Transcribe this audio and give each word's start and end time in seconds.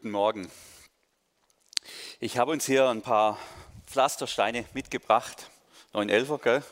Guten 0.00 0.12
Morgen. 0.12 0.50
Ich 2.20 2.38
habe 2.38 2.52
uns 2.52 2.64
hier 2.64 2.88
ein 2.88 3.02
paar 3.02 3.36
Pflastersteine 3.86 4.64
mitgebracht. 4.72 5.50
911er, 5.92 6.38
gell? 6.38 6.62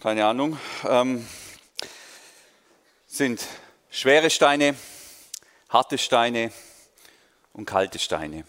Keine 0.00 0.26
Ahnung. 0.26 0.58
Ähm, 0.84 1.24
sind 3.06 3.46
schwere 3.88 4.30
Steine, 4.30 4.74
harte 5.68 5.96
Steine 5.96 6.50
und 7.52 7.66
kalte 7.66 8.00
Steine. 8.00 8.42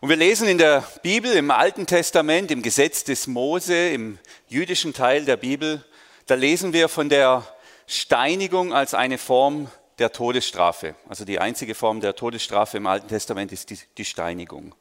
Und 0.00 0.08
wir 0.08 0.16
lesen 0.16 0.48
in 0.48 0.58
der 0.58 0.80
Bibel, 1.04 1.32
im 1.34 1.52
Alten 1.52 1.86
Testament, 1.86 2.50
im 2.50 2.62
Gesetz 2.62 3.04
des 3.04 3.28
Mose, 3.28 3.90
im 3.90 4.18
jüdischen 4.48 4.94
Teil 4.94 5.26
der 5.26 5.36
Bibel, 5.36 5.84
da 6.26 6.34
lesen 6.34 6.72
wir 6.72 6.88
von 6.88 7.08
der 7.08 7.46
Steinigung 7.86 8.74
als 8.74 8.94
eine 8.94 9.16
Form 9.16 9.70
der 10.00 10.12
Todesstrafe. 10.12 10.94
Also 11.08 11.24
die 11.24 11.38
einzige 11.38 11.74
Form 11.74 12.00
der 12.00 12.16
Todesstrafe 12.16 12.78
im 12.78 12.86
Alten 12.86 13.08
Testament 13.08 13.52
ist 13.52 13.70
die, 13.70 13.78
die 13.96 14.04
Steinigung. 14.04 14.74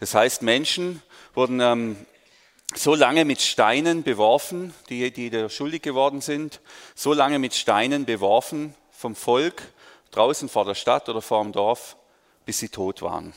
Das 0.00 0.14
heißt, 0.14 0.42
Menschen 0.42 1.02
wurden 1.34 1.60
ähm, 1.60 1.96
so 2.74 2.94
lange 2.94 3.24
mit 3.24 3.40
Steinen 3.40 4.02
beworfen, 4.02 4.74
die, 4.88 5.10
die 5.10 5.30
da 5.30 5.48
schuldig 5.48 5.82
geworden 5.82 6.20
sind, 6.20 6.60
so 6.94 7.12
lange 7.12 7.38
mit 7.38 7.54
Steinen 7.54 8.04
beworfen 8.04 8.74
vom 8.90 9.14
Volk 9.14 9.62
draußen 10.10 10.48
vor 10.48 10.64
der 10.64 10.74
Stadt 10.74 11.08
oder 11.08 11.22
vor 11.22 11.42
dem 11.42 11.52
Dorf, 11.52 11.96
bis 12.44 12.58
sie 12.58 12.68
tot 12.68 13.02
waren. 13.02 13.32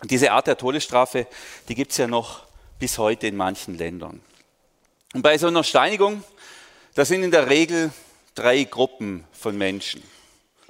Und 0.00 0.10
diese 0.10 0.32
Art 0.32 0.46
der 0.46 0.56
Todesstrafe, 0.56 1.26
die 1.68 1.74
gibt 1.74 1.92
es 1.92 1.98
ja 1.98 2.06
noch 2.06 2.46
bis 2.78 2.98
heute 2.98 3.26
in 3.26 3.36
manchen 3.36 3.76
Ländern. 3.76 4.20
Und 5.14 5.22
bei 5.22 5.38
so 5.38 5.48
einer 5.48 5.64
Steinigung, 5.64 6.22
da 6.94 7.04
sind 7.04 7.22
in 7.22 7.30
der 7.30 7.48
Regel 7.48 7.90
drei 8.34 8.64
Gruppen 8.64 9.24
von 9.32 9.56
Menschen. 9.56 10.02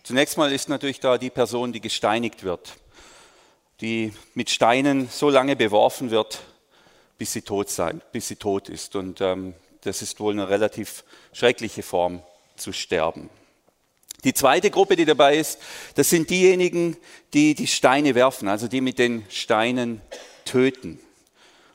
Zunächst 0.08 0.38
mal 0.38 0.50
ist 0.50 0.70
natürlich 0.70 1.00
da 1.00 1.18
die 1.18 1.28
Person, 1.28 1.70
die 1.70 1.82
gesteinigt 1.82 2.42
wird, 2.42 2.76
die 3.82 4.14
mit 4.32 4.48
Steinen 4.48 5.06
so 5.10 5.28
lange 5.28 5.54
beworfen 5.54 6.10
wird, 6.10 6.40
bis 7.18 7.34
sie 7.34 7.42
tot, 7.42 7.68
sein, 7.68 8.00
bis 8.10 8.26
sie 8.26 8.36
tot 8.36 8.70
ist. 8.70 8.96
Und 8.96 9.20
ähm, 9.20 9.52
das 9.82 10.00
ist 10.00 10.18
wohl 10.18 10.32
eine 10.32 10.48
relativ 10.48 11.04
schreckliche 11.34 11.82
Form 11.82 12.22
zu 12.56 12.72
sterben. 12.72 13.28
Die 14.24 14.32
zweite 14.32 14.70
Gruppe, 14.70 14.96
die 14.96 15.04
dabei 15.04 15.36
ist, 15.36 15.58
das 15.94 16.08
sind 16.08 16.30
diejenigen, 16.30 16.96
die 17.34 17.54
die 17.54 17.66
Steine 17.66 18.14
werfen, 18.14 18.48
also 18.48 18.66
die 18.66 18.80
mit 18.80 18.98
den 18.98 19.26
Steinen 19.28 20.00
töten. 20.46 20.98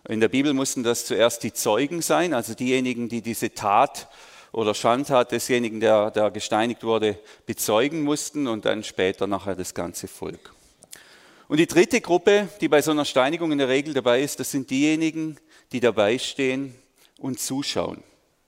In 0.10 0.22
der 0.22 0.30
Bibel 0.30 0.54
mussten 0.56 0.82
das 0.82 1.06
zuerst 1.06 1.44
die 1.44 1.54
Zeugen 1.54 2.02
sein, 2.02 2.34
also 2.34 2.56
diejenigen, 2.56 3.10
die 3.10 3.22
diese 3.22 3.54
Tat 3.54 4.08
oder 4.54 4.74
Schandtat 4.74 5.32
desjenigen, 5.32 5.80
der, 5.82 6.12
der 6.12 6.32
gesteinigt 6.32 6.84
wurde, 6.84 7.20
bezeugen 7.46 8.04
mussten 8.04 8.48
und 8.48 8.66
dann 8.66 8.84
später 8.84 9.28
nachher 9.28 9.56
das 9.56 9.74
ganze 9.74 10.08
Volk. 10.08 10.54
Und 11.50 11.58
die 11.58 11.68
dritte 11.68 12.00
Gruppe, 12.00 12.48
die 12.62 12.70
bei 12.70 12.82
so 12.82 12.92
einer 12.92 13.04
Steinigung 13.04 13.52
in 13.52 13.58
der 13.58 13.68
Regel 13.68 13.94
dabei 13.94 14.22
ist, 14.22 14.40
das 14.40 14.52
sind 14.52 14.70
diejenigen, 14.70 15.38
die 15.72 15.80
dabei 15.80 16.18
stehen 16.20 16.76
und 17.18 17.40
zuschauen, 17.40 18.04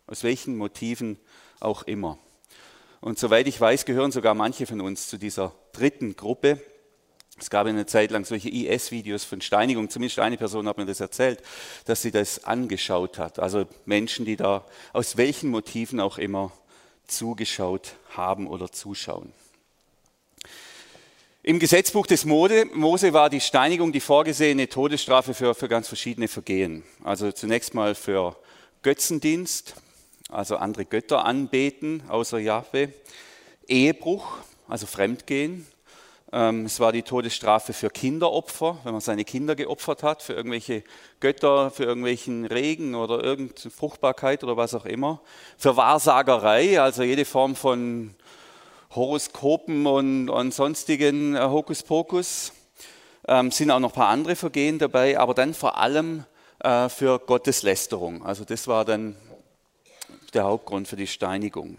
aus 0.08 0.24
welchen 0.24 0.56
Motiven 0.56 1.18
auch 1.60 1.84
immer. 1.84 2.18
Und 3.02 3.20
soweit 3.20 3.48
ich 3.48 3.60
weiß, 3.60 3.86
gehören 3.86 4.12
sogar 4.12 4.36
manche 4.36 4.66
von 4.66 4.82
uns 4.82 5.08
zu 5.08 5.18
dieser 5.18 5.54
dritten 5.74 6.16
Gruppe. 6.16 6.62
Es 7.38 7.50
gab 7.50 7.68
eine 7.68 7.86
Zeit 7.86 8.12
lang 8.12 8.24
solche 8.24 8.50
IS-Videos 8.50 9.26
von 9.26 9.42
Steinigung, 9.42 9.90
zumindest 9.90 10.20
eine 10.20 10.38
Person 10.38 10.70
hat 10.70 10.78
mir 10.78 10.86
das 10.86 11.02
erzählt, 11.02 11.42
dass 11.84 12.02
sie 12.02 12.12
das 12.12 12.46
angeschaut 12.46 13.18
hat. 13.18 13.40
Also 13.40 13.66
Menschen, 13.86 14.24
die 14.24 14.38
da 14.38 14.66
aus 14.94 15.18
welchen 15.18 15.50
Motiven 15.50 16.00
auch 16.00 16.18
immer 16.18 16.54
zugeschaut 17.08 17.98
haben 18.12 18.48
oder 18.48 18.72
zuschauen. 18.72 19.34
Im 21.44 21.60
Gesetzbuch 21.60 22.08
des 22.08 22.26
Mose 22.26 23.14
war 23.14 23.30
die 23.30 23.42
Steinigung 23.42 23.92
die 23.92 24.00
vorgesehene 24.00 24.68
Todesstrafe 24.68 25.34
für, 25.34 25.54
für 25.54 25.68
ganz 25.68 25.88
verschiedene 25.88 26.28
Vergehen. 26.28 26.84
Also 27.04 27.32
zunächst 27.32 27.74
mal 27.74 27.96
für 27.96 28.36
Götzendienst, 28.82 29.76
also 30.30 30.56
andere 30.56 30.86
Götter 30.86 31.26
anbeten 31.26 32.02
außer 32.08 32.40
Jahwe, 32.40 32.94
Ehebruch, 33.68 34.38
also 34.68 34.88
Fremdgehen, 34.88 35.68
es 36.36 36.82
war 36.82 36.92
die 36.92 37.04
Todesstrafe 37.04 37.72
für 37.72 37.90
Kinderopfer, 37.90 38.78
wenn 38.84 38.92
man 38.92 39.00
seine 39.00 39.24
Kinder 39.24 39.56
geopfert 39.56 40.04
hat, 40.04 40.22
für 40.22 40.34
irgendwelche 40.34 40.84
Götter, 41.22 41.72
für 41.72 41.86
irgendwelchen 41.86 42.46
Regen 42.46 42.94
oder 42.94 43.24
irgendeine 43.24 43.72
Fruchtbarkeit 43.72 44.44
oder 44.44 44.58
was 44.58 44.74
auch 44.74 44.86
immer. 44.86 45.22
Für 45.58 45.78
Wahrsagerei, 45.78 46.82
also 46.82 47.04
jede 47.04 47.24
Form 47.24 47.56
von 47.56 48.16
Horoskopen 48.94 49.86
und, 49.86 50.30
und 50.30 50.54
sonstigen 50.54 51.36
äh, 51.36 51.40
Hokuspokus. 51.40 52.52
Ähm, 53.30 53.52
sind 53.52 53.72
auch 53.72 53.80
noch 53.80 53.92
ein 53.92 53.96
paar 53.96 54.10
andere 54.10 54.36
Vergehen 54.36 54.78
dabei, 54.78 55.18
aber 55.18 55.36
dann 55.36 55.54
vor 55.54 55.78
allem 55.78 56.26
äh, 56.60 56.90
für 56.90 57.18
Gotteslästerung. 57.18 58.26
Also 58.26 58.44
das 58.44 58.68
war 58.68 58.84
dann 58.84 59.16
der 60.34 60.44
Hauptgrund 60.44 60.90
für 60.90 60.98
die 60.98 61.08
Steinigung. 61.08 61.78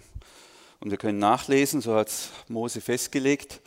Und 0.81 0.91
wir 0.91 0.97
können 0.97 1.19
nachlesen, 1.19 1.83
so 1.83 1.95
hat 1.95 2.11
Mose 2.49 2.81
festgelegt, 2.81 3.61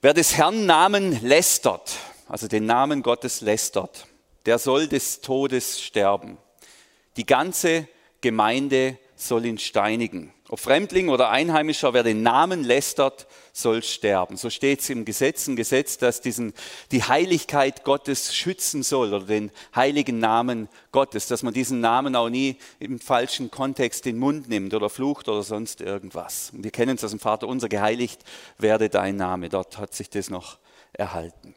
Wer 0.00 0.14
des 0.14 0.36
Herrn 0.36 0.64
Namen 0.64 1.26
lästert, 1.26 1.96
also 2.28 2.46
den 2.46 2.66
Namen 2.66 3.02
Gottes 3.02 3.40
lästert, 3.40 4.06
der 4.46 4.60
soll 4.60 4.86
des 4.86 5.22
Todes 5.22 5.80
sterben. 5.82 6.38
Die 7.16 7.26
ganze 7.26 7.88
Gemeinde 8.20 8.96
soll 9.16 9.44
ihn 9.44 9.58
steinigen. 9.58 10.32
Ob 10.50 10.60
Fremdling 10.60 11.10
oder 11.10 11.28
Einheimischer, 11.28 11.92
wer 11.92 12.02
den 12.02 12.22
Namen 12.22 12.64
lästert, 12.64 13.26
soll 13.52 13.82
sterben. 13.82 14.38
So 14.38 14.48
steht 14.48 14.80
es 14.80 14.88
im 14.88 15.04
Gesetz, 15.04 15.46
ein 15.46 15.56
Gesetz, 15.56 15.98
das 15.98 16.22
diesen, 16.22 16.54
die 16.90 17.02
Heiligkeit 17.02 17.84
Gottes 17.84 18.34
schützen 18.34 18.82
soll 18.82 19.12
oder 19.12 19.26
den 19.26 19.50
heiligen 19.76 20.18
Namen 20.20 20.68
Gottes, 20.90 21.26
dass 21.26 21.42
man 21.42 21.52
diesen 21.52 21.80
Namen 21.80 22.16
auch 22.16 22.30
nie 22.30 22.56
im 22.78 22.98
falschen 22.98 23.50
Kontext 23.50 24.06
in 24.06 24.14
den 24.14 24.20
Mund 24.20 24.48
nimmt 24.48 24.72
oder 24.72 24.88
flucht 24.88 25.28
oder 25.28 25.42
sonst 25.42 25.82
irgendwas. 25.82 26.50
Wir 26.54 26.70
kennen 26.70 26.96
es 26.96 27.04
aus 27.04 27.10
dem 27.10 27.20
Vater 27.20 27.46
unser, 27.46 27.68
geheiligt 27.68 28.24
werde 28.56 28.88
dein 28.88 29.16
Name. 29.16 29.50
Dort 29.50 29.76
hat 29.76 29.92
sich 29.94 30.08
das 30.08 30.30
noch 30.30 30.56
erhalten. 30.94 31.54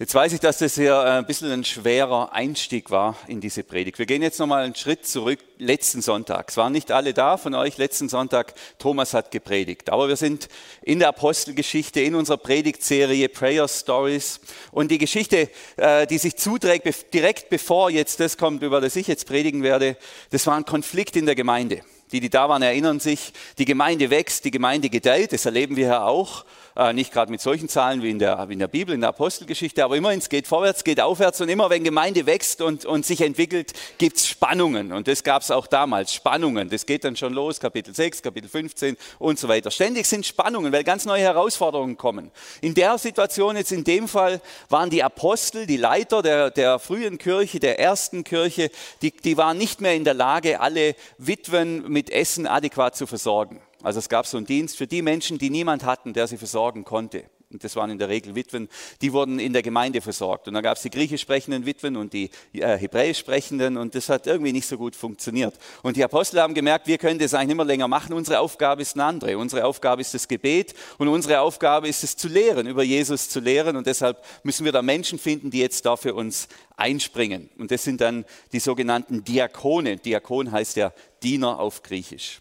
Jetzt 0.00 0.12
weiß 0.12 0.32
ich, 0.32 0.40
dass 0.40 0.58
das 0.58 0.74
hier 0.74 0.92
äh, 0.92 1.18
ein 1.18 1.26
bisschen 1.26 1.52
ein 1.52 1.62
schwerer 1.62 2.32
Einstieg 2.32 2.90
war 2.90 3.16
in 3.28 3.40
diese 3.40 3.62
Predigt. 3.62 4.00
Wir 4.00 4.06
gehen 4.06 4.22
jetzt 4.22 4.40
nochmal 4.40 4.64
einen 4.64 4.74
Schritt 4.74 5.06
zurück. 5.06 5.38
Letzten 5.56 6.02
Sonntag. 6.02 6.50
Es 6.50 6.56
waren 6.56 6.72
nicht 6.72 6.90
alle 6.90 7.14
da 7.14 7.36
von 7.36 7.54
euch. 7.54 7.78
Letzten 7.78 8.08
Sonntag, 8.08 8.54
Thomas 8.80 9.14
hat 9.14 9.30
gepredigt. 9.30 9.90
Aber 9.90 10.08
wir 10.08 10.16
sind 10.16 10.48
in 10.82 10.98
der 10.98 11.10
Apostelgeschichte, 11.10 12.00
in 12.00 12.16
unserer 12.16 12.38
Predigtserie 12.38 13.28
Prayer 13.28 13.68
Stories. 13.68 14.40
Und 14.72 14.90
die 14.90 14.98
Geschichte, 14.98 15.48
äh, 15.76 16.08
die 16.08 16.18
sich 16.18 16.34
zuträgt, 16.38 17.14
direkt 17.14 17.48
bevor 17.48 17.88
jetzt 17.88 18.18
das 18.18 18.36
kommt, 18.36 18.64
über 18.64 18.80
das 18.80 18.96
ich 18.96 19.06
jetzt 19.06 19.28
predigen 19.28 19.62
werde, 19.62 19.96
das 20.30 20.44
war 20.48 20.56
ein 20.56 20.64
Konflikt 20.64 21.14
in 21.14 21.26
der 21.26 21.36
Gemeinde. 21.36 21.82
Die, 22.12 22.20
die 22.20 22.30
da 22.30 22.48
waren, 22.48 22.62
erinnern 22.62 23.00
sich, 23.00 23.32
die 23.58 23.64
Gemeinde 23.64 24.10
wächst, 24.10 24.44
die 24.44 24.50
Gemeinde 24.50 24.88
gedeiht. 24.88 25.32
Das 25.32 25.46
erleben 25.46 25.76
wir 25.76 25.86
ja 25.86 26.04
auch. 26.04 26.44
Äh, 26.76 26.92
nicht 26.92 27.12
gerade 27.12 27.30
mit 27.30 27.40
solchen 27.40 27.68
Zahlen 27.68 28.02
wie 28.02 28.10
in, 28.10 28.18
der, 28.18 28.48
wie 28.48 28.54
in 28.54 28.58
der 28.58 28.66
Bibel, 28.66 28.92
in 28.96 29.00
der 29.00 29.10
Apostelgeschichte, 29.10 29.84
aber 29.84 29.96
immerhin, 29.96 30.18
es 30.18 30.28
geht 30.28 30.48
vorwärts, 30.48 30.82
geht 30.82 31.00
aufwärts 31.00 31.40
und 31.40 31.48
immer 31.48 31.70
wenn 31.70 31.84
Gemeinde 31.84 32.26
wächst 32.26 32.60
und, 32.60 32.84
und 32.84 33.06
sich 33.06 33.20
entwickelt, 33.20 33.74
gibt 33.98 34.16
es 34.16 34.26
Spannungen. 34.26 34.92
Und 34.92 35.06
das 35.06 35.22
gab 35.22 35.42
es 35.42 35.52
auch 35.52 35.68
damals, 35.68 36.12
Spannungen. 36.12 36.68
Das 36.70 36.84
geht 36.84 37.04
dann 37.04 37.14
schon 37.14 37.32
los, 37.32 37.60
Kapitel 37.60 37.94
6, 37.94 38.22
Kapitel 38.22 38.48
15 38.48 38.96
und 39.20 39.38
so 39.38 39.46
weiter. 39.46 39.70
Ständig 39.70 40.06
sind 40.06 40.26
Spannungen, 40.26 40.72
weil 40.72 40.82
ganz 40.82 41.04
neue 41.04 41.22
Herausforderungen 41.22 41.96
kommen. 41.96 42.32
In 42.60 42.74
der 42.74 42.98
Situation 42.98 43.56
jetzt 43.56 43.70
in 43.70 43.84
dem 43.84 44.08
Fall 44.08 44.40
waren 44.68 44.90
die 44.90 45.04
Apostel, 45.04 45.68
die 45.68 45.76
Leiter 45.76 46.22
der, 46.22 46.50
der 46.50 46.80
frühen 46.80 47.18
Kirche, 47.18 47.60
der 47.60 47.78
ersten 47.78 48.24
Kirche, 48.24 48.72
die, 49.00 49.12
die 49.12 49.36
waren 49.36 49.58
nicht 49.58 49.80
mehr 49.80 49.94
in 49.94 50.02
der 50.02 50.14
Lage, 50.14 50.58
alle 50.58 50.96
Witwen 51.18 51.84
mit 51.94 52.10
Essen 52.10 52.46
adäquat 52.46 52.94
zu 52.94 53.06
versorgen. 53.06 53.62
Also 53.82 53.98
es 53.98 54.10
gab 54.10 54.26
so 54.26 54.36
einen 54.36 54.46
Dienst 54.46 54.76
für 54.76 54.86
die 54.86 55.00
Menschen, 55.00 55.38
die 55.38 55.48
niemand 55.48 55.84
hatten, 55.84 56.12
der 56.12 56.26
sie 56.26 56.36
versorgen 56.36 56.84
konnte. 56.84 57.24
Und 57.54 57.62
das 57.62 57.76
waren 57.76 57.88
in 57.88 57.98
der 57.98 58.08
Regel 58.08 58.34
Witwen, 58.34 58.68
die 59.00 59.12
wurden 59.12 59.38
in 59.38 59.52
der 59.52 59.62
Gemeinde 59.62 60.00
versorgt. 60.00 60.48
Und 60.48 60.54
dann 60.54 60.62
gab 60.64 60.76
es 60.76 60.82
die 60.82 60.90
griechisch 60.90 61.20
sprechenden 61.20 61.66
Witwen 61.66 61.96
und 61.96 62.12
die 62.12 62.30
äh, 62.52 62.76
hebräisch 62.76 63.18
sprechenden 63.18 63.76
und 63.76 63.94
das 63.94 64.08
hat 64.08 64.26
irgendwie 64.26 64.52
nicht 64.52 64.66
so 64.66 64.76
gut 64.76 64.96
funktioniert. 64.96 65.54
Und 65.82 65.96
die 65.96 66.02
Apostel 66.02 66.40
haben 66.40 66.54
gemerkt, 66.54 66.88
wir 66.88 66.98
können 66.98 67.20
das 67.20 67.32
eigentlich 67.32 67.48
nicht 67.48 67.56
mehr 67.58 67.64
länger 67.64 67.86
machen. 67.86 68.12
Unsere 68.12 68.40
Aufgabe 68.40 68.82
ist 68.82 68.96
eine 68.96 69.04
andere. 69.04 69.38
Unsere 69.38 69.64
Aufgabe 69.66 70.00
ist 70.00 70.12
das 70.14 70.26
Gebet 70.26 70.74
und 70.98 71.06
unsere 71.06 71.40
Aufgabe 71.40 71.86
ist 71.86 72.02
es 72.02 72.16
zu 72.16 72.26
lehren, 72.26 72.66
über 72.66 72.82
Jesus 72.82 73.28
zu 73.28 73.38
lehren. 73.38 73.76
Und 73.76 73.86
deshalb 73.86 74.24
müssen 74.42 74.64
wir 74.64 74.72
da 74.72 74.82
Menschen 74.82 75.20
finden, 75.20 75.52
die 75.52 75.60
jetzt 75.60 75.86
da 75.86 75.96
für 75.96 76.14
uns 76.14 76.48
einspringen. 76.76 77.50
Und 77.56 77.70
das 77.70 77.84
sind 77.84 78.00
dann 78.00 78.24
die 78.52 78.58
sogenannten 78.58 79.22
Diakone. 79.22 79.98
Diakon 79.98 80.50
heißt 80.50 80.76
ja 80.76 80.92
Diener 81.24 81.58
auf 81.58 81.82
Griechisch. 81.82 82.38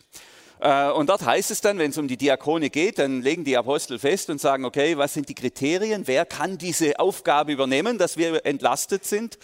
Äh, 0.60 0.92
und 0.92 1.10
dort 1.10 1.26
heißt 1.26 1.52
es 1.52 1.62
dann, 1.62 1.78
wenn 1.78 1.92
es 1.92 1.98
um 1.98 2.08
die 2.08 2.18
Diakone 2.18 2.70
geht, 2.70 3.00
dann 3.00 3.22
legen 3.22 3.44
die 3.44 3.58
Apostel 3.58 4.00
fest 4.00 4.30
und 4.30 4.40
sagen, 4.40 4.64
okay, 4.64 4.98
was 4.98 5.14
sind 5.14 5.28
die 5.28 5.36
Kriterien? 5.36 6.08
Wer 6.08 6.26
kann 6.26 6.58
diese 6.58 7.00
Aufgabe 7.00 7.52
übernehmen, 7.52 7.98
dass 7.98 8.16
wir 8.16 8.46
entlastet 8.46 9.06
sind? 9.06 9.38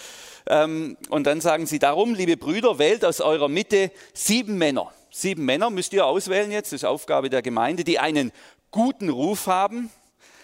Ähm, 0.48 0.98
und 1.10 1.26
dann 1.26 1.42
sagen 1.42 1.66
sie 1.66 1.80
darum, 1.80 2.14
liebe 2.14 2.38
Brüder, 2.38 2.80
wählt 2.80 3.04
aus 3.04 3.20
eurer 3.20 3.50
Mitte 3.50 3.92
sieben 4.14 4.58
Männer. 4.58 4.94
Sieben 5.12 5.44
Männer 5.44 5.70
müsst 5.70 5.92
ihr 5.94 6.06
auswählen 6.06 6.52
jetzt, 6.52 6.72
das 6.72 6.82
ist 6.82 6.86
Aufgabe 6.86 7.30
der 7.30 7.42
Gemeinde, 7.42 7.84
die 7.84 8.00
einen 8.00 8.32
guten 8.72 9.10
Ruf 9.10 9.48
haben, 9.48 9.90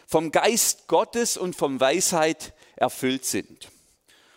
vom 0.08 0.32
Geist 0.32 0.88
Gottes 0.88 1.38
und 1.38 1.56
vom 1.56 1.80
Weisheit 1.80 2.54
erfüllt 2.76 3.26
sind. 3.26 3.70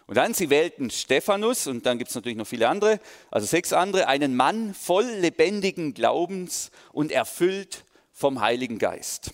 Und 0.08 0.16
dann, 0.16 0.32
sie 0.32 0.48
wählten 0.48 0.88
Stephanus, 0.88 1.66
und 1.66 1.84
dann 1.84 1.98
gibt 1.98 2.08
es 2.08 2.14
natürlich 2.14 2.38
noch 2.38 2.46
viele 2.46 2.66
andere, 2.66 2.98
also 3.30 3.46
sechs 3.46 3.74
andere, 3.74 4.08
einen 4.08 4.34
Mann 4.34 4.72
voll 4.72 5.04
lebendigen 5.04 5.92
Glaubens 5.92 6.70
und 6.92 7.12
erfüllt 7.12 7.84
vom 8.14 8.40
Heiligen 8.40 8.78
Geist. 8.78 9.32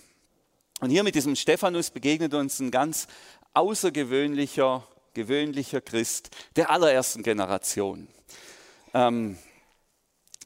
Und 0.80 0.90
hier 0.90 1.04
mit 1.04 1.14
diesem 1.14 1.36
Stephanus 1.36 1.90
begegnet 1.90 2.34
uns 2.34 2.58
ein 2.58 2.72
ganz 2.72 3.06
außergewöhnlicher, 3.54 4.84
gewöhnlicher 5.14 5.80
Christ 5.80 6.30
der 6.56 6.70
allerersten 6.70 7.22
Generation. 7.22 8.08
Ähm, 8.94 9.38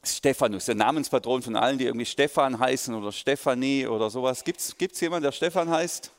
Stephanus, 0.03 0.65
der 0.65 0.75
Namenspatron 0.75 1.41
von 1.41 1.55
allen, 1.55 1.79
die 1.79 1.85
irgendwie 1.85 2.05
Stefan 2.05 2.59
heißen 2.59 2.93
oder 2.93 3.11
Stephanie 3.11 3.87
oder 3.87 4.11
sowas. 4.11 4.43
Gibt 4.43 4.59
es 4.61 4.99
jemanden, 5.01 5.23
der 5.23 5.31
Stefan 5.31 5.71
heißt? 5.71 6.11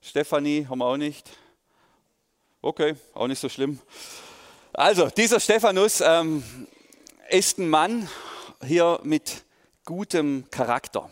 Stephanie 0.00 0.66
haben 0.66 0.78
wir 0.78 0.86
auch 0.86 0.96
nicht. 0.96 1.28
Okay, 2.60 2.96
auch 3.14 3.28
nicht 3.28 3.38
so 3.38 3.48
schlimm. 3.48 3.78
Also, 4.72 5.08
dieser 5.10 5.38
Stephanus 5.38 6.00
ähm, 6.00 6.42
ist 7.30 7.58
ein 7.58 7.68
Mann 7.68 8.08
hier 8.66 8.98
mit 9.04 9.44
gutem 9.84 10.44
Charakter. 10.50 11.08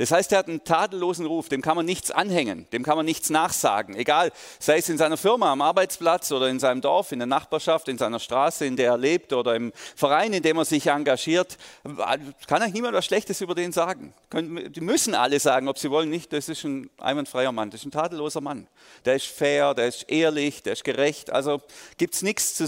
Das 0.00 0.12
heißt, 0.12 0.32
er 0.32 0.38
hat 0.38 0.48
einen 0.48 0.64
tadellosen 0.64 1.26
Ruf, 1.26 1.50
dem 1.50 1.60
kann 1.60 1.76
man 1.76 1.84
nichts 1.84 2.10
anhängen, 2.10 2.66
dem 2.72 2.84
kann 2.84 2.96
man 2.96 3.04
nichts 3.04 3.28
nachsagen. 3.28 3.94
Egal, 3.94 4.32
sei 4.58 4.78
es 4.78 4.88
in 4.88 4.96
seiner 4.96 5.18
Firma, 5.18 5.52
am 5.52 5.60
Arbeitsplatz 5.60 6.32
oder 6.32 6.48
in 6.48 6.58
seinem 6.58 6.80
Dorf, 6.80 7.12
in 7.12 7.18
der 7.18 7.26
Nachbarschaft, 7.26 7.86
in 7.86 7.98
seiner 7.98 8.18
Straße, 8.18 8.64
in 8.64 8.76
der 8.76 8.92
er 8.92 8.96
lebt 8.96 9.34
oder 9.34 9.54
im 9.54 9.74
Verein, 9.94 10.32
in 10.32 10.42
dem 10.42 10.56
er 10.56 10.64
sich 10.64 10.86
engagiert, 10.86 11.58
kann 11.84 12.62
eigentlich 12.62 12.72
niemand 12.72 12.94
was 12.94 13.04
Schlechtes 13.04 13.42
über 13.42 13.54
den 13.54 13.72
sagen. 13.72 14.14
Die 14.32 14.80
müssen 14.80 15.14
alle 15.14 15.38
sagen, 15.38 15.68
ob 15.68 15.76
sie 15.76 15.90
wollen, 15.90 16.08
nicht. 16.08 16.32
Das 16.32 16.48
ist 16.48 16.64
ein 16.64 16.88
einwandfreier 16.96 17.52
Mann, 17.52 17.68
das 17.68 17.80
ist 17.80 17.86
ein 17.88 17.90
tadelloser 17.90 18.40
Mann. 18.40 18.68
Der 19.04 19.16
ist 19.16 19.26
fair, 19.26 19.74
der 19.74 19.88
ist 19.88 20.10
ehrlich, 20.10 20.62
der 20.62 20.72
ist 20.72 20.84
gerecht. 20.84 21.28
Also 21.28 21.60
gibt 21.98 22.14
es 22.14 22.22
nichts, 22.22 22.58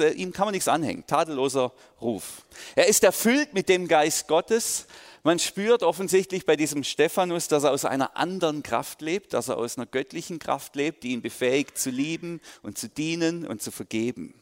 äh, 0.00 0.12
ihm 0.12 0.32
kann 0.32 0.46
man 0.46 0.54
nichts 0.54 0.66
anhängen. 0.66 1.06
Tadelloser 1.06 1.72
Ruf. 2.00 2.46
Er 2.74 2.88
ist 2.88 3.04
erfüllt 3.04 3.52
mit 3.52 3.68
dem 3.68 3.86
Geist 3.86 4.28
Gottes. 4.28 4.86
Man 5.22 5.38
spürt 5.38 5.82
offensichtlich 5.82 6.46
bei 6.46 6.56
diesem 6.56 6.82
Stephanus, 6.82 7.48
dass 7.48 7.64
er 7.64 7.72
aus 7.72 7.84
einer 7.84 8.16
anderen 8.16 8.62
Kraft 8.62 9.02
lebt, 9.02 9.34
dass 9.34 9.48
er 9.48 9.58
aus 9.58 9.76
einer 9.76 9.86
göttlichen 9.86 10.38
Kraft 10.38 10.76
lebt, 10.76 11.02
die 11.02 11.12
ihn 11.12 11.20
befähigt 11.20 11.76
zu 11.76 11.90
lieben 11.90 12.40
und 12.62 12.78
zu 12.78 12.88
dienen 12.88 13.46
und 13.46 13.60
zu 13.60 13.70
vergeben. 13.70 14.34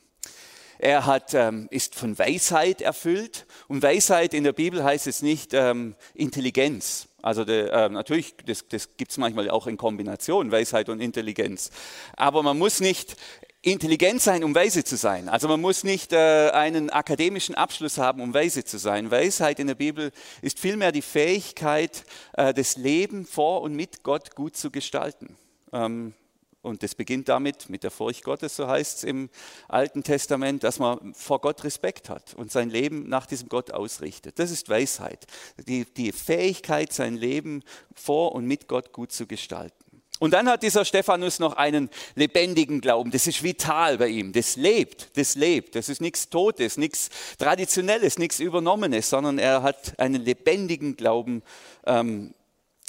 Er 0.78 1.06
hat, 1.06 1.34
ähm, 1.34 1.66
ist 1.72 1.96
von 1.96 2.16
Weisheit 2.16 2.80
erfüllt 2.80 3.46
und 3.66 3.82
Weisheit 3.82 4.32
in 4.32 4.44
der 4.44 4.52
Bibel 4.52 4.84
heißt 4.84 5.08
es 5.08 5.22
nicht 5.22 5.52
ähm, 5.52 5.96
Intelligenz. 6.14 7.08
Also 7.20 7.44
de, 7.44 7.69
äh, 7.69 7.88
natürlich, 7.88 8.36
das, 8.46 8.69
das 8.69 8.96
gibt 8.96 9.10
es 9.10 9.19
manchmal 9.19 9.50
auch 9.50 9.66
in 9.66 9.76
Kombination, 9.76 10.52
Weisheit 10.52 10.88
und 10.88 11.00
Intelligenz. 11.00 11.72
Aber 12.16 12.44
man 12.44 12.56
muss 12.56 12.78
nicht 12.78 13.16
intelligent 13.62 14.22
sein, 14.22 14.44
um 14.44 14.55
weise 14.55 14.84
zu 14.84 14.96
sein. 14.96 15.28
Also 15.28 15.49
man 15.49 15.60
muss 15.60 15.82
nicht 15.82 16.12
äh, 16.12 16.50
einen 16.50 16.90
akademischen 16.90 17.55
Abschluss 17.55 17.99
haben, 17.99 18.20
um 18.20 18.32
weise 18.32 18.64
zu 18.64 18.78
sein. 18.78 19.10
Weisheit 19.10 19.58
in 19.58 19.66
der 19.66 19.75
Bibel 19.75 20.12
ist 20.43 20.60
vielmehr 20.60 20.93
die 20.93 21.02
Fähigkeit, 21.02 22.05
äh, 22.34 22.55
das 22.55 22.76
Leben 22.76 23.26
vor 23.26 23.62
und 23.62 23.75
mit 23.75 24.02
Gott 24.05 24.37
gut 24.37 24.56
zu 24.56 24.70
gestalten. 24.70 25.37
Ähm, 25.72 26.14
und 26.60 26.82
das 26.82 26.94
beginnt 26.94 27.28
damit, 27.28 27.70
mit 27.70 27.84
der 27.84 27.90
Furcht 27.90 28.25
Gottes, 28.25 28.56
so 28.56 28.69
heißt 28.69 28.99
es 28.99 29.05
im 29.05 29.31
Alten 29.69 30.02
Testament, 30.02 30.64
dass 30.64 30.78
man 30.78 31.14
vor 31.14 31.40
Gott 31.40 31.62
Respekt 31.64 32.08
hat 32.11 32.34
und 32.34 32.50
sein 32.50 32.69
Leben 32.69 33.08
nach 33.08 33.26
diesem 33.26 33.49
Gott 33.49 33.70
ausrichtet. 33.70 34.38
Das 34.38 34.50
ist 34.50 34.69
Weisheit. 34.69 35.26
Die, 35.66 35.84
die 35.84 36.12
Fähigkeit, 36.12 36.93
sein 36.93 37.16
Leben 37.16 37.62
vor 37.94 38.32
und 38.32 38.44
mit 38.46 38.69
Gott 38.69 38.93
gut 38.93 39.12
zu 39.12 39.26
gestalten. 39.26 39.88
Und 40.19 40.32
dann 40.32 40.49
hat 40.49 40.62
dieser 40.62 40.85
Stephanus 40.85 41.38
noch 41.38 41.55
einen 41.55 41.91
lebendigen 42.15 42.81
Glauben. 42.81 43.11
Das 43.11 43.26
ist 43.26 43.43
vital 43.43 43.99
bei 43.99 44.09
ihm. 44.09 44.32
Das 44.32 44.56
lebt, 44.56 45.17
das 45.17 45.37
lebt. 45.37 45.75
Das 45.75 45.88
ist 45.88 46.00
nichts 46.00 46.29
Totes, 46.29 46.76
nichts 46.76 47.11
Traditionelles, 47.38 48.19
nichts 48.19 48.41
Übernommenes, 48.41 49.09
sondern 49.11 49.38
er 49.38 49.62
hat 49.62 49.99
einen 49.99 50.25
lebendigen 50.25 50.97
Glauben, 50.97 51.43
ähm, 51.87 52.35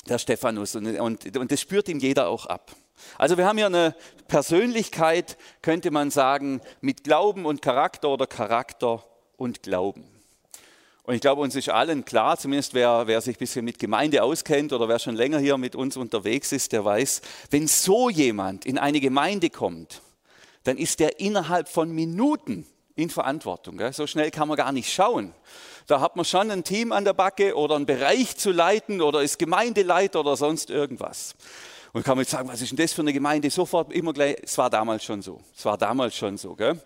der 0.07 0.17
Stephanus. 0.17 0.75
Und, 0.75 0.99
und, 0.99 1.37
und 1.37 1.51
das 1.51 1.61
spürt 1.61 1.87
ihm 1.87 1.99
jeder 1.99 2.29
auch 2.29 2.47
ab. 2.47 2.75
Also 3.17 3.37
wir 3.37 3.45
haben 3.45 3.57
hier 3.57 3.67
eine 3.67 3.95
Persönlichkeit, 4.27 5.37
könnte 5.61 5.91
man 5.91 6.11
sagen, 6.11 6.61
mit 6.81 7.03
Glauben 7.03 7.45
und 7.45 7.61
Charakter 7.61 8.09
oder 8.09 8.27
Charakter 8.27 9.03
und 9.37 9.63
Glauben. 9.63 10.08
Und 11.09 11.15
ich 11.15 11.21
glaube, 11.21 11.41
uns 11.41 11.55
ist 11.55 11.69
allen 11.69 12.05
klar, 12.05 12.37
zumindest 12.37 12.75
wer, 12.75 13.07
wer 13.07 13.19
sich 13.19 13.35
ein 13.35 13.39
bisschen 13.39 13.65
mit 13.65 13.79
Gemeinde 13.79 14.21
auskennt 14.21 14.73
oder 14.73 14.87
wer 14.87 14.99
schon 14.99 15.15
länger 15.15 15.39
hier 15.39 15.57
mit 15.57 15.75
uns 15.75 15.97
unterwegs 15.97 16.51
ist, 16.51 16.71
der 16.71 16.85
weiß, 16.85 17.21
wenn 17.49 17.67
so 17.67 18.11
jemand 18.11 18.67
in 18.67 18.77
eine 18.77 18.99
Gemeinde 18.99 19.49
kommt, 19.49 20.03
dann 20.65 20.77
ist 20.77 20.99
der 20.99 21.19
innerhalb 21.19 21.67
von 21.67 21.89
Minuten 21.89 22.67
in 22.95 23.09
Verantwortung. 23.09 23.81
So 23.91 24.05
schnell 24.05 24.29
kann 24.29 24.47
man 24.47 24.55
gar 24.55 24.71
nicht 24.71 24.93
schauen. 24.93 25.33
Da 25.87 25.99
hat 25.99 26.15
man 26.15 26.25
schon 26.25 26.51
ein 26.51 26.63
Team 26.63 26.91
an 26.91 27.05
der 27.05 27.13
Backe 27.13 27.55
oder 27.55 27.75
einen 27.75 27.87
Bereich 27.87 28.37
zu 28.37 28.51
leiten 28.51 29.01
oder 29.01 29.23
ist 29.23 29.39
Gemeindeleiter 29.39 30.19
oder 30.19 30.37
sonst 30.37 30.69
irgendwas. 30.69 31.33
Und 31.91 32.03
kann 32.03 32.17
man 32.17 32.23
jetzt 32.23 32.31
sagen, 32.31 32.47
was 32.47 32.61
ist 32.61 32.69
denn 32.69 32.77
das 32.77 32.93
für 32.93 33.01
eine 33.01 33.13
Gemeinde? 33.13 33.49
Sofort 33.49 33.91
immer 33.91 34.13
gleich, 34.13 34.37
es 34.43 34.57
war 34.57 34.69
damals 34.69 35.03
schon 35.03 35.21
so. 35.21 35.41
Es 35.57 35.65
war 35.65 35.77
damals 35.77 36.15
schon 36.15 36.37
so. 36.37 36.55
Gell? 36.55 36.79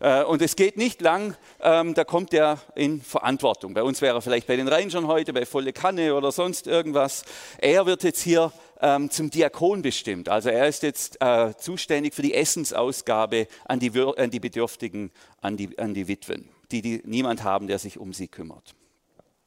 Äh, 0.00 0.24
und 0.24 0.40
es 0.40 0.56
geht 0.56 0.78
nicht 0.78 1.02
lang, 1.02 1.36
ähm, 1.60 1.92
da 1.92 2.04
kommt 2.04 2.32
er 2.32 2.58
in 2.74 3.02
Verantwortung. 3.02 3.74
Bei 3.74 3.82
uns 3.82 4.00
wäre 4.00 4.16
er 4.16 4.22
vielleicht 4.22 4.46
bei 4.46 4.56
den 4.56 4.68
Rangern 4.68 5.06
heute, 5.06 5.34
bei 5.34 5.44
Volle 5.44 5.72
Kanne 5.72 6.14
oder 6.14 6.32
sonst 6.32 6.66
irgendwas. 6.66 7.24
Er 7.58 7.84
wird 7.84 8.02
jetzt 8.02 8.22
hier 8.22 8.50
ähm, 8.80 9.10
zum 9.10 9.30
Diakon 9.30 9.82
bestimmt. 9.82 10.28
Also 10.28 10.48
er 10.48 10.68
ist 10.68 10.82
jetzt 10.82 11.20
äh, 11.20 11.54
zuständig 11.58 12.14
für 12.14 12.22
die 12.22 12.34
Essensausgabe 12.34 13.48
an 13.66 13.78
die, 13.78 13.92
an 14.16 14.30
die 14.30 14.40
Bedürftigen, 14.40 15.10
an 15.42 15.56
die, 15.56 15.78
an 15.78 15.92
die 15.92 16.08
Witwen, 16.08 16.48
die, 16.70 16.80
die 16.80 17.02
niemand 17.04 17.44
haben, 17.44 17.66
der 17.66 17.78
sich 17.78 17.98
um 17.98 18.14
sie 18.14 18.28
kümmert. 18.28 18.74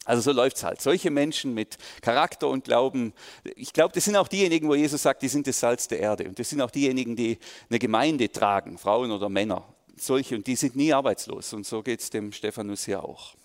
Also 0.05 0.21
so 0.21 0.31
läuft 0.31 0.57
es 0.57 0.63
halt. 0.63 0.81
Solche 0.81 1.11
Menschen 1.11 1.53
mit 1.53 1.77
Charakter 2.01 2.47
und 2.47 2.63
Glauben, 2.63 3.13
ich 3.55 3.73
glaube, 3.73 3.93
das 3.93 4.05
sind 4.05 4.15
auch 4.15 4.27
diejenigen, 4.27 4.67
wo 4.67 4.75
Jesus 4.75 5.03
sagt, 5.03 5.21
die 5.21 5.27
sind 5.27 5.45
das 5.45 5.59
Salz 5.59 5.87
der 5.87 5.99
Erde. 5.99 6.27
Und 6.27 6.39
das 6.39 6.49
sind 6.49 6.61
auch 6.61 6.71
diejenigen, 6.71 7.15
die 7.15 7.37
eine 7.69 7.79
Gemeinde 7.79 8.31
tragen, 8.31 8.77
Frauen 8.77 9.11
oder 9.11 9.29
Männer. 9.29 9.63
Solche, 9.97 10.35
und 10.35 10.47
die 10.47 10.55
sind 10.55 10.75
nie 10.75 10.93
arbeitslos. 10.93 11.53
Und 11.53 11.65
so 11.65 11.83
geht 11.83 11.99
es 11.99 12.09
dem 12.09 12.31
Stephanus 12.31 12.85
hier 12.85 13.03
auch. 13.03 13.35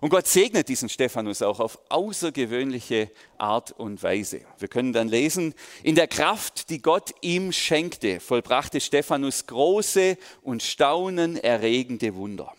Und 0.00 0.08
Gott 0.08 0.26
segnet 0.26 0.68
diesen 0.68 0.88
Stephanus 0.88 1.42
auch 1.42 1.60
auf 1.60 1.78
außergewöhnliche 1.88 3.08
Art 3.38 3.70
und 3.70 4.02
Weise. 4.02 4.40
Wir 4.58 4.66
können 4.66 4.92
dann 4.92 5.06
lesen, 5.06 5.54
in 5.84 5.94
der 5.94 6.08
Kraft, 6.08 6.70
die 6.70 6.82
Gott 6.82 7.14
ihm 7.20 7.52
schenkte, 7.52 8.18
vollbrachte 8.18 8.80
Stephanus 8.80 9.46
große 9.46 10.18
und 10.42 10.64
staunenerregende 10.64 12.16
Wunder. 12.16 12.52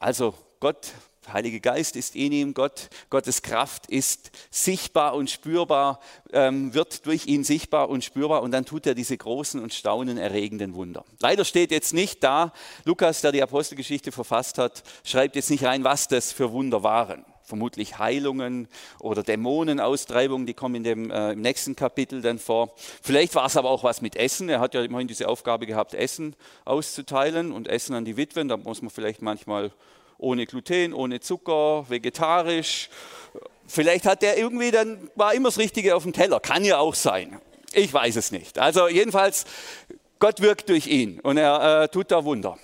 Also 0.00 0.34
Gott 0.58 0.92
Heilige 1.28 1.60
Geist 1.60 1.96
ist 1.96 2.16
in 2.16 2.32
ihm, 2.32 2.54
Gott, 2.54 2.88
Gottes 3.10 3.42
Kraft 3.42 3.86
ist 3.86 4.30
sichtbar 4.50 5.14
und 5.14 5.30
spürbar, 5.30 6.00
ähm, 6.32 6.72
wird 6.72 7.04
durch 7.06 7.26
ihn 7.26 7.44
sichtbar 7.44 7.90
und 7.90 8.02
spürbar 8.02 8.42
und 8.42 8.52
dann 8.52 8.64
tut 8.64 8.86
er 8.86 8.94
diese 8.94 9.16
großen 9.16 9.62
und 9.62 9.74
staunenerregenden 9.74 10.74
Wunder. 10.74 11.04
Leider 11.20 11.44
steht 11.44 11.70
jetzt 11.72 11.92
nicht 11.92 12.24
da, 12.24 12.52
Lukas, 12.84 13.20
der 13.20 13.32
die 13.32 13.42
Apostelgeschichte 13.42 14.12
verfasst 14.12 14.58
hat, 14.58 14.82
schreibt 15.04 15.36
jetzt 15.36 15.50
nicht 15.50 15.64
rein, 15.64 15.84
was 15.84 16.08
das 16.08 16.32
für 16.32 16.52
Wunder 16.52 16.82
waren. 16.82 17.24
Vermutlich 17.42 17.98
Heilungen 17.98 18.68
oder 19.00 19.22
Dämonenaustreibungen, 19.22 20.46
die 20.46 20.54
kommen 20.54 20.76
in 20.76 20.84
dem, 20.84 21.10
äh, 21.10 21.32
im 21.32 21.42
nächsten 21.42 21.76
Kapitel 21.76 22.22
dann 22.22 22.38
vor. 22.38 22.74
Vielleicht 23.02 23.34
war 23.34 23.46
es 23.46 23.56
aber 23.56 23.70
auch 23.70 23.82
was 23.82 24.00
mit 24.00 24.14
Essen. 24.14 24.48
Er 24.48 24.60
hat 24.60 24.72
ja 24.72 24.82
immerhin 24.82 25.08
diese 25.08 25.28
Aufgabe 25.28 25.66
gehabt, 25.66 25.92
Essen 25.92 26.36
auszuteilen 26.64 27.50
und 27.50 27.66
Essen 27.66 27.94
an 27.94 28.04
die 28.04 28.16
Witwen. 28.16 28.48
Da 28.48 28.56
muss 28.56 28.82
man 28.82 28.90
vielleicht 28.90 29.20
manchmal 29.20 29.72
ohne 30.20 30.46
Gluten, 30.46 30.92
ohne 30.92 31.20
Zucker, 31.20 31.86
vegetarisch. 31.88 32.88
Vielleicht 33.66 34.04
hat 34.04 34.22
der 34.22 34.38
irgendwie 34.38 34.70
dann, 34.70 35.10
war 35.14 35.34
immer 35.34 35.48
das 35.48 35.58
Richtige 35.58 35.96
auf 35.96 36.02
dem 36.02 36.12
Teller. 36.12 36.40
Kann 36.40 36.64
ja 36.64 36.78
auch 36.78 36.94
sein. 36.94 37.40
Ich 37.72 37.92
weiß 37.92 38.16
es 38.16 38.32
nicht. 38.32 38.58
Also 38.58 38.88
jedenfalls, 38.88 39.44
Gott 40.18 40.40
wirkt 40.40 40.68
durch 40.68 40.86
ihn 40.86 41.20
und 41.20 41.36
er 41.36 41.82
äh, 41.82 41.88
tut 41.88 42.10
da 42.10 42.24
Wunder. 42.24 42.58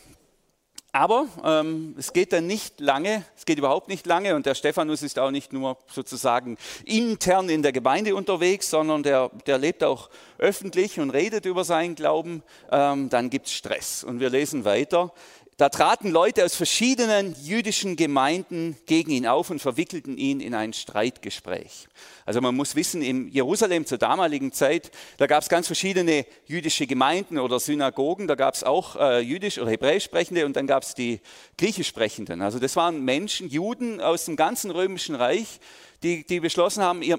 Aber 0.96 1.28
ähm, 1.44 1.94
es 1.98 2.14
geht 2.14 2.32
dann 2.32 2.46
nicht 2.46 2.80
lange, 2.80 3.22
es 3.36 3.44
geht 3.44 3.58
überhaupt 3.58 3.88
nicht 3.88 4.06
lange 4.06 4.34
und 4.34 4.46
der 4.46 4.54
Stephanus 4.54 5.02
ist 5.02 5.18
auch 5.18 5.30
nicht 5.30 5.52
nur 5.52 5.76
sozusagen 5.92 6.56
intern 6.86 7.50
in 7.50 7.62
der 7.62 7.72
Gemeinde 7.72 8.16
unterwegs, 8.16 8.70
sondern 8.70 9.02
der, 9.02 9.30
der 9.46 9.58
lebt 9.58 9.84
auch 9.84 10.08
öffentlich 10.38 10.98
und 10.98 11.10
redet 11.10 11.44
über 11.44 11.64
seinen 11.64 11.96
Glauben. 11.96 12.42
Ähm, 12.72 13.10
dann 13.10 13.28
gibt 13.28 13.46
es 13.46 13.52
Stress 13.52 14.04
und 14.04 14.20
wir 14.20 14.30
lesen 14.30 14.64
weiter. 14.64 15.12
Da 15.58 15.70
traten 15.70 16.10
Leute 16.10 16.44
aus 16.44 16.54
verschiedenen 16.54 17.34
jüdischen 17.42 17.96
Gemeinden 17.96 18.76
gegen 18.84 19.10
ihn 19.10 19.26
auf 19.26 19.48
und 19.48 19.58
verwickelten 19.58 20.18
ihn 20.18 20.40
in 20.40 20.52
ein 20.52 20.74
Streitgespräch. 20.74 21.88
Also 22.26 22.42
man 22.42 22.54
muss 22.54 22.76
wissen, 22.76 23.00
in 23.00 23.28
Jerusalem 23.28 23.86
zur 23.86 23.96
damaligen 23.96 24.52
Zeit, 24.52 24.90
da 25.16 25.26
gab 25.26 25.42
es 25.42 25.48
ganz 25.48 25.66
verschiedene 25.66 26.26
jüdische 26.44 26.86
Gemeinden 26.86 27.38
oder 27.38 27.58
Synagogen. 27.58 28.26
Da 28.26 28.34
gab 28.34 28.52
es 28.52 28.64
auch 28.64 28.96
äh, 28.96 29.20
jüdisch 29.20 29.58
oder 29.58 29.70
hebräisch 29.70 30.04
sprechende 30.04 30.44
und 30.44 30.56
dann 30.56 30.66
gab 30.66 30.82
es 30.82 30.92
die 30.92 31.20
griechisch 31.56 31.88
sprechenden. 31.88 32.42
Also 32.42 32.58
das 32.58 32.76
waren 32.76 33.02
Menschen, 33.02 33.48
Juden 33.48 34.02
aus 34.02 34.26
dem 34.26 34.36
ganzen 34.36 34.70
römischen 34.70 35.14
Reich, 35.14 35.58
die, 36.02 36.26
die 36.26 36.40
beschlossen 36.40 36.82
haben, 36.82 37.00
ihr, 37.00 37.18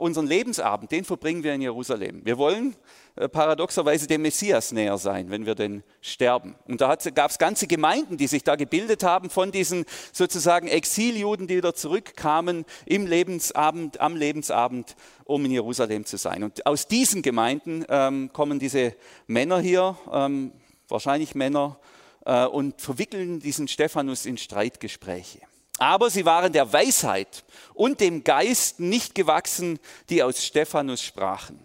unseren 0.00 0.26
Lebensabend, 0.26 0.90
den 0.90 1.04
verbringen 1.04 1.42
wir 1.42 1.52
in 1.52 1.60
Jerusalem. 1.60 2.24
Wir 2.24 2.38
wollen 2.38 2.76
paradoxerweise 3.14 4.08
dem 4.08 4.22
Messias 4.22 4.72
näher 4.72 4.98
sein, 4.98 5.30
wenn 5.30 5.46
wir 5.46 5.54
denn 5.54 5.84
sterben. 6.00 6.56
Und 6.66 6.80
da 6.80 6.96
gab 7.14 7.30
es 7.30 7.38
ganze 7.38 7.68
Gemeinden, 7.68 8.16
die 8.16 8.26
sich 8.26 8.42
da 8.42 8.56
gebildet 8.56 9.04
haben 9.04 9.30
von 9.30 9.52
diesen 9.52 9.84
sozusagen 10.12 10.66
Exiljuden, 10.66 11.46
die 11.46 11.56
wieder 11.56 11.74
zurückkamen 11.74 12.64
im 12.86 13.06
Lebensabend, 13.06 14.00
am 14.00 14.16
Lebensabend, 14.16 14.96
um 15.24 15.44
in 15.44 15.52
Jerusalem 15.52 16.04
zu 16.04 16.16
sein. 16.16 16.42
Und 16.42 16.66
aus 16.66 16.88
diesen 16.88 17.22
Gemeinden 17.22 17.84
ähm, 17.88 18.30
kommen 18.32 18.58
diese 18.58 18.96
Männer 19.28 19.60
hier, 19.60 19.96
ähm, 20.12 20.52
wahrscheinlich 20.88 21.36
Männer, 21.36 21.78
äh, 22.26 22.46
und 22.46 22.80
verwickeln 22.80 23.38
diesen 23.38 23.68
Stephanus 23.68 24.26
in 24.26 24.38
Streitgespräche. 24.38 25.40
Aber 25.78 26.10
sie 26.10 26.24
waren 26.24 26.52
der 26.52 26.72
Weisheit 26.72 27.44
und 27.74 28.00
dem 28.00 28.24
Geist 28.24 28.80
nicht 28.80 29.14
gewachsen, 29.14 29.78
die 30.08 30.22
aus 30.22 30.44
Stephanus 30.44 31.02
sprachen. 31.02 31.60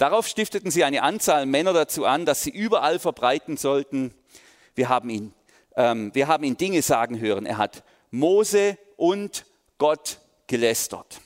Darauf 0.00 0.26
stifteten 0.26 0.70
sie 0.70 0.82
eine 0.82 1.02
Anzahl 1.02 1.44
Männer 1.44 1.74
dazu 1.74 2.06
an, 2.06 2.24
dass 2.24 2.40
sie 2.42 2.48
überall 2.48 2.98
verbreiten 2.98 3.58
sollten. 3.58 4.14
Wir 4.74 4.88
haben 4.88 5.10
ihn, 5.10 5.34
ähm, 5.76 6.10
wir 6.14 6.26
haben 6.26 6.42
ihn 6.42 6.56
Dinge 6.56 6.80
sagen 6.80 7.20
hören. 7.20 7.44
Er 7.44 7.58
hat 7.58 7.84
Mose 8.10 8.78
und 8.96 9.44
Gott 9.76 10.20
gelästert. 10.46 11.20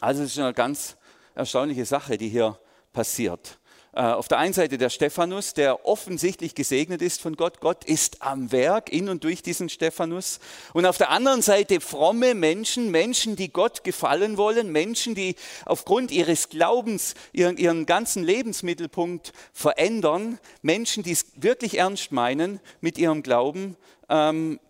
Also 0.00 0.24
es 0.24 0.32
ist 0.32 0.40
eine 0.40 0.52
ganz 0.52 0.96
erstaunliche 1.36 1.84
Sache, 1.84 2.18
die 2.18 2.28
hier 2.28 2.58
passiert. 2.92 3.59
Äh, 3.92 4.02
auf 4.02 4.28
der 4.28 4.38
einen 4.38 4.52
Seite 4.52 4.78
der 4.78 4.88
Stephanus, 4.88 5.52
der 5.52 5.84
offensichtlich 5.84 6.54
gesegnet 6.54 7.02
ist 7.02 7.20
von 7.20 7.34
Gott. 7.34 7.60
Gott 7.60 7.84
ist 7.84 8.22
am 8.22 8.52
Werk 8.52 8.92
in 8.92 9.08
und 9.08 9.24
durch 9.24 9.42
diesen 9.42 9.68
Stephanus. 9.68 10.38
Und 10.74 10.86
auf 10.86 10.96
der 10.96 11.10
anderen 11.10 11.42
Seite 11.42 11.80
fromme 11.80 12.34
Menschen, 12.34 12.92
Menschen, 12.92 13.34
die 13.34 13.52
Gott 13.52 13.82
gefallen 13.82 14.36
wollen, 14.36 14.70
Menschen, 14.70 15.16
die 15.16 15.34
aufgrund 15.64 16.12
ihres 16.12 16.50
Glaubens 16.50 17.14
ihren, 17.32 17.56
ihren 17.56 17.84
ganzen 17.84 18.22
Lebensmittelpunkt 18.22 19.32
verändern, 19.52 20.38
Menschen, 20.62 21.02
die 21.02 21.12
es 21.12 21.26
wirklich 21.34 21.78
ernst 21.78 22.12
meinen 22.12 22.60
mit 22.80 22.96
ihrem 22.96 23.24
Glauben. 23.24 23.76
Ähm, 24.08 24.60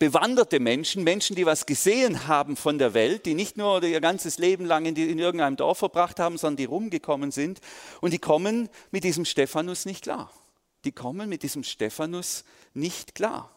bewanderte 0.00 0.60
Menschen, 0.60 1.04
Menschen, 1.04 1.36
die 1.36 1.44
was 1.44 1.66
gesehen 1.66 2.26
haben 2.26 2.56
von 2.56 2.78
der 2.78 2.94
Welt, 2.94 3.26
die 3.26 3.34
nicht 3.34 3.58
nur 3.58 3.82
ihr 3.82 4.00
ganzes 4.00 4.38
Leben 4.38 4.64
lang 4.64 4.86
in, 4.86 4.94
die, 4.94 5.08
in 5.08 5.18
irgendeinem 5.18 5.56
Dorf 5.56 5.78
verbracht 5.78 6.18
haben, 6.18 6.38
sondern 6.38 6.56
die 6.56 6.64
rumgekommen 6.64 7.30
sind. 7.30 7.60
Und 8.00 8.12
die 8.12 8.18
kommen 8.18 8.70
mit 8.90 9.04
diesem 9.04 9.26
Stephanus 9.26 9.84
nicht 9.84 10.04
klar. 10.04 10.32
Die 10.84 10.92
kommen 10.92 11.28
mit 11.28 11.42
diesem 11.42 11.62
Stephanus 11.62 12.44
nicht 12.72 13.14
klar. 13.14 13.54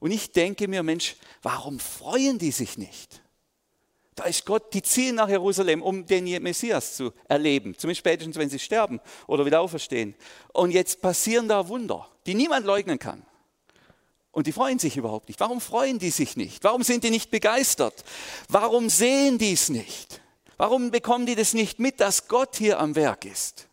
Und 0.00 0.12
ich 0.12 0.32
denke 0.32 0.66
mir, 0.66 0.82
Mensch, 0.82 1.16
warum 1.42 1.78
freuen 1.78 2.38
die 2.38 2.52
sich 2.52 2.78
nicht? 2.78 3.22
Da 4.14 4.24
ist 4.24 4.46
Gott, 4.46 4.72
die 4.72 4.82
ziehen 4.82 5.16
nach 5.16 5.28
Jerusalem, 5.28 5.82
um 5.82 6.06
den 6.06 6.42
Messias 6.42 6.96
zu 6.96 7.12
erleben, 7.28 7.76
zumindest 7.76 8.00
spätestens, 8.00 8.36
wenn 8.36 8.48
sie 8.48 8.58
sterben 8.58 8.98
oder 9.26 9.44
wieder 9.44 9.60
auferstehen. 9.60 10.14
Und 10.54 10.70
jetzt 10.70 11.02
passieren 11.02 11.48
da 11.48 11.68
Wunder, 11.68 12.08
die 12.24 12.34
niemand 12.34 12.64
leugnen 12.64 12.98
kann. 12.98 13.26
Und 14.32 14.46
die 14.46 14.52
freuen 14.52 14.78
sich 14.78 14.96
überhaupt 14.96 15.28
nicht. 15.28 15.40
Warum 15.40 15.60
freuen 15.60 15.98
die 15.98 16.10
sich 16.10 16.36
nicht? 16.36 16.64
Warum 16.64 16.82
sind 16.82 17.04
die 17.04 17.10
nicht 17.10 17.30
begeistert? 17.30 18.02
Warum 18.48 18.88
sehen 18.88 19.36
die 19.38 19.52
es 19.52 19.68
nicht? 19.68 20.22
Warum 20.56 20.90
bekommen 20.90 21.26
die 21.26 21.34
das 21.34 21.52
nicht 21.54 21.78
mit, 21.78 22.00
dass 22.00 22.28
Gott 22.28 22.56
hier 22.56 22.80
am 22.80 22.94
Werk 22.94 23.26
ist? 23.26 23.68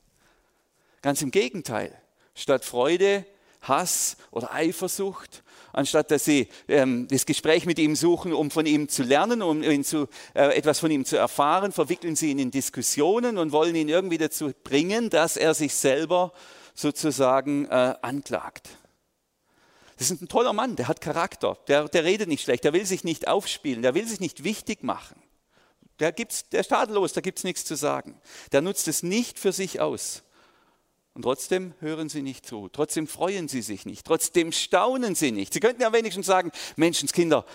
Ganz 1.01 1.21
im 1.21 1.31
Gegenteil. 1.31 1.95
Statt 2.35 2.65
Freude, 2.65 3.25
Hass 3.61 4.17
oder 4.31 4.53
Eifersucht, 4.53 5.43
anstatt 5.71 6.11
dass 6.11 6.25
sie 6.25 6.49
ähm, 6.67 7.07
das 7.09 7.25
Gespräch 7.25 7.65
mit 7.65 7.79
ihm 7.79 7.95
suchen, 7.95 8.33
um 8.33 8.51
von 8.51 8.65
ihm 8.65 8.89
zu 8.89 9.03
lernen, 9.03 9.41
um 9.41 9.63
ihn 9.63 9.83
zu, 9.83 10.07
äh, 10.33 10.57
etwas 10.57 10.79
von 10.79 10.91
ihm 10.91 11.05
zu 11.05 11.15
erfahren, 11.15 11.71
verwickeln 11.71 12.15
sie 12.15 12.31
ihn 12.31 12.39
in 12.39 12.51
Diskussionen 12.51 13.37
und 13.37 13.51
wollen 13.51 13.75
ihn 13.75 13.87
irgendwie 13.87 14.17
dazu 14.17 14.51
bringen, 14.63 15.09
dass 15.09 15.37
er 15.37 15.53
sich 15.53 15.73
selber 15.73 16.33
sozusagen 16.73 17.65
äh, 17.65 17.95
anklagt. 18.01 18.78
Das 19.99 20.09
ist 20.09 20.21
ein 20.21 20.29
toller 20.29 20.53
Mann, 20.53 20.77
der 20.77 20.87
hat 20.87 21.01
Charakter, 21.01 21.57
der, 21.67 21.89
der 21.89 22.05
redet 22.05 22.29
nicht 22.29 22.41
schlecht, 22.41 22.63
der 22.63 22.71
will 22.71 22.85
sich 22.85 23.03
nicht 23.03 23.27
aufspielen, 23.27 23.81
der 23.81 23.95
will 23.95 24.07
sich 24.07 24.21
nicht 24.21 24.45
wichtig 24.45 24.81
machen. 24.81 25.21
Der, 25.99 26.13
gibt's, 26.13 26.47
der 26.47 26.61
ist 26.61 26.69
tadellos, 26.69 27.11
da 27.11 27.19
gibt 27.19 27.39
es 27.39 27.43
nichts 27.43 27.65
zu 27.65 27.75
sagen. 27.75 28.15
Der 28.53 28.61
nutzt 28.61 28.87
es 28.87 29.03
nicht 29.03 29.37
für 29.37 29.51
sich 29.51 29.81
aus. 29.81 30.23
Und 31.15 31.23
trotzdem 31.23 31.73
hören 31.81 32.07
sie 32.07 32.21
nicht 32.21 32.45
zu, 32.45 32.69
trotzdem 32.69 33.07
freuen 33.07 33.49
sie 33.49 33.61
sich 33.61 33.85
nicht, 33.85 34.05
trotzdem 34.05 34.53
staunen 34.53 35.15
sie 35.15 35.33
nicht. 35.33 35.53
Sie 35.53 35.59
könnten 35.59 35.81
ja 35.81 35.91
wenigstens 35.91 36.27
sagen, 36.27 36.53
Menschenskinder, 36.77 37.45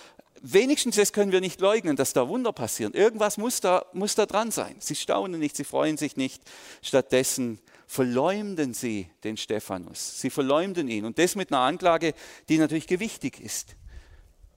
wenigstens 0.43 0.97
das 0.97 1.15
können 1.15 1.33
wir 1.33 1.41
nicht 1.41 1.63
leugnen, 1.63 1.97
dass 1.97 2.13
da 2.13 2.29
Wunder 2.29 2.53
passieren. 2.53 2.93
Irgendwas 2.93 3.39
muss 3.39 3.63
da, 3.63 3.87
muss 3.95 4.17
da 4.17 4.27
dran 4.27 4.51
sein. 4.51 4.77
Sie 4.81 4.97
staunen 4.97 5.41
nicht, 5.41 5.57
sie 5.57 5.65
freuen 5.65 5.97
sich 5.97 6.19
nicht. 6.19 6.43
Stattdessen 6.83 7.59
verleumden 7.95 8.75
sie 8.75 9.09
den 9.23 9.37
Stephanus. 9.37 10.21
Sie 10.21 10.29
verleumden 10.29 10.89
ihn. 10.89 11.05
Und 11.05 11.17
das 11.17 11.37
mit 11.37 11.53
einer 11.53 11.61
Anklage, 11.61 12.13
die 12.49 12.59
natürlich 12.59 12.89
gewichtig 12.89 13.39
ist. 13.39 13.77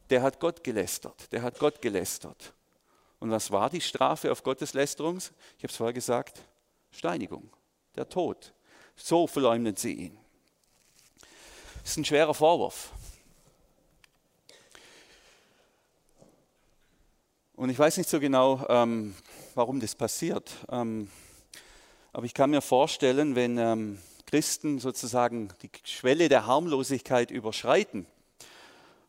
Der 0.09 0.23
hat 0.23 0.39
Gott 0.39 0.63
gelästert. 0.63 1.31
Der 1.31 1.43
hat 1.43 1.59
Gott 1.59 1.79
gelästert. 1.79 2.55
Und 3.19 3.29
was 3.29 3.51
war 3.51 3.69
die 3.69 3.81
Strafe 3.81 4.31
auf 4.31 4.41
Gottes 4.41 4.73
Lästerung? 4.73 5.17
Ich 5.17 5.63
habe 5.63 5.67
es 5.67 5.75
vorher 5.75 5.93
gesagt. 5.93 6.41
Steinigung. 6.89 7.47
Der 7.95 8.09
Tod. 8.09 8.53
So 8.95 9.27
verleumden 9.27 9.75
sie 9.75 9.93
ihn. 9.93 10.17
Das 11.83 11.91
ist 11.91 11.97
ein 11.97 12.05
schwerer 12.05 12.33
Vorwurf. 12.33 12.89
Und 17.53 17.69
ich 17.69 17.77
weiß 17.77 17.97
nicht 17.97 18.09
so 18.09 18.19
genau, 18.19 18.65
ähm, 18.67 19.15
warum 19.53 19.79
das 19.79 19.93
passiert. 19.93 20.51
Ähm, 20.69 21.11
aber 22.17 22.25
ich 22.25 22.33
kann 22.33 22.49
mir 22.49 22.61
vorstellen, 22.61 23.35
wenn 23.35 23.59
ähm, 23.59 23.99
Christen 24.25 24.79
sozusagen 24.79 25.49
die 25.61 25.69
Schwelle 25.83 26.29
der 26.29 26.47
Harmlosigkeit 26.47 27.29
überschreiten 27.29 28.07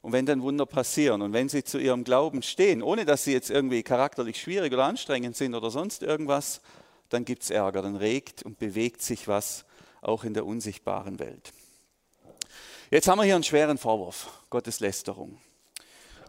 und 0.03 0.13
wenn 0.13 0.27
dann 0.27 0.43
Wunder 0.43 0.67
passieren 0.67 1.23
und 1.23 1.33
wenn 1.33 1.49
sie 1.49 1.65
zu 1.65 1.79
ihrem 1.79 2.05
Glauben 2.05 2.43
stehen, 2.43 2.83
ohne 2.83 3.07
dass 3.07 3.25
sie 3.25 3.33
jetzt 3.33 3.49
irgendwie 3.49 3.83
charakterlich 3.83 4.39
schwierig 4.39 4.75
oder 4.75 4.85
anstrengend 4.85 5.39
sind 5.39 5.55
oder 5.55 5.71
sonst 5.71 6.03
irgendwas, 6.03 6.61
dann 7.09 7.25
gibt 7.25 7.45
es 7.45 7.49
Ärger, 7.49 7.81
dann 7.81 7.97
regt 7.97 8.43
und 8.43 8.59
bewegt 8.59 9.01
sich 9.01 9.27
was 9.27 9.65
auch 10.03 10.23
in 10.23 10.35
der 10.35 10.45
unsichtbaren 10.45 11.19
Welt. 11.19 11.55
Jetzt 12.91 13.09
haben 13.09 13.21
wir 13.21 13.25
hier 13.25 13.37
einen 13.37 13.43
schweren 13.43 13.79
Vorwurf, 13.79 14.29
Gotteslästerung. 14.51 15.39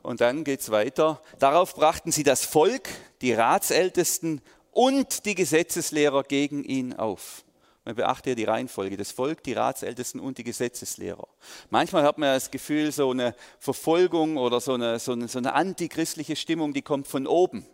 Und 0.02 0.22
dann 0.22 0.46
geht 0.46 0.62
es 0.62 0.72
weiter. 0.72 1.22
Darauf 1.40 1.76
brachten 1.76 2.14
sie 2.14 2.24
das 2.24 2.46
Volk, 2.46 2.88
die 3.20 3.34
Ratsältesten 3.34 4.42
und 4.80 5.26
die 5.26 5.36
Gesetzeslehrer 5.36 6.24
gegen 6.24 6.64
ihn 6.64 6.94
auf. 6.94 7.44
Man 7.84 7.96
beachte 7.96 8.30
ja 8.30 8.36
die 8.36 8.46
Reihenfolge, 8.46 8.96
das 8.96 9.12
Volk, 9.12 9.44
die 9.44 9.52
Ratsältesten 9.52 10.22
und 10.22 10.38
die 10.38 10.46
Gesetzeslehrer. 10.46 11.28
Manchmal 11.70 12.04
hat 12.04 12.18
man 12.18 12.34
das 12.34 12.50
Gefühl, 12.50 12.94
so 12.94 13.12
eine 13.12 13.36
Verfolgung 13.60 14.38
oder 14.38 14.62
so 14.62 14.76
eine, 14.76 14.98
so 15.00 15.12
eine, 15.12 15.28
so 15.28 15.38
eine 15.38 15.52
antichristliche 15.52 16.38
Stimmung, 16.38 16.72
die 16.74 16.82
kommt 16.82 17.08
von 17.08 17.28
oben. 17.28 17.66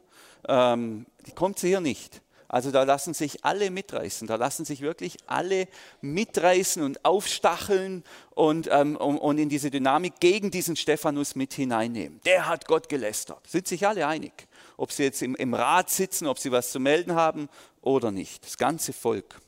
Ähm, 0.47 1.05
die 1.27 1.31
kommt 1.31 1.59
hier 1.59 1.79
nicht. 1.79 2.24
Also 2.47 2.71
da 2.71 2.81
lassen 2.81 3.13
sich 3.13 3.45
alle 3.45 3.69
mitreißen, 3.69 4.27
da 4.27 4.35
lassen 4.35 4.65
sich 4.65 4.81
wirklich 4.81 5.17
alle 5.27 5.67
mitreißen 6.01 6.81
und 6.81 7.05
aufstacheln 7.05 8.03
und, 8.31 8.67
ähm, 8.71 8.95
und, 8.95 9.19
und 9.19 9.38
in 9.38 9.50
diese 9.50 9.69
Dynamik 9.69 10.19
gegen 10.19 10.50
diesen 10.50 10.75
Stephanus 10.75 11.35
mit 11.35 11.53
hineinnehmen. 11.53 12.19
Der 12.25 12.47
hat 12.47 12.65
Gott 12.65 12.89
gelästert. 12.89 13.45
Sind 13.47 13.67
sich 13.67 13.85
alle 13.85 14.07
einig 14.07 14.47
ob 14.77 14.91
sie 14.91 15.03
jetzt 15.03 15.22
im, 15.22 15.36
im 15.36 15.53
Rat 15.53 15.89
sitzen, 15.89 16.27
ob 16.27 16.39
sie 16.39 16.51
was 16.51 16.72
zu 16.72 16.79
melden 16.79 17.15
haben 17.15 17.50
oder 17.82 18.12
nicht. 18.12 18.44
Das 18.44 18.58
ganze 18.58 18.94
Volk. 18.94 19.39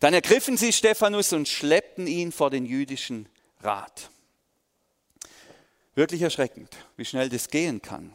Dann 0.00 0.14
ergriffen 0.14 0.56
sie 0.56 0.72
Stephanus 0.72 1.32
und 1.32 1.48
schleppten 1.48 2.06
ihn 2.06 2.32
vor 2.32 2.50
den 2.50 2.66
jüdischen 2.66 3.28
Rat. 3.62 4.10
Wirklich 5.94 6.22
erschreckend, 6.22 6.76
wie 6.96 7.04
schnell 7.04 7.28
das 7.28 7.48
gehen 7.48 7.80
kann. 7.80 8.12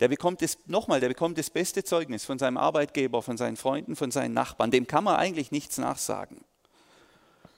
Der 0.00 0.06
bekommt 0.06 0.42
das, 0.42 0.58
nochmal, 0.66 1.00
der 1.00 1.08
bekommt 1.08 1.36
das 1.38 1.50
beste 1.50 1.82
Zeugnis 1.82 2.24
von 2.24 2.38
seinem 2.38 2.56
Arbeitgeber, 2.56 3.20
von 3.22 3.36
seinen 3.36 3.56
Freunden, 3.56 3.96
von 3.96 4.12
seinen 4.12 4.32
Nachbarn. 4.32 4.70
Dem 4.70 4.86
kann 4.86 5.02
man 5.02 5.16
eigentlich 5.16 5.50
nichts 5.50 5.78
nachsagen. 5.78 6.44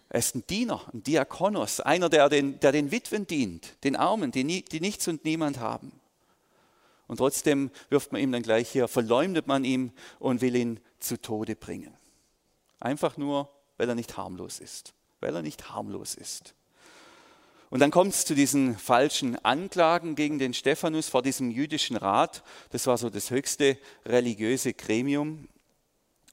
Er 0.08 0.18
ist 0.18 0.34
ein 0.34 0.46
Diener, 0.46 0.82
ein 0.92 1.02
Diakonos, 1.02 1.80
einer, 1.80 2.08
der 2.08 2.28
den, 2.28 2.58
der 2.60 2.72
den 2.72 2.90
Witwen 2.90 3.26
dient, 3.26 3.76
den 3.84 3.94
Armen, 3.94 4.32
die, 4.32 4.44
nie, 4.44 4.62
die 4.62 4.80
nichts 4.80 5.06
und 5.06 5.24
niemand 5.24 5.60
haben. 5.60 5.99
Und 7.10 7.16
trotzdem 7.16 7.72
wirft 7.88 8.12
man 8.12 8.20
ihm 8.20 8.30
dann 8.30 8.42
gleich 8.42 8.70
hier, 8.70 8.86
verleumdet 8.86 9.48
man 9.48 9.64
ihn 9.64 9.90
und 10.20 10.42
will 10.42 10.54
ihn 10.54 10.78
zu 11.00 11.20
Tode 11.20 11.56
bringen. 11.56 11.92
Einfach 12.78 13.16
nur, 13.16 13.50
weil 13.78 13.88
er 13.88 13.96
nicht 13.96 14.16
harmlos 14.16 14.60
ist. 14.60 14.94
Weil 15.18 15.34
er 15.34 15.42
nicht 15.42 15.70
harmlos 15.70 16.14
ist. 16.14 16.54
Und 17.68 17.80
dann 17.80 17.90
kommt 17.90 18.14
es 18.14 18.24
zu 18.24 18.36
diesen 18.36 18.78
falschen 18.78 19.44
Anklagen 19.44 20.14
gegen 20.14 20.38
den 20.38 20.54
Stephanus 20.54 21.08
vor 21.08 21.22
diesem 21.22 21.50
jüdischen 21.50 21.96
Rat. 21.96 22.44
Das 22.70 22.86
war 22.86 22.96
so 22.96 23.10
das 23.10 23.30
höchste 23.30 23.76
religiöse 24.06 24.72
Gremium. 24.72 25.48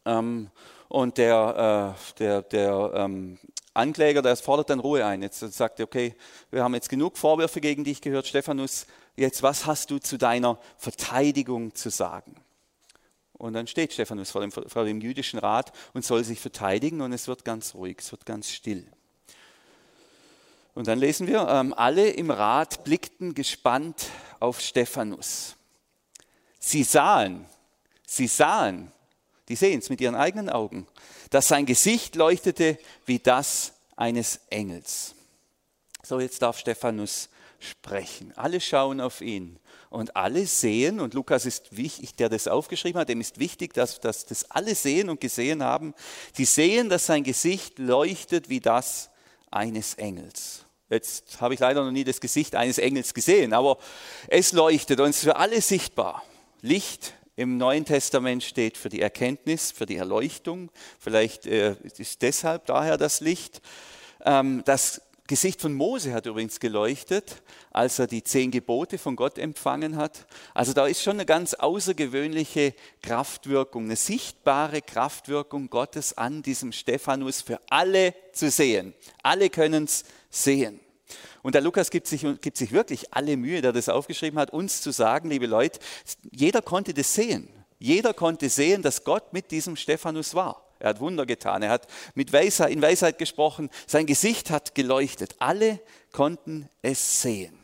Ähm, 0.05 0.51
und 0.89 1.17
der, 1.17 1.95
äh, 1.97 2.19
der, 2.19 2.43
der 2.43 2.91
ähm, 2.93 3.39
Ankläger, 3.73 4.21
der 4.21 4.37
fordert 4.37 4.69
dann 4.69 4.79
Ruhe 4.79 5.03
ein. 5.03 5.23
Jetzt 5.23 5.39
sagt 5.39 5.79
er, 5.79 5.85
okay, 5.85 6.13
wir 6.51 6.63
haben 6.63 6.75
jetzt 6.75 6.89
genug 6.89 7.17
Vorwürfe 7.17 7.61
gegen 7.61 7.83
dich 7.83 7.99
gehört, 7.99 8.27
Stephanus, 8.27 8.85
jetzt 9.17 9.43
was 9.43 9.65
hast 9.65 9.91
du 9.91 9.99
zu 9.99 10.17
deiner 10.17 10.59
Verteidigung 10.77 11.75
zu 11.75 11.89
sagen? 11.89 12.35
Und 13.33 13.53
dann 13.53 13.67
steht 13.67 13.93
Stephanus 13.93 14.31
vor 14.31 14.41
dem, 14.41 14.51
vor 14.51 14.85
dem 14.85 15.01
jüdischen 15.01 15.37
Rat 15.39 15.71
und 15.93 16.03
soll 16.03 16.23
sich 16.23 16.39
verteidigen 16.39 17.01
und 17.01 17.13
es 17.13 17.27
wird 17.27 17.45
ganz 17.45 17.75
ruhig, 17.75 17.97
es 17.99 18.11
wird 18.11 18.25
ganz 18.25 18.49
still. 18.49 18.87
Und 20.73 20.87
dann 20.87 20.99
lesen 20.99 21.27
wir, 21.27 21.47
ähm, 21.47 21.73
alle 21.73 22.09
im 22.09 22.31
Rat 22.31 22.83
blickten 22.83 23.33
gespannt 23.33 24.09
auf 24.39 24.61
Stephanus. 24.61 25.55
Sie 26.59 26.83
sahen, 26.83 27.45
sie 28.05 28.27
sahen, 28.27 28.91
die 29.49 29.55
sehen 29.55 29.79
es 29.79 29.89
mit 29.89 30.01
ihren 30.01 30.15
eigenen 30.15 30.49
Augen, 30.49 30.87
dass 31.29 31.47
sein 31.47 31.65
Gesicht 31.65 32.15
leuchtete 32.15 32.77
wie 33.05 33.19
das 33.19 33.73
eines 33.95 34.41
Engels. 34.49 35.15
So, 36.03 36.19
jetzt 36.19 36.41
darf 36.41 36.59
Stephanus 36.59 37.29
sprechen. 37.59 38.33
Alle 38.35 38.61
schauen 38.61 39.01
auf 39.01 39.21
ihn 39.21 39.59
und 39.89 40.15
alle 40.15 40.45
sehen, 40.45 40.99
und 40.99 41.13
Lukas 41.13 41.45
ist 41.45 41.75
wichtig, 41.75 42.15
der 42.15 42.29
das 42.29 42.47
aufgeschrieben 42.47 42.99
hat, 42.99 43.09
dem 43.09 43.21
ist 43.21 43.39
wichtig, 43.39 43.73
dass, 43.73 43.99
dass 43.99 44.25
das 44.25 44.49
alle 44.51 44.75
sehen 44.75 45.09
und 45.09 45.21
gesehen 45.21 45.63
haben. 45.63 45.93
Die 46.37 46.45
sehen, 46.45 46.89
dass 46.89 47.05
sein 47.05 47.23
Gesicht 47.23 47.79
leuchtet 47.79 48.49
wie 48.49 48.59
das 48.59 49.09
eines 49.51 49.95
Engels. 49.95 50.65
Jetzt 50.89 51.41
habe 51.41 51.53
ich 51.53 51.59
leider 51.59 51.83
noch 51.83 51.91
nie 51.91 52.03
das 52.03 52.21
Gesicht 52.21 52.55
eines 52.55 52.77
Engels 52.77 53.13
gesehen, 53.13 53.53
aber 53.53 53.77
es 54.27 54.53
leuchtet 54.53 54.99
und 54.99 55.09
es 55.09 55.17
ist 55.17 55.23
für 55.23 55.35
alle 55.35 55.61
sichtbar. 55.61 56.23
Licht 56.61 57.13
im 57.35 57.57
Neuen 57.57 57.85
Testament 57.85 58.43
steht 58.43 58.77
für 58.77 58.89
die 58.89 59.01
Erkenntnis, 59.01 59.71
für 59.71 59.85
die 59.85 59.97
Erleuchtung. 59.97 60.71
Vielleicht 60.99 61.45
äh, 61.45 61.75
ist 61.97 62.21
deshalb 62.21 62.65
daher 62.65 62.97
das 62.97 63.19
Licht. 63.19 63.61
Ähm, 64.25 64.63
das 64.65 65.01
Gesicht 65.27 65.59
von 65.59 65.73
Mose 65.73 66.13
hat 66.13 66.25
übrigens 66.25 66.61
geleuchtet, 66.61 67.43
als 67.71 67.99
er 67.99 68.07
die 68.07 68.23
zehn 68.23 68.49
Gebote 68.49 68.97
von 68.97 69.17
Gott 69.17 69.37
empfangen 69.37 69.97
hat. 69.97 70.25
Also 70.53 70.71
da 70.71 70.87
ist 70.87 71.03
schon 71.03 71.17
eine 71.17 71.25
ganz 71.25 71.53
außergewöhnliche 71.53 72.73
Kraftwirkung, 73.01 73.85
eine 73.85 73.97
sichtbare 73.97 74.81
Kraftwirkung 74.81 75.69
Gottes 75.69 76.17
an 76.17 76.43
diesem 76.43 76.71
Stephanus 76.71 77.41
für 77.41 77.59
alle 77.69 78.13
zu 78.31 78.49
sehen. 78.49 78.93
Alle 79.21 79.49
können 79.49 79.83
es 79.83 80.05
sehen. 80.29 80.79
Und 81.43 81.55
der 81.55 81.61
Lukas 81.61 81.89
gibt 81.89 82.07
sich, 82.07 82.25
gibt 82.41 82.55
sich 82.55 82.71
wirklich 82.71 83.13
alle 83.13 83.35
Mühe, 83.35 83.61
der 83.61 83.73
das 83.73 83.89
aufgeschrieben 83.89 84.39
hat, 84.39 84.51
uns 84.51 84.81
zu 84.81 84.91
sagen, 84.91 85.29
liebe 85.29 85.45
Leute, 85.45 85.79
jeder 86.31 86.61
konnte 86.61 86.93
das 86.93 87.13
sehen. 87.13 87.49
Jeder 87.79 88.13
konnte 88.13 88.49
sehen, 88.49 88.81
dass 88.81 89.03
Gott 89.03 89.33
mit 89.33 89.51
diesem 89.51 89.75
Stephanus 89.75 90.33
war. 90.35 90.66
Er 90.79 90.89
hat 90.89 90.99
Wunder 90.99 91.25
getan, 91.25 91.63
er 91.63 91.69
hat 91.69 91.87
mit 92.15 92.31
Weisheit, 92.33 92.71
in 92.71 92.81
Weisheit 92.81 93.17
gesprochen, 93.17 93.69
sein 93.85 94.05
Gesicht 94.05 94.49
hat 94.49 94.75
geleuchtet. 94.75 95.35
Alle 95.39 95.79
konnten 96.11 96.69
es 96.81 97.21
sehen. 97.21 97.57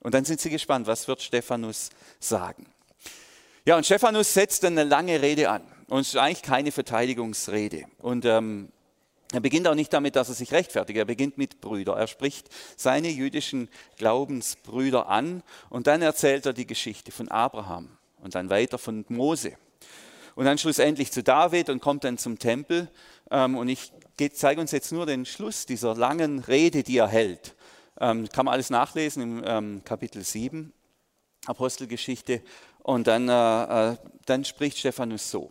Und 0.00 0.14
dann 0.14 0.24
sind 0.24 0.40
sie 0.40 0.50
gespannt, 0.50 0.86
was 0.86 1.08
wird 1.08 1.22
Stephanus 1.22 1.90
sagen. 2.20 2.66
Ja, 3.64 3.76
und 3.76 3.84
Stephanus 3.84 4.32
setzt 4.32 4.62
dann 4.62 4.78
eine 4.78 4.88
lange 4.88 5.20
Rede 5.20 5.50
an. 5.50 5.62
Und 5.88 6.00
es 6.00 6.08
ist 6.08 6.16
eigentlich 6.16 6.42
keine 6.42 6.72
Verteidigungsrede. 6.72 7.84
Und 7.98 8.24
ähm, 8.24 8.70
er 9.32 9.40
beginnt 9.40 9.66
auch 9.66 9.74
nicht 9.74 9.92
damit, 9.92 10.14
dass 10.14 10.28
er 10.28 10.34
sich 10.34 10.52
rechtfertigt. 10.52 10.98
Er 10.98 11.04
beginnt 11.04 11.36
mit 11.36 11.60
Brüder. 11.60 11.94
Er 11.96 12.06
spricht 12.06 12.48
seine 12.76 13.08
jüdischen 13.08 13.68
Glaubensbrüder 13.96 15.08
an 15.08 15.42
und 15.68 15.88
dann 15.88 16.02
erzählt 16.02 16.46
er 16.46 16.52
die 16.52 16.66
Geschichte 16.66 17.10
von 17.10 17.28
Abraham 17.28 17.98
und 18.20 18.36
dann 18.36 18.50
weiter 18.50 18.78
von 18.78 19.04
Mose 19.08 19.56
und 20.36 20.44
dann 20.44 20.58
schlussendlich 20.58 21.10
zu 21.10 21.24
David 21.24 21.70
und 21.70 21.80
kommt 21.80 22.04
dann 22.04 22.18
zum 22.18 22.38
Tempel. 22.38 22.88
Ähm, 23.30 23.56
und 23.56 23.68
ich 23.68 23.90
zeige 24.34 24.60
uns 24.60 24.70
jetzt 24.70 24.92
nur 24.92 25.06
den 25.06 25.24
Schluss 25.24 25.66
dieser 25.66 25.96
langen 25.96 26.38
Rede, 26.38 26.84
die 26.84 26.98
er 26.98 27.08
hält. 27.08 27.56
Ähm, 27.98 28.28
kann 28.28 28.44
man 28.44 28.52
alles 28.52 28.70
nachlesen 28.70 29.22
im 29.22 29.44
ähm, 29.44 29.82
Kapitel 29.84 30.22
7, 30.22 30.72
Apostelgeschichte. 31.46 32.42
Und 32.82 33.06
dann, 33.06 33.28
äh, 33.28 33.92
äh, 33.92 33.96
dann 34.26 34.44
spricht 34.44 34.78
Stephanus 34.78 35.30
so. 35.30 35.50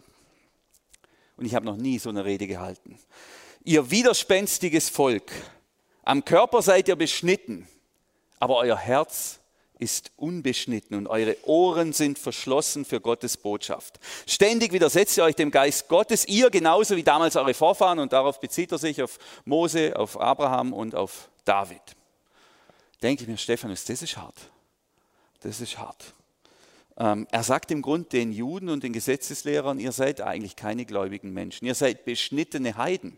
Und 1.36 1.46
ich 1.46 1.56
habe 1.56 1.66
noch 1.66 1.78
nie 1.78 1.98
so 1.98 2.10
eine 2.10 2.24
Rede 2.24 2.46
gehalten. 2.46 3.00
Ihr 3.64 3.90
widerspenstiges 3.90 4.90
Volk, 4.90 5.32
am 6.04 6.24
Körper 6.24 6.62
seid 6.62 6.88
ihr 6.88 6.96
beschnitten, 6.96 7.68
aber 8.40 8.58
euer 8.58 8.78
Herz 8.78 9.40
ist 9.80 10.12
unbeschnitten 10.16 10.98
und 10.98 11.08
eure 11.08 11.38
Ohren 11.48 11.94
sind 11.94 12.20
verschlossen 12.20 12.86
für 12.86 13.02
Gottes 13.02 13.38
Botschaft. 13.38 14.00
Ständig 14.26 14.72
widersetzt 14.72 15.18
ihr 15.18 15.24
euch 15.24 15.36
dem 15.36 15.52
Geist 15.52 15.88
Gottes, 15.88 16.28
ihr 16.28 16.50
genauso 16.50 16.96
wie 16.96 17.04
damals 17.04 17.36
eure 17.36 17.54
Vorfahren, 17.54 18.00
und 18.00 18.14
darauf 18.14 18.40
bezieht 18.40 18.72
er 18.72 18.78
sich 18.78 19.02
auf 19.02 19.20
Mose, 19.46 19.98
auf 19.98 20.20
Abraham 20.20 20.74
und 20.74 20.96
auf 20.96 21.30
David. 21.44 21.82
Denke 23.02 23.24
ich 23.24 23.30
mir, 23.30 23.38
Stephanus, 23.38 23.86
das 23.86 24.02
ist 24.02 24.18
hart. 24.18 24.50
Das 25.42 25.62
ist 25.62 25.78
hart. 25.78 26.14
Ähm, 26.98 27.28
er 27.30 27.44
sagt 27.44 27.72
im 27.72 27.82
Grunde 27.82 28.10
den 28.10 28.32
Juden 28.32 28.70
und 28.70 28.84
den 28.84 28.94
Gesetzeslehrern, 28.94 29.80
ihr 29.80 29.92
seid 29.92 30.22
eigentlich 30.22 30.56
keine 30.56 30.86
gläubigen 30.86 31.34
Menschen, 31.34 31.66
ihr 31.66 31.76
seid 31.76 32.06
beschnittene 32.06 32.78
Heiden. 32.78 33.18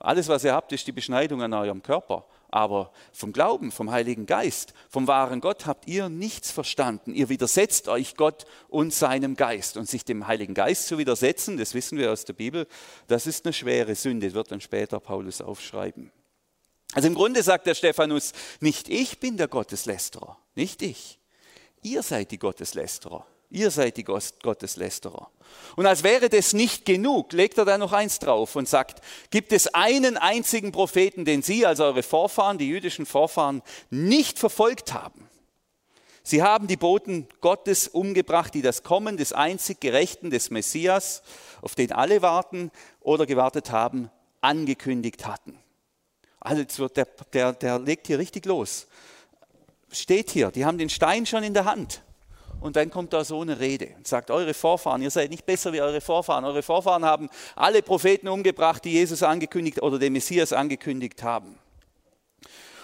Alles, 0.00 0.28
was 0.28 0.44
ihr 0.44 0.54
habt, 0.54 0.72
ist 0.72 0.86
die 0.86 0.92
Beschneidung 0.92 1.42
an 1.42 1.52
eurem 1.52 1.82
Körper. 1.82 2.24
Aber 2.50 2.92
vom 3.12 3.32
Glauben, 3.32 3.70
vom 3.70 3.90
Heiligen 3.90 4.26
Geist, 4.26 4.74
vom 4.88 5.06
wahren 5.06 5.40
Gott 5.40 5.66
habt 5.66 5.86
ihr 5.86 6.08
nichts 6.08 6.50
verstanden. 6.50 7.14
Ihr 7.14 7.28
widersetzt 7.28 7.88
euch 7.88 8.16
Gott 8.16 8.44
und 8.68 8.92
seinem 8.92 9.36
Geist. 9.36 9.76
Und 9.76 9.88
sich 9.88 10.04
dem 10.04 10.26
Heiligen 10.26 10.54
Geist 10.54 10.86
zu 10.86 10.98
widersetzen, 10.98 11.56
das 11.56 11.74
wissen 11.74 11.96
wir 11.96 12.10
aus 12.10 12.24
der 12.24 12.32
Bibel, 12.32 12.66
das 13.06 13.26
ist 13.26 13.44
eine 13.44 13.52
schwere 13.52 13.94
Sünde, 13.94 14.34
wird 14.34 14.50
dann 14.50 14.60
später 14.60 14.98
Paulus 14.98 15.40
aufschreiben. 15.40 16.10
Also 16.92 17.06
im 17.06 17.14
Grunde 17.14 17.42
sagt 17.42 17.66
der 17.66 17.74
Stephanus, 17.74 18.32
nicht 18.58 18.88
ich 18.88 19.20
bin 19.20 19.36
der 19.36 19.46
Gotteslästerer, 19.46 20.36
nicht 20.56 20.82
ich. 20.82 21.20
Ihr 21.82 22.02
seid 22.02 22.32
die 22.32 22.38
Gotteslästerer. 22.38 23.26
Ihr 23.50 23.72
seid 23.72 23.96
die 23.96 24.04
Gotteslästerer. 24.04 25.28
Und 25.74 25.86
als 25.86 26.04
wäre 26.04 26.28
das 26.28 26.52
nicht 26.52 26.84
genug, 26.84 27.32
legt 27.32 27.58
er 27.58 27.64
da 27.64 27.78
noch 27.78 27.92
eins 27.92 28.20
drauf 28.20 28.54
und 28.54 28.68
sagt, 28.68 29.02
gibt 29.30 29.52
es 29.52 29.74
einen 29.74 30.16
einzigen 30.16 30.70
Propheten, 30.70 31.24
den 31.24 31.42
Sie, 31.42 31.66
also 31.66 31.84
eure 31.84 32.04
Vorfahren, 32.04 32.58
die 32.58 32.68
jüdischen 32.68 33.06
Vorfahren, 33.06 33.62
nicht 33.90 34.38
verfolgt 34.38 34.92
haben? 34.92 35.28
Sie 36.22 36.44
haben 36.44 36.68
die 36.68 36.76
Boten 36.76 37.26
Gottes 37.40 37.88
umgebracht, 37.88 38.54
die 38.54 38.62
das 38.62 38.84
Kommen 38.84 39.16
des 39.16 39.32
einzig 39.32 39.80
Gerechten, 39.80 40.30
des 40.30 40.50
Messias, 40.50 41.22
auf 41.60 41.74
den 41.74 41.90
alle 41.90 42.22
warten 42.22 42.70
oder 43.00 43.26
gewartet 43.26 43.72
haben, 43.72 44.10
angekündigt 44.40 45.26
hatten. 45.26 45.58
Also 46.38 46.62
wird 46.78 46.96
der, 46.96 47.06
der, 47.32 47.52
der 47.54 47.78
legt 47.80 48.06
hier 48.06 48.18
richtig 48.20 48.46
los. 48.46 48.86
Steht 49.90 50.30
hier, 50.30 50.52
die 50.52 50.64
haben 50.64 50.78
den 50.78 50.88
Stein 50.88 51.26
schon 51.26 51.42
in 51.42 51.54
der 51.54 51.64
Hand. 51.64 52.02
Und 52.60 52.76
dann 52.76 52.90
kommt 52.90 53.12
da 53.12 53.24
so 53.24 53.40
eine 53.40 53.58
Rede 53.58 53.94
und 53.96 54.06
sagt, 54.06 54.30
eure 54.30 54.52
Vorfahren, 54.52 55.00
ihr 55.00 55.10
seid 55.10 55.30
nicht 55.30 55.46
besser 55.46 55.72
wie 55.72 55.80
eure 55.80 56.00
Vorfahren. 56.00 56.44
Eure 56.44 56.62
Vorfahren 56.62 57.04
haben 57.04 57.30
alle 57.56 57.82
Propheten 57.82 58.28
umgebracht, 58.28 58.84
die 58.84 58.92
Jesus 58.92 59.22
angekündigt 59.22 59.82
oder 59.82 59.98
den 59.98 60.12
Messias 60.12 60.52
angekündigt 60.52 61.22
haben. 61.22 61.58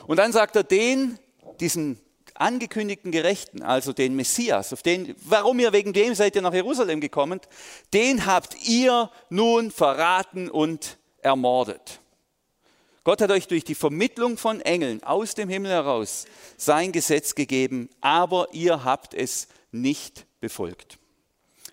Und 0.07 0.17
dann 0.17 0.33
sagt 0.33 0.57
er 0.57 0.63
den, 0.63 1.19
diesen 1.61 2.01
angekündigten 2.35 3.13
Gerechten, 3.13 3.63
also 3.63 3.93
den 3.93 4.15
Messias, 4.17 4.73
auf 4.73 4.83
den, 4.83 5.15
warum 5.23 5.59
ihr 5.59 5.73
wegen 5.73 5.93
dem 5.93 6.15
seid 6.15 6.37
ihr 6.37 6.43
nach 6.43 6.55
Jerusalem 6.55 7.01
gekommen, 7.01 7.41
den 7.93 8.27
habt 8.27 8.57
ihr 8.67 9.11
nun 9.29 9.71
verraten 9.71 10.51
und 10.51 10.99
ermordet. 11.23 12.01
Gott 13.05 13.21
hat 13.21 13.31
euch 13.31 13.47
durch 13.47 13.65
die 13.65 13.75
Vermittlung 13.75 14.37
von 14.37 14.61
Engeln 14.61 15.03
aus 15.05 15.35
dem 15.35 15.49
Himmel 15.49 15.71
heraus 15.71 16.27
sein 16.57 16.93
Gesetz 16.93 17.35
gegeben, 17.35 17.89
aber 18.01 18.49
ihr 18.53 18.85
habt 18.85 19.15
es 19.15 19.49
nicht 19.71 20.27
befolgt. 20.41 20.99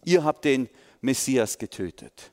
Ihr 0.03 0.23
habt 0.23 0.45
den 0.45 0.69
Messias 1.01 1.57
getötet. 1.57 2.31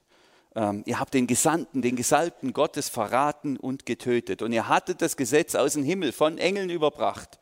Ähm, 0.54 0.82
ihr 0.86 0.98
habt 0.98 1.14
den 1.14 1.26
Gesandten, 1.26 1.82
den 1.82 1.96
Gesalbten 1.96 2.52
Gottes 2.52 2.88
verraten 2.88 3.56
und 3.56 3.86
getötet. 3.86 4.42
Und 4.42 4.52
ihr 4.52 4.68
hattet 4.68 5.02
das 5.02 5.16
Gesetz 5.16 5.54
aus 5.54 5.74
dem 5.74 5.84
Himmel 5.84 6.12
von 6.12 6.38
Engeln 6.38 6.70
überbracht 6.70 7.38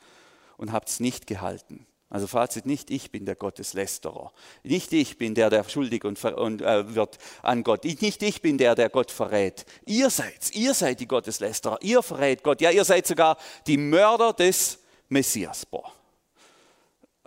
und 0.57 0.73
habt 0.73 0.89
es 0.89 1.01
nicht 1.01 1.27
gehalten. 1.27 1.87
Also 2.11 2.27
Fazit, 2.27 2.65
nicht 2.65 2.91
ich 2.91 3.11
bin 3.11 3.27
der 3.27 3.35
Gotteslästerer. 3.35 4.33
Nicht 4.63 4.93
ich 4.95 5.19
bin 5.19 5.35
der, 5.35 5.51
der 5.51 5.65
schuldig 5.65 6.05
und, 6.05 6.23
und 6.25 6.63
äh, 6.63 6.95
wird 6.95 7.19
an 7.43 7.63
Gott. 7.63 7.85
Nicht 7.85 8.23
ich 8.23 8.41
bin 8.41 8.57
der, 8.57 8.75
der 8.75 8.89
Gott 8.89 9.11
verrät. 9.11 9.67
Ihr 9.85 10.09
seid 10.09 10.51
Ihr 10.55 10.73
seid 10.73 11.01
die 11.01 11.09
Gotteslästerer. 11.09 11.79
Ihr 11.83 12.03
verrät 12.03 12.43
Gott. 12.43 12.63
Ja, 12.63 12.71
ihr 12.71 12.85
seid 12.85 13.07
sogar 13.07 13.37
die 13.67 13.77
Mörder 13.77 14.33
des 14.33 14.79
Messias. 15.09 15.67
Boah. 15.67 15.98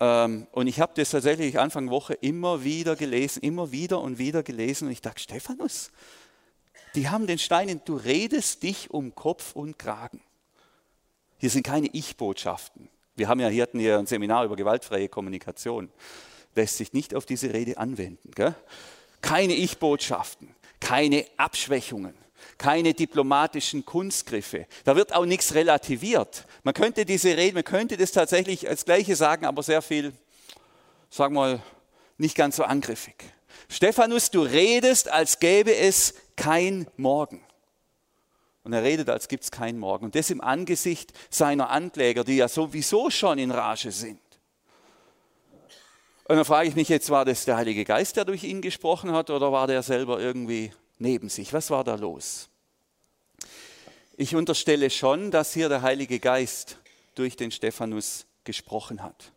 Ähm, 0.01 0.47
und 0.51 0.65
ich 0.65 0.79
habe 0.79 0.93
das 0.95 1.11
tatsächlich 1.11 1.59
Anfang 1.59 1.91
Woche 1.91 2.15
immer 2.15 2.63
wieder 2.63 2.95
gelesen, 2.95 3.43
immer 3.43 3.71
wieder 3.71 4.01
und 4.01 4.17
wieder 4.17 4.41
gelesen. 4.41 4.87
Und 4.87 4.91
ich 4.91 5.01
dachte, 5.01 5.21
Stephanus, 5.21 5.91
die 6.95 7.07
haben 7.07 7.27
den 7.27 7.37
Stein, 7.37 7.81
du 7.85 7.95
redest 7.95 8.63
dich 8.63 8.89
um 8.89 9.13
Kopf 9.13 9.55
und 9.55 9.77
Kragen. 9.77 10.19
Hier 11.37 11.51
sind 11.51 11.63
keine 11.63 11.87
Ich-Botschaften. 11.87 12.89
Wir 13.15 13.27
haben 13.27 13.39
ja 13.39 13.47
hier, 13.47 13.61
hatten 13.61 13.79
hier 13.79 13.99
ein 13.99 14.07
Seminar 14.07 14.43
über 14.43 14.55
gewaltfreie 14.55 15.07
Kommunikation. 15.07 15.91
Lässt 16.55 16.77
sich 16.77 16.93
nicht 16.93 17.13
auf 17.13 17.27
diese 17.27 17.53
Rede 17.53 17.77
anwenden. 17.77 18.31
Gell? 18.31 18.55
Keine 19.21 19.53
Ich-Botschaften, 19.53 20.55
keine 20.79 21.25
Abschwächungen, 21.37 22.15
keine 22.57 22.93
diplomatischen 22.93 23.85
Kunstgriffe. 23.85 24.67
Da 24.83 24.95
wird 24.95 25.13
auch 25.13 25.25
nichts 25.25 25.53
relativiert. 25.53 26.45
Man 26.63 26.73
könnte 26.73 27.05
diese 27.05 27.35
Rede, 27.35 27.55
man 27.55 27.63
könnte 27.63 27.97
das 27.97 28.11
tatsächlich 28.11 28.67
als 28.67 28.85
Gleiche 28.85 29.15
sagen, 29.15 29.45
aber 29.45 29.63
sehr 29.63 29.81
viel, 29.81 30.13
sagen 31.09 31.35
wir 31.35 31.41
mal, 31.41 31.63
nicht 32.17 32.35
ganz 32.35 32.55
so 32.55 32.63
angriffig. 32.63 33.15
Stephanus, 33.67 34.31
du 34.31 34.41
redest, 34.41 35.09
als 35.09 35.39
gäbe 35.39 35.75
es 35.75 36.13
kein 36.35 36.87
Morgen. 36.97 37.43
Und 38.63 38.73
er 38.73 38.83
redet, 38.83 39.09
als 39.09 39.27
gibt 39.27 39.43
es 39.43 39.51
keinen 39.51 39.79
Morgen. 39.79 40.05
Und 40.05 40.15
das 40.15 40.29
im 40.29 40.41
Angesicht 40.41 41.13
seiner 41.29 41.69
Ankläger, 41.69 42.23
die 42.23 42.37
ja 42.37 42.47
sowieso 42.47 43.09
schon 43.09 43.39
in 43.39 43.49
Rage 43.49 43.91
sind. 43.91 44.19
Und 46.25 46.35
dann 46.35 46.45
frage 46.45 46.69
ich 46.69 46.75
mich 46.75 46.87
jetzt, 46.87 47.09
war 47.09 47.25
das 47.25 47.45
der 47.45 47.57
Heilige 47.57 47.83
Geist, 47.83 48.15
der 48.15 48.25
durch 48.25 48.43
ihn 48.43 48.61
gesprochen 48.61 49.11
hat, 49.11 49.29
oder 49.29 49.51
war 49.51 49.67
der 49.67 49.83
selber 49.83 50.19
irgendwie 50.19 50.71
neben 51.01 51.29
sich? 51.29 51.51
Was 51.53 51.69
war 51.69 51.83
da 51.83 51.95
los? 51.95 52.49
Ich 54.15 54.35
unterstelle 54.35 54.89
schon, 54.89 55.31
dass 55.31 55.53
hier 55.53 55.67
der 55.67 55.81
Heilige 55.81 56.19
Geist 56.19 56.77
durch 57.15 57.35
den 57.35 57.51
Stephanus 57.51 58.25
gesprochen 58.43 59.03
hat. 59.03 59.31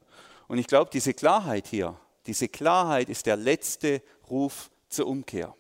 Und 0.46 0.59
ich 0.59 0.66
glaube, 0.66 0.90
diese 0.92 1.14
Klarheit 1.14 1.66
hier, 1.66 1.98
diese 2.27 2.48
Klarheit 2.48 3.09
ist 3.09 3.27
der 3.27 3.37
letzte 3.37 4.03
Ruf 4.31 4.70
zur 4.88 5.07
Umkehr. 5.07 5.55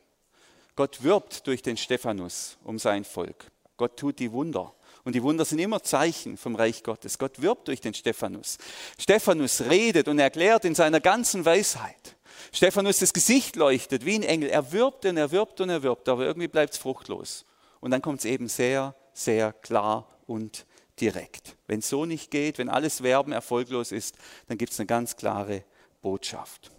Gott 0.76 1.02
wirbt 1.02 1.46
durch 1.46 1.62
den 1.62 1.76
Stephanus 1.76 2.58
um 2.64 2.78
sein 2.78 3.04
Volk. 3.04 3.50
Gott 3.76 3.96
tut 3.96 4.18
die 4.18 4.32
Wunder. 4.32 4.74
Und 5.04 5.14
die 5.14 5.22
Wunder 5.22 5.44
sind 5.44 5.58
immer 5.58 5.82
Zeichen 5.82 6.36
vom 6.36 6.54
Reich 6.56 6.82
Gottes. 6.82 7.18
Gott 7.18 7.42
wirbt 7.42 7.68
durch 7.68 7.80
den 7.80 7.94
Stephanus. 7.94 8.58
Stephanus 8.98 9.62
redet 9.62 10.08
und 10.08 10.18
erklärt 10.18 10.64
in 10.64 10.74
seiner 10.74 11.00
ganzen 11.00 11.44
Weisheit. 11.44 12.13
Stephanus, 12.52 12.98
das 12.98 13.12
Gesicht 13.12 13.56
leuchtet 13.56 14.04
wie 14.04 14.14
ein 14.14 14.22
Engel. 14.22 14.48
Er 14.48 14.72
wirbt 14.72 15.04
und 15.06 15.16
er 15.16 15.30
wirbt 15.32 15.60
und 15.60 15.70
er 15.70 15.82
wirbt, 15.82 16.08
aber 16.08 16.24
irgendwie 16.24 16.48
bleibt 16.48 16.74
es 16.74 16.78
fruchtlos. 16.78 17.44
Und 17.80 17.90
dann 17.90 18.02
kommt 18.02 18.20
es 18.20 18.24
eben 18.24 18.48
sehr, 18.48 18.94
sehr 19.12 19.52
klar 19.52 20.08
und 20.26 20.66
direkt. 21.00 21.56
Wenn 21.66 21.80
es 21.80 21.88
so 21.88 22.04
nicht 22.04 22.30
geht, 22.30 22.58
wenn 22.58 22.68
alles 22.68 23.02
Werben 23.02 23.32
erfolglos 23.32 23.92
ist, 23.92 24.16
dann 24.48 24.58
gibt 24.58 24.72
es 24.72 24.80
eine 24.80 24.86
ganz 24.86 25.16
klare 25.16 25.64
Botschaft. 26.02 26.70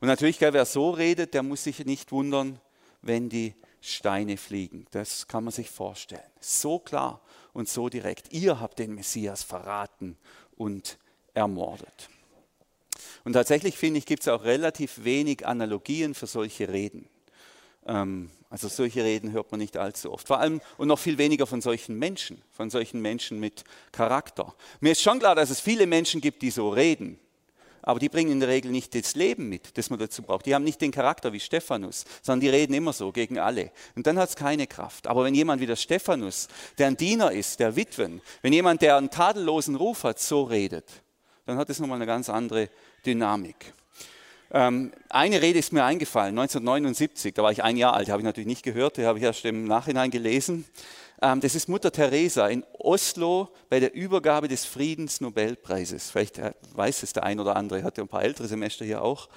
Und 0.00 0.08
natürlich, 0.08 0.40
wer 0.40 0.64
so 0.64 0.90
redet, 0.90 1.34
der 1.34 1.42
muss 1.42 1.64
sich 1.64 1.84
nicht 1.84 2.12
wundern, 2.12 2.60
wenn 3.02 3.28
die 3.28 3.54
Steine 3.80 4.36
fliegen. 4.36 4.86
Das 4.92 5.28
kann 5.28 5.44
man 5.44 5.52
sich 5.52 5.70
vorstellen. 5.70 6.22
So 6.40 6.78
klar 6.78 7.20
und 7.52 7.68
so 7.68 7.88
direkt. 7.88 8.32
Ihr 8.32 8.60
habt 8.60 8.78
den 8.78 8.94
Messias 8.94 9.42
verraten 9.42 10.16
und 10.56 10.98
ermordet. 11.34 12.08
Und 13.24 13.32
tatsächlich 13.32 13.76
finde 13.76 13.98
ich, 13.98 14.06
gibt 14.06 14.22
es 14.22 14.28
auch 14.28 14.44
relativ 14.44 15.04
wenig 15.04 15.46
Analogien 15.46 16.14
für 16.14 16.26
solche 16.26 16.68
Reden. 16.68 17.08
Ähm, 17.86 18.30
also 18.50 18.68
solche 18.68 19.02
Reden 19.02 19.32
hört 19.32 19.50
man 19.50 19.58
nicht 19.60 19.76
allzu 19.76 20.12
oft. 20.12 20.28
Vor 20.28 20.38
allem 20.38 20.60
und 20.76 20.88
noch 20.88 20.98
viel 20.98 21.18
weniger 21.18 21.46
von 21.46 21.60
solchen 21.60 21.98
Menschen, 21.98 22.42
von 22.52 22.70
solchen 22.70 23.00
Menschen 23.00 23.40
mit 23.40 23.64
Charakter. 23.92 24.54
Mir 24.80 24.92
ist 24.92 25.02
schon 25.02 25.18
klar, 25.18 25.34
dass 25.34 25.50
es 25.50 25.60
viele 25.60 25.86
Menschen 25.86 26.20
gibt, 26.20 26.42
die 26.42 26.50
so 26.50 26.68
reden 26.68 27.18
aber 27.86 28.00
die 28.00 28.08
bringen 28.08 28.32
in 28.32 28.40
der 28.40 28.48
Regel 28.48 28.70
nicht 28.70 28.94
das 28.94 29.14
Leben 29.14 29.50
mit, 29.50 29.76
das 29.76 29.90
man 29.90 29.98
dazu 29.98 30.22
braucht. 30.22 30.46
Die 30.46 30.54
haben 30.54 30.64
nicht 30.64 30.80
den 30.80 30.90
Charakter 30.90 31.34
wie 31.34 31.40
Stephanus, 31.40 32.06
sondern 32.22 32.40
die 32.40 32.48
reden 32.48 32.72
immer 32.72 32.94
so 32.94 33.12
gegen 33.12 33.38
alle. 33.38 33.72
Und 33.94 34.06
dann 34.06 34.18
hat 34.18 34.30
es 34.30 34.36
keine 34.36 34.66
Kraft. 34.66 35.06
Aber 35.06 35.24
wenn 35.24 35.34
jemand 35.34 35.60
wie 35.60 35.66
der 35.66 35.76
Stephanus, 35.76 36.48
der 36.78 36.86
ein 36.86 36.96
Diener 36.96 37.30
ist, 37.30 37.60
der 37.60 37.76
Witwen, 37.76 38.22
wenn 38.40 38.54
jemand, 38.54 38.80
der 38.80 38.96
einen 38.96 39.10
tadellosen 39.10 39.74
Ruf 39.74 40.04
hat, 40.04 40.18
so 40.18 40.44
redet, 40.44 40.88
dann 41.44 41.58
hat 41.58 41.68
es 41.68 41.78
nochmal 41.78 41.96
eine 41.96 42.06
ganz 42.06 42.30
andere 42.30 42.70
Dynamik. 43.04 43.72
Ähm, 44.50 44.92
eine 45.08 45.42
Rede 45.42 45.58
ist 45.58 45.72
mir 45.72 45.84
eingefallen, 45.84 46.38
1979, 46.38 47.34
da 47.34 47.42
war 47.42 47.50
ich 47.50 47.62
ein 47.62 47.76
Jahr 47.76 47.94
alt, 47.94 48.08
habe 48.08 48.20
ich 48.20 48.24
natürlich 48.24 48.46
nicht 48.46 48.62
gehört, 48.62 48.96
die 48.96 49.04
habe 49.04 49.18
ich 49.18 49.24
erst 49.24 49.44
im 49.44 49.64
Nachhinein 49.64 50.10
gelesen. 50.10 50.64
Ähm, 51.20 51.40
das 51.40 51.54
ist 51.54 51.68
Mutter 51.68 51.90
Teresa 51.90 52.46
in 52.48 52.64
Oslo 52.78 53.48
bei 53.68 53.80
der 53.80 53.94
Übergabe 53.94 54.46
des 54.46 54.64
Friedensnobelpreises. 54.64 56.10
Vielleicht 56.10 56.38
äh, 56.38 56.52
weiß 56.72 57.02
es 57.02 57.12
der 57.12 57.24
ein 57.24 57.40
oder 57.40 57.56
andere, 57.56 57.82
hat 57.82 57.98
ja 57.98 58.04
ein 58.04 58.08
paar 58.08 58.22
ältere 58.22 58.46
Semester 58.46 58.84
hier 58.84 59.02
auch. 59.02 59.28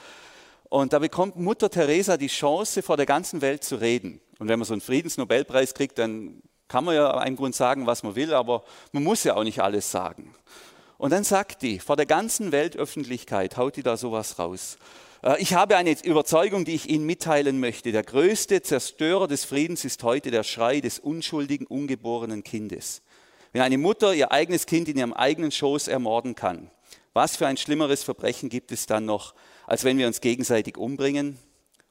Und 0.70 0.94
da 0.94 1.00
bekommt 1.00 1.38
Mutter 1.38 1.70
Teresa 1.70 2.18
die 2.18 2.28
Chance, 2.28 2.82
vor 2.84 2.98
der 2.98 3.06
ganzen 3.06 3.42
Welt 3.42 3.64
zu 3.64 3.78
reden. 3.78 4.20
Und 4.38 4.50
wenn 4.50 4.60
man 4.60 4.66
so 4.66 4.74
einen 4.74 4.82
Friedensnobelpreis 4.82 5.74
kriegt, 5.74 5.98
dann 5.98 6.42
kann 6.68 6.84
man 6.84 6.96
ja 6.96 7.24
im 7.24 7.36
Grunde 7.36 7.56
sagen, 7.56 7.88
was 7.88 8.04
man 8.04 8.16
will, 8.16 8.34
aber 8.34 8.64
man 8.92 9.04
muss 9.04 9.24
ja 9.24 9.36
auch 9.36 9.44
nicht 9.44 9.62
alles 9.62 9.90
sagen. 9.90 10.36
Und 10.98 11.12
dann 11.12 11.24
sagt 11.24 11.62
die, 11.62 11.80
vor 11.80 11.96
der 11.96 12.06
ganzen 12.06 12.52
Weltöffentlichkeit 12.52 13.58
haut 13.58 13.76
die 13.76 13.84
da 13.84 13.98
sowas 13.98 14.40
raus. 14.40 14.78
Äh, 15.24 15.42
ich 15.42 15.54
habe 15.54 15.78
eine 15.78 15.96
Überzeugung, 16.04 16.66
die 16.66 16.76
ich 16.76 16.90
Ihnen 16.90 17.06
mitteilen 17.06 17.60
möchte. 17.60 17.92
Der 17.92 18.04
größte 18.04 18.62
Zerstörer 18.62 19.28
des 19.28 19.46
Friedens 19.46 19.86
ist 19.86 20.04
heute 20.04 20.32
der 20.32 20.44
Schrei 20.44 20.82
des 20.82 21.00
unschuldigen, 21.00 21.68
ungeborenen 21.68 22.44
Kindes. 22.44 23.02
Wenn 23.54 23.62
eine 23.62 23.78
Mutter 23.78 24.14
ihr 24.14 24.32
eigenes 24.32 24.66
Kind 24.66 24.90
in 24.90 24.98
ihrem 24.98 25.14
eigenen 25.14 25.52
Schoß 25.52 25.88
ermorden 25.88 26.36
kann, 26.36 26.70
was 27.14 27.38
für 27.38 27.48
ein 27.48 27.58
schlimmeres 27.58 28.04
Verbrechen 28.04 28.50
gibt 28.50 28.72
es 28.72 28.86
dann 28.86 29.06
noch, 29.06 29.34
als 29.66 29.84
wenn 29.84 29.98
wir 29.98 30.08
uns 30.08 30.22
gegenseitig 30.22 30.78
umbringen? 30.78 31.40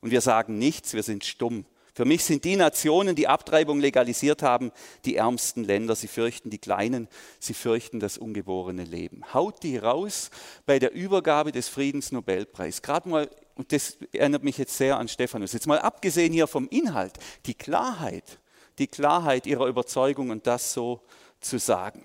Und 0.00 0.10
wir 0.10 0.20
sagen 0.20 0.58
nichts, 0.58 0.94
wir 0.94 1.02
sind 1.02 1.24
stumm. 1.24 1.64
Für 1.96 2.04
mich 2.04 2.24
sind 2.24 2.44
die 2.44 2.56
Nationen, 2.56 3.16
die 3.16 3.26
Abtreibung 3.26 3.80
legalisiert 3.80 4.42
haben, 4.42 4.70
die 5.06 5.16
ärmsten 5.16 5.64
Länder. 5.64 5.96
Sie 5.96 6.08
fürchten 6.08 6.50
die 6.50 6.58
Kleinen, 6.58 7.08
sie 7.40 7.54
fürchten 7.54 8.00
das 8.00 8.18
ungeborene 8.18 8.84
Leben. 8.84 9.32
Haut 9.32 9.62
die 9.62 9.78
raus 9.78 10.30
bei 10.66 10.78
der 10.78 10.92
Übergabe 10.92 11.52
des 11.52 11.68
Friedensnobelpreis. 11.68 12.82
Gerade 12.82 13.08
mal, 13.08 13.30
und 13.54 13.72
das 13.72 13.96
erinnert 14.12 14.44
mich 14.44 14.58
jetzt 14.58 14.76
sehr 14.76 14.98
an 14.98 15.08
Stephanus, 15.08 15.54
jetzt 15.54 15.66
mal 15.66 15.78
abgesehen 15.78 16.34
hier 16.34 16.46
vom 16.46 16.68
Inhalt, 16.68 17.14
die 17.46 17.54
Klarheit, 17.54 18.40
die 18.78 18.88
Klarheit 18.88 19.46
ihrer 19.46 19.64
Überzeugung 19.64 20.28
und 20.28 20.46
das 20.46 20.74
so 20.74 21.00
zu 21.40 21.58
sagen. 21.58 22.04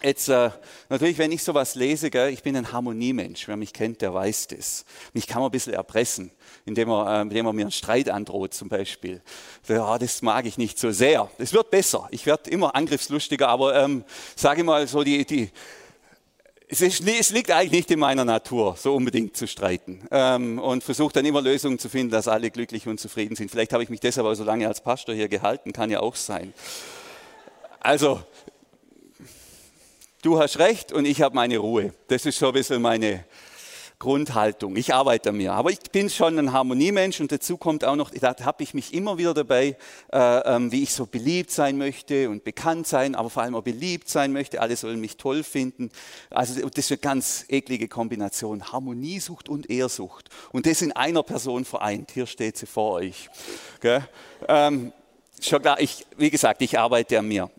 Jetzt 0.00 0.28
äh, 0.28 0.50
natürlich, 0.88 1.18
wenn 1.18 1.32
ich 1.32 1.42
sowas 1.42 1.74
lese, 1.74 2.08
gell, 2.10 2.32
ich 2.32 2.44
bin 2.44 2.56
ein 2.56 2.70
Harmoniemensch. 2.72 3.48
Wer 3.48 3.56
mich 3.56 3.72
kennt, 3.72 4.00
der 4.00 4.14
weiß 4.14 4.46
das. 4.48 4.84
Mich 5.12 5.26
kann 5.26 5.40
man 5.40 5.48
ein 5.48 5.52
bisschen 5.52 5.72
erpressen, 5.72 6.30
indem 6.64 6.88
er, 6.90 7.18
äh, 7.18 7.22
indem 7.22 7.46
er 7.46 7.52
mir 7.52 7.62
einen 7.62 7.72
Streit 7.72 8.08
androht 8.08 8.54
zum 8.54 8.68
Beispiel. 8.68 9.20
Ja, 9.66 9.98
das 9.98 10.22
mag 10.22 10.46
ich 10.46 10.56
nicht 10.56 10.78
so 10.78 10.92
sehr. 10.92 11.28
Es 11.38 11.52
wird 11.52 11.70
besser. 11.70 12.06
Ich 12.12 12.26
werde 12.26 12.48
immer 12.48 12.76
angriffslustiger, 12.76 13.48
aber 13.48 13.74
ähm, 13.74 14.04
sage 14.36 14.62
mal 14.62 14.86
so, 14.86 15.02
die, 15.02 15.24
die, 15.24 15.50
es, 16.68 16.80
ist, 16.80 17.02
es, 17.08 17.30
liegt 17.30 17.50
eigentlich 17.50 17.72
nicht 17.72 17.90
in 17.90 17.98
meiner 17.98 18.24
Natur, 18.24 18.76
so 18.78 18.94
unbedingt 18.94 19.36
zu 19.36 19.48
streiten. 19.48 20.06
Ähm, 20.12 20.60
und 20.60 20.84
versuche 20.84 21.14
dann 21.14 21.24
immer 21.24 21.42
Lösungen 21.42 21.80
zu 21.80 21.88
finden, 21.88 22.12
dass 22.12 22.28
alle 22.28 22.52
glücklich 22.52 22.86
und 22.86 23.00
zufrieden 23.00 23.34
sind. 23.34 23.50
Vielleicht 23.50 23.72
habe 23.72 23.82
ich 23.82 23.88
mich 23.88 24.00
deshalb 24.00 24.28
auch 24.28 24.34
so 24.34 24.44
lange 24.44 24.68
als 24.68 24.80
Pastor 24.80 25.12
hier 25.12 25.28
gehalten, 25.28 25.72
kann 25.72 25.90
ja 25.90 26.00
auch 26.00 26.14
sein. 26.14 26.52
Also, 27.80 28.20
du 30.22 30.38
hast 30.38 30.58
recht 30.58 30.92
und 30.92 31.04
ich 31.04 31.22
habe 31.22 31.34
meine 31.34 31.58
Ruhe. 31.58 31.94
Das 32.08 32.26
ist 32.26 32.38
so 32.38 32.48
ein 32.48 32.52
bisschen 32.52 32.82
meine 32.82 33.24
Grundhaltung. 33.98 34.76
Ich 34.76 34.94
arbeite 34.94 35.30
an 35.30 35.36
mir. 35.36 35.52
Aber 35.52 35.70
ich 35.70 35.80
bin 35.90 36.08
schon 36.08 36.38
ein 36.38 36.52
Harmoniemensch 36.52 37.20
und 37.20 37.32
dazu 37.32 37.56
kommt 37.56 37.84
auch 37.84 37.96
noch, 37.96 38.10
da 38.10 38.34
habe 38.44 38.62
ich 38.62 38.72
mich 38.72 38.94
immer 38.94 39.18
wieder 39.18 39.34
dabei, 39.34 39.76
äh, 40.12 40.38
ähm, 40.54 40.70
wie 40.70 40.84
ich 40.84 40.92
so 40.92 41.06
beliebt 41.06 41.50
sein 41.50 41.76
möchte 41.78 42.30
und 42.30 42.44
bekannt 42.44 42.86
sein, 42.86 43.16
aber 43.16 43.28
vor 43.28 43.42
allem 43.42 43.56
auch 43.56 43.62
beliebt 43.62 44.08
sein 44.08 44.32
möchte. 44.32 44.60
Alle 44.60 44.76
sollen 44.76 45.00
mich 45.00 45.16
toll 45.16 45.42
finden. 45.42 45.90
Also 46.30 46.60
das 46.68 46.84
ist 46.84 46.92
eine 46.92 46.98
ganz 46.98 47.44
eklige 47.48 47.88
Kombination. 47.88 48.70
Harmoniesucht 48.70 49.48
und 49.48 49.68
Ehrsucht. 49.68 50.28
Und 50.52 50.66
das 50.66 50.80
in 50.80 50.92
einer 50.92 51.24
Person 51.24 51.64
vereint. 51.64 52.12
Hier 52.12 52.26
steht 52.26 52.56
sie 52.56 52.66
vor 52.66 52.92
euch. 52.92 53.28
Ähm, 54.46 54.92
schon 55.40 55.60
klar, 55.60 55.80
ich, 55.80 56.06
wie 56.16 56.30
gesagt, 56.30 56.62
ich 56.62 56.78
arbeite 56.78 57.18
an 57.18 57.26
mir. 57.26 57.50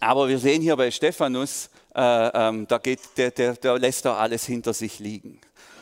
Aber 0.00 0.28
wir 0.28 0.38
sehen 0.38 0.62
hier 0.62 0.76
bei 0.76 0.90
Stephanus, 0.90 1.68
äh, 1.94 2.00
ähm, 2.00 2.66
da, 2.66 2.78
geht, 2.78 3.00
der, 3.18 3.30
der, 3.30 3.54
der 3.54 3.78
lässt 3.78 4.06
da 4.06 4.16
alles 4.16 4.46
hinter 4.46 4.72
sich 4.72 4.98
liegen. 4.98 5.40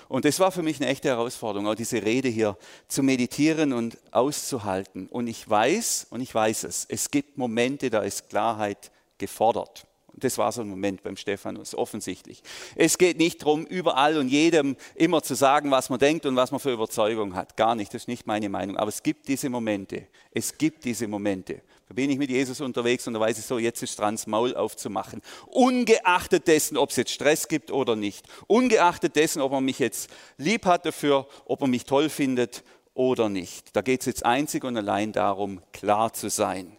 Und 0.09 0.24
das 0.24 0.40
war 0.40 0.50
für 0.50 0.62
mich 0.62 0.81
eine 0.81 0.90
echte 0.90 1.09
Herausforderung, 1.09 1.68
auch 1.68 1.74
diese 1.74 2.02
Rede 2.02 2.28
hier 2.28 2.57
zu 2.88 3.02
meditieren 3.02 3.72
und 3.72 3.98
auszuhalten. 4.11 5.07
Und 5.07 5.28
ich 5.28 5.48
weiß, 5.48 6.09
und 6.11 6.20
ich 6.20 6.35
weiß 6.35 6.64
es, 6.64 6.87
es 6.88 7.11
gibt 7.11 7.38
Momente, 7.38 7.90
da 7.90 8.00
ist 8.00 8.28
Klarheit 8.28 8.90
gefordert. 9.18 9.87
Und 10.12 10.24
das 10.24 10.37
war 10.37 10.50
so 10.50 10.62
ein 10.62 10.68
Moment 10.68 11.04
beim 11.04 11.16
Stephanus, 11.16 11.76
offensichtlich. 11.76 12.42
Es 12.74 12.98
geht 12.98 13.18
nicht 13.18 13.42
darum, 13.42 13.66
überall 13.66 14.16
und 14.16 14.28
jedem 14.28 14.76
immer 14.96 15.22
zu 15.22 15.35
sagen, 15.35 15.70
was 15.70 15.90
man 15.90 16.00
denkt 16.00 16.26
und 16.26 16.35
was 16.35 16.50
man 16.50 16.59
für 16.59 16.72
Überzeugung 16.72 17.37
hat. 17.37 17.57
Gar 17.57 17.76
nicht, 17.76 17.94
das 17.94 18.02
ist 18.02 18.09
nicht 18.09 18.26
meine 18.26 18.48
Meinung. 18.48 18.78
Aber 18.78 18.88
es 18.88 19.02
gibt 19.02 19.28
diese 19.28 19.48
Momente. 19.50 20.09
Es 20.33 20.59
gibt 20.59 20.85
diese 20.85 21.07
Momente. 21.07 21.61
Da 21.88 21.94
bin 21.94 22.11
ich 22.11 22.18
mit 22.18 22.31
Jesus 22.31 22.61
unterwegs 22.61 23.07
und 23.07 23.14
da 23.14 23.20
weiß 23.20 23.38
ich 23.38 23.44
so, 23.46 23.59
jetzt 23.59 23.83
ist 23.83 23.98
dran, 23.98 24.16
das 24.16 24.27
Maul 24.27 24.55
aufzumachen. 24.55 25.22
Ungeachtet 25.46 26.46
dessen, 26.46 26.77
ob 26.77 26.90
es 26.90 26.96
jetzt 26.96 27.12
Stress 27.12 27.48
gibt 27.48 27.70
oder 27.70 27.96
nicht. 27.96 28.27
Ungeachtet 28.46 29.16
dessen, 29.16 29.40
ob 29.40 29.53
man 29.53 29.64
mich 29.64 29.79
jetzt 29.79 30.11
lieb 30.37 30.66
hat 30.66 30.85
dafür, 30.85 31.27
ob 31.46 31.61
man 31.61 31.70
mich 31.70 31.85
toll 31.85 32.11
findet 32.11 32.62
oder 32.94 33.29
nicht. 33.29 33.74
Da 33.74 33.81
geht 33.81 34.01
es 34.01 34.07
jetzt 34.07 34.27
einzig 34.27 34.64
und 34.64 34.77
allein 34.77 35.12
darum, 35.12 35.62
klar 35.72 36.12
zu 36.12 36.29
sein 36.29 36.77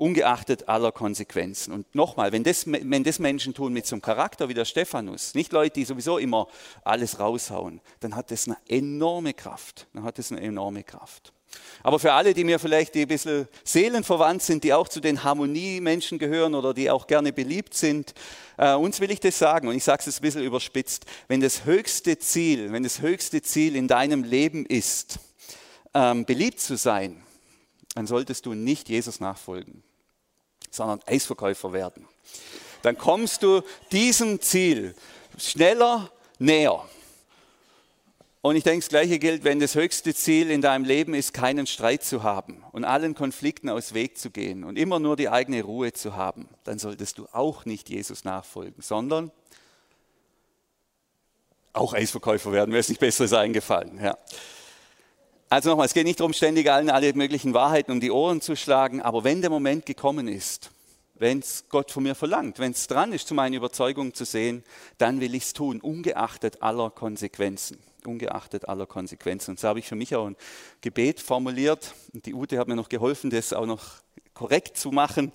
ungeachtet 0.00 0.66
aller 0.66 0.92
Konsequenzen. 0.92 1.72
Und 1.72 1.94
nochmal, 1.94 2.32
wenn 2.32 2.42
das, 2.42 2.66
wenn 2.66 3.04
das 3.04 3.18
Menschen 3.18 3.52
tun 3.52 3.74
mit 3.74 3.86
so 3.86 3.94
einem 3.94 4.02
Charakter 4.02 4.48
wie 4.48 4.54
der 4.54 4.64
Stephanus, 4.64 5.34
nicht 5.34 5.52
Leute, 5.52 5.74
die 5.74 5.84
sowieso 5.84 6.16
immer 6.16 6.48
alles 6.84 7.20
raushauen, 7.20 7.82
dann 8.00 8.16
hat 8.16 8.30
das 8.30 8.48
eine 8.48 8.56
enorme 8.66 9.34
Kraft. 9.34 9.88
Dann 9.92 10.04
hat 10.04 10.18
das 10.18 10.32
eine 10.32 10.40
enorme 10.40 10.84
Kraft. 10.84 11.34
Aber 11.82 11.98
für 11.98 12.12
alle, 12.12 12.34
die 12.34 12.44
mir 12.44 12.58
vielleicht 12.58 12.94
ein 12.94 13.08
bisschen 13.08 13.48
seelenverwandt 13.64 14.42
sind, 14.42 14.64
die 14.64 14.74
auch 14.74 14.88
zu 14.88 15.00
den 15.00 15.24
Harmoniemenschen 15.24 16.18
gehören 16.18 16.54
oder 16.54 16.74
die 16.74 16.90
auch 16.90 17.06
gerne 17.06 17.32
beliebt 17.32 17.74
sind, 17.74 18.14
äh, 18.58 18.74
uns 18.74 19.00
will 19.00 19.10
ich 19.10 19.20
das 19.20 19.38
sagen 19.38 19.68
und 19.68 19.74
ich 19.74 19.84
sage 19.84 20.02
es 20.06 20.18
ein 20.18 20.22
bisschen 20.22 20.42
überspitzt. 20.42 21.06
Wenn 21.28 21.40
das 21.40 21.64
höchste 21.64 22.18
Ziel, 22.18 22.72
wenn 22.72 22.82
das 22.82 23.00
höchste 23.00 23.40
Ziel 23.42 23.76
in 23.76 23.88
deinem 23.88 24.24
Leben 24.24 24.66
ist, 24.66 25.18
ähm, 25.94 26.24
beliebt 26.24 26.60
zu 26.60 26.76
sein, 26.76 27.22
dann 27.94 28.06
solltest 28.06 28.46
du 28.46 28.54
nicht 28.54 28.88
Jesus 28.88 29.20
nachfolgen, 29.20 29.82
sondern 30.70 31.00
Eisverkäufer 31.06 31.72
werden. 31.72 32.06
Dann 32.82 32.96
kommst 32.96 33.42
du 33.42 33.62
diesem 33.90 34.40
Ziel 34.40 34.94
schneller 35.38 36.10
näher. 36.38 36.84
Und 38.42 38.56
ich 38.56 38.64
denke, 38.64 38.80
das 38.80 38.88
Gleiche 38.88 39.18
gilt, 39.18 39.44
wenn 39.44 39.60
das 39.60 39.74
höchste 39.74 40.14
Ziel 40.14 40.50
in 40.50 40.62
deinem 40.62 40.84
Leben 40.84 41.12
ist, 41.12 41.34
keinen 41.34 41.66
Streit 41.66 42.02
zu 42.02 42.22
haben 42.22 42.64
und 42.72 42.84
allen 42.84 43.14
Konflikten 43.14 43.68
aus 43.68 43.92
Weg 43.92 44.16
zu 44.16 44.30
gehen 44.30 44.64
und 44.64 44.78
immer 44.78 44.98
nur 44.98 45.16
die 45.16 45.28
eigene 45.28 45.62
Ruhe 45.62 45.92
zu 45.92 46.16
haben, 46.16 46.48
dann 46.64 46.78
solltest 46.78 47.18
du 47.18 47.26
auch 47.32 47.66
nicht 47.66 47.90
Jesus 47.90 48.24
nachfolgen, 48.24 48.82
sondern 48.82 49.30
auch 51.74 51.92
Eisverkäufer 51.92 52.50
werden, 52.50 52.70
wäre 52.72 52.80
es 52.80 52.88
nicht 52.88 53.00
Besseres 53.00 53.34
eingefallen. 53.34 54.02
Ja. 54.02 54.16
Also 55.50 55.68
nochmal, 55.68 55.86
es 55.86 55.94
geht 55.94 56.06
nicht 56.06 56.20
darum, 56.20 56.32
ständig 56.32 56.70
allen 56.70 56.88
alle 56.88 57.12
möglichen 57.12 57.52
Wahrheiten 57.52 57.92
um 57.92 58.00
die 58.00 58.10
Ohren 58.10 58.40
zu 58.40 58.56
schlagen, 58.56 59.02
aber 59.02 59.22
wenn 59.22 59.42
der 59.42 59.50
Moment 59.50 59.84
gekommen 59.84 60.28
ist, 60.28 60.70
wenn 61.14 61.40
es 61.40 61.64
Gott 61.68 61.90
von 61.90 62.04
mir 62.04 62.14
verlangt, 62.14 62.58
wenn 62.58 62.72
es 62.72 62.86
dran 62.86 63.12
ist, 63.12 63.28
zu 63.28 63.34
meinen 63.34 63.52
Überzeugungen 63.52 64.14
zu 64.14 64.24
sehen, 64.24 64.64
dann 64.96 65.20
will 65.20 65.34
ich 65.34 65.44
es 65.44 65.52
tun, 65.52 65.82
ungeachtet 65.82 66.62
aller 66.62 66.88
Konsequenzen 66.88 67.78
ungeachtet 68.06 68.68
aller 68.68 68.86
Konsequenzen. 68.86 69.52
Und 69.52 69.60
so 69.60 69.68
habe 69.68 69.78
ich 69.78 69.86
für 69.86 69.96
mich 69.96 70.14
auch 70.14 70.26
ein 70.26 70.36
Gebet 70.80 71.20
formuliert. 71.20 71.94
Und 72.12 72.26
die 72.26 72.34
Ute 72.34 72.58
hat 72.58 72.68
mir 72.68 72.76
noch 72.76 72.88
geholfen, 72.88 73.30
das 73.30 73.52
auch 73.52 73.66
noch 73.66 74.00
korrekt 74.34 74.76
zu 74.76 74.90
machen. 74.90 75.32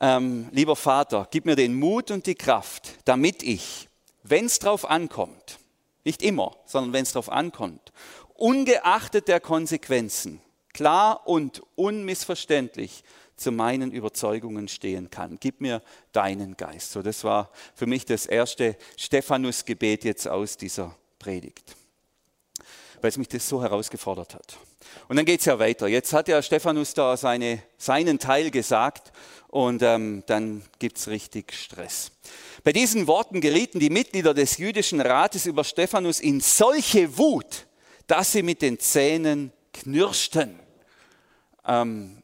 Ähm, 0.00 0.48
lieber 0.50 0.76
Vater, 0.76 1.28
gib 1.30 1.46
mir 1.46 1.56
den 1.56 1.78
Mut 1.78 2.10
und 2.10 2.26
die 2.26 2.34
Kraft, 2.34 2.98
damit 3.04 3.42
ich, 3.42 3.88
wenn 4.22 4.46
es 4.46 4.58
drauf 4.58 4.88
ankommt, 4.88 5.58
nicht 6.04 6.22
immer, 6.22 6.56
sondern 6.66 6.92
wenn 6.92 7.04
es 7.04 7.12
drauf 7.12 7.30
ankommt, 7.30 7.92
ungeachtet 8.34 9.28
der 9.28 9.40
Konsequenzen, 9.40 10.40
klar 10.72 11.26
und 11.26 11.62
unmissverständlich 11.76 13.04
zu 13.36 13.52
meinen 13.52 13.92
Überzeugungen 13.92 14.68
stehen 14.68 15.10
kann. 15.10 15.38
Gib 15.40 15.60
mir 15.60 15.82
deinen 16.12 16.56
Geist. 16.56 16.92
So, 16.92 17.02
das 17.02 17.24
war 17.24 17.50
für 17.74 17.86
mich 17.86 18.04
das 18.04 18.26
erste 18.26 18.76
Stephanus-Gebet 18.96 20.04
jetzt 20.04 20.28
aus 20.28 20.56
dieser 20.56 20.94
Predigt 21.18 21.76
weil 23.04 23.10
es 23.10 23.18
mich 23.18 23.28
das 23.28 23.46
so 23.46 23.62
herausgefordert 23.62 24.34
hat. 24.34 24.56
Und 25.08 25.16
dann 25.16 25.26
geht 25.26 25.40
es 25.40 25.44
ja 25.44 25.58
weiter. 25.58 25.86
Jetzt 25.88 26.14
hat 26.14 26.26
ja 26.26 26.40
Stephanus 26.40 26.94
da 26.94 27.18
seine, 27.18 27.62
seinen 27.76 28.18
Teil 28.18 28.50
gesagt 28.50 29.12
und 29.48 29.82
ähm, 29.82 30.22
dann 30.26 30.62
gibt 30.78 30.96
es 30.96 31.08
richtig 31.08 31.52
Stress. 31.52 32.12
Bei 32.62 32.72
diesen 32.72 33.06
Worten 33.06 33.42
gerieten 33.42 33.78
die 33.78 33.90
Mitglieder 33.90 34.32
des 34.32 34.56
jüdischen 34.56 35.02
Rates 35.02 35.44
über 35.44 35.64
Stephanus 35.64 36.18
in 36.18 36.40
solche 36.40 37.18
Wut, 37.18 37.66
dass 38.06 38.32
sie 38.32 38.42
mit 38.42 38.62
den 38.62 38.78
Zähnen 38.78 39.52
knirschten. 39.74 40.58
Ähm, 41.66 42.22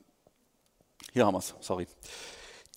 hier 1.12 1.26
haben 1.26 1.34
wir 1.34 1.40
es, 1.40 1.54
sorry. 1.60 1.86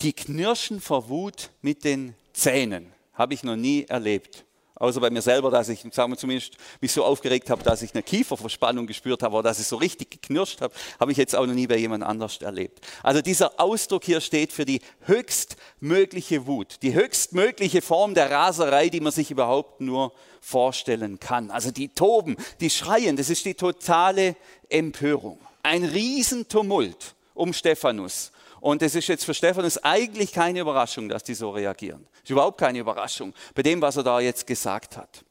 Die 0.02 0.12
knirschen 0.12 0.82
vor 0.82 1.08
Wut 1.08 1.48
mit 1.62 1.84
den 1.84 2.14
Zähnen. 2.34 2.92
Habe 3.14 3.32
ich 3.32 3.44
noch 3.44 3.56
nie 3.56 3.84
erlebt. 3.84 4.44
Außer 4.84 5.00
bei 5.00 5.08
mir 5.08 5.22
selber, 5.22 5.50
dass 5.50 5.70
ich, 5.70 5.80
sagen 5.92 6.12
wir 6.12 6.18
zumindest, 6.18 6.58
mich 6.82 6.92
so 6.92 7.04
aufgeregt 7.04 7.48
habe, 7.48 7.62
dass 7.62 7.80
ich 7.80 7.94
eine 7.94 8.02
Kieferverspannung 8.02 8.86
gespürt 8.86 9.22
habe 9.22 9.36
oder 9.36 9.48
dass 9.48 9.58
ich 9.58 9.66
so 9.66 9.76
richtig 9.76 10.10
geknirscht 10.10 10.60
habe, 10.60 10.74
habe 11.00 11.10
ich 11.10 11.16
jetzt 11.16 11.34
auch 11.34 11.46
noch 11.46 11.54
nie 11.54 11.66
bei 11.66 11.78
jemand 11.78 12.04
anders 12.04 12.36
erlebt. 12.42 12.84
Also 13.02 13.22
dieser 13.22 13.58
Ausdruck 13.58 14.04
hier 14.04 14.20
steht 14.20 14.52
für 14.52 14.66
die 14.66 14.82
höchstmögliche 15.06 16.46
Wut, 16.46 16.82
die 16.82 16.92
höchstmögliche 16.92 17.80
Form 17.80 18.12
der 18.12 18.30
Raserei, 18.30 18.90
die 18.90 19.00
man 19.00 19.12
sich 19.12 19.30
überhaupt 19.30 19.80
nur 19.80 20.12
vorstellen 20.42 21.18
kann. 21.18 21.50
Also 21.50 21.70
die 21.70 21.88
toben, 21.88 22.36
die 22.60 22.68
schreien, 22.68 23.16
das 23.16 23.30
ist 23.30 23.46
die 23.46 23.54
totale 23.54 24.36
Empörung. 24.68 25.38
Ein 25.62 25.84
Riesentumult 25.84 27.14
um 27.32 27.54
Stephanus. 27.54 28.32
Und 28.64 28.80
es 28.80 28.94
ist 28.94 29.08
jetzt 29.08 29.26
für 29.26 29.34
Stephanus 29.34 29.76
eigentlich 29.84 30.32
keine 30.32 30.60
Überraschung, 30.60 31.10
dass 31.10 31.22
die 31.22 31.34
so 31.34 31.50
reagieren. 31.50 32.06
Es 32.14 32.22
ist 32.22 32.30
überhaupt 32.30 32.56
keine 32.56 32.78
Überraschung 32.78 33.34
bei 33.54 33.62
dem, 33.62 33.82
was 33.82 33.98
er 33.98 34.04
da 34.04 34.20
jetzt 34.20 34.46
gesagt 34.46 34.96
hat. 34.96 35.22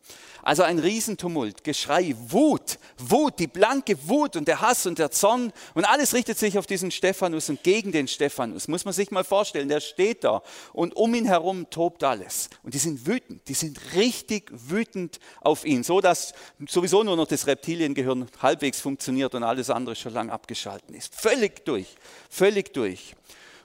Also 0.43 0.63
ein 0.63 0.77
Riesentumult, 0.77 1.63
Geschrei, 1.63 2.13
Wut, 2.27 2.77
Wut, 2.97 3.39
die 3.39 3.47
blanke 3.47 3.97
Wut 4.10 4.36
und 4.36 4.47
der 4.47 4.60
Hass 4.60 4.86
und 4.86 4.99
der 4.99 5.10
Zorn 5.10 5.53
und 5.73 5.86
alles 5.86 6.13
richtet 6.13 6.38
sich 6.38 6.58
auf 6.58 6.67
diesen 6.67 6.91
Stephanus 6.91 7.49
und 7.49 7.63
gegen 7.63 7.93
den 7.93 8.10
Stephanus. 8.10 8.67
Muss 8.67 8.84
man 8.84 8.93
sich 8.93 9.10
mal 9.10 9.23
vorstellen, 9.23 9.69
der 9.69 9.79
steht 9.79 10.25
da 10.25 10.43
und 10.73 10.95
um 10.97 11.15
ihn 11.15 11.25
herum 11.25 11.69
tobt 11.69 12.03
alles. 12.03 12.49
Und 12.62 12.73
die 12.73 12.77
sind 12.77 13.08
wütend, 13.08 13.47
die 13.47 13.53
sind 13.53 13.79
richtig 13.95 14.51
wütend 14.51 15.19
auf 15.39 15.63
ihn, 15.63 15.84
so 15.84 16.01
dass 16.01 16.34
sowieso 16.67 17.03
nur 17.03 17.15
noch 17.15 17.27
das 17.27 17.47
Reptiliengehirn 17.47 18.27
halbwegs 18.41 18.82
funktioniert 18.82 19.36
und 19.36 19.43
alles 19.43 19.69
andere 19.69 19.95
schon 19.95 20.13
lang 20.13 20.29
abgeschalten 20.29 20.93
ist. 20.93 21.15
Völlig 21.15 21.63
durch, 21.63 21.95
völlig 22.29 22.73
durch. 22.73 23.15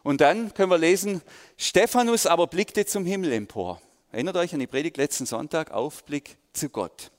Und 0.04 0.20
dann 0.20 0.54
können 0.54 0.70
wir 0.70 0.78
lesen, 0.78 1.22
Stephanus 1.56 2.26
aber 2.26 2.46
blickte 2.46 2.86
zum 2.86 3.04
Himmel 3.04 3.32
empor. 3.32 3.82
Erinnert 4.10 4.36
euch 4.36 4.54
an 4.54 4.60
die 4.60 4.66
Predigt 4.66 4.96
letzten 4.96 5.26
Sonntag, 5.26 5.70
Aufblick 5.70 6.38
zu 6.58 6.68
Gott. 6.68 7.10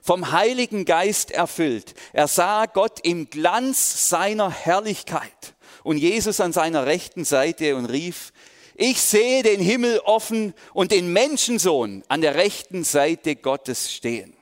Vom 0.00 0.32
Heiligen 0.32 0.84
Geist 0.84 1.30
erfüllt. 1.30 1.94
Er 2.12 2.28
sah 2.28 2.66
Gott 2.66 3.00
im 3.04 3.30
Glanz 3.30 4.08
seiner 4.08 4.50
Herrlichkeit 4.50 5.54
und 5.84 5.96
Jesus 5.96 6.40
an 6.40 6.52
seiner 6.52 6.86
rechten 6.86 7.24
Seite 7.24 7.76
und 7.76 7.86
rief, 7.86 8.32
ich 8.74 9.00
sehe 9.00 9.42
den 9.42 9.60
Himmel 9.60 10.00
offen 10.00 10.54
und 10.72 10.92
den 10.92 11.12
Menschensohn 11.12 12.02
an 12.08 12.20
der 12.20 12.34
rechten 12.34 12.84
Seite 12.84 13.36
Gottes 13.36 13.92
stehen. 13.92 14.34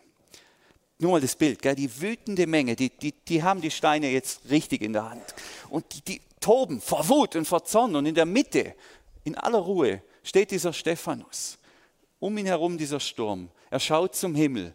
Nur 0.98 1.12
mal 1.12 1.20
das 1.20 1.34
Bild, 1.34 1.62
gell? 1.62 1.74
die 1.74 2.00
wütende 2.00 2.46
Menge, 2.46 2.76
die, 2.76 2.90
die, 2.90 3.12
die 3.12 3.42
haben 3.42 3.60
die 3.60 3.70
Steine 3.70 4.10
jetzt 4.10 4.42
richtig 4.50 4.82
in 4.82 4.92
der 4.92 5.08
Hand. 5.10 5.34
Und 5.70 5.84
die, 5.94 6.02
die 6.02 6.20
toben 6.40 6.80
vor 6.80 7.08
Wut 7.08 7.36
und 7.36 7.46
vor 7.46 7.64
Zorn. 7.64 7.96
Und 7.96 8.06
in 8.06 8.14
der 8.14 8.26
Mitte, 8.26 8.74
in 9.24 9.34
aller 9.36 9.58
Ruhe, 9.58 10.02
steht 10.22 10.50
dieser 10.50 10.72
Stephanus. 10.72 11.58
Um 12.18 12.36
ihn 12.36 12.46
herum 12.46 12.76
dieser 12.76 13.00
Sturm. 13.00 13.48
Er 13.70 13.80
schaut 13.80 14.14
zum 14.14 14.34
Himmel 14.34 14.74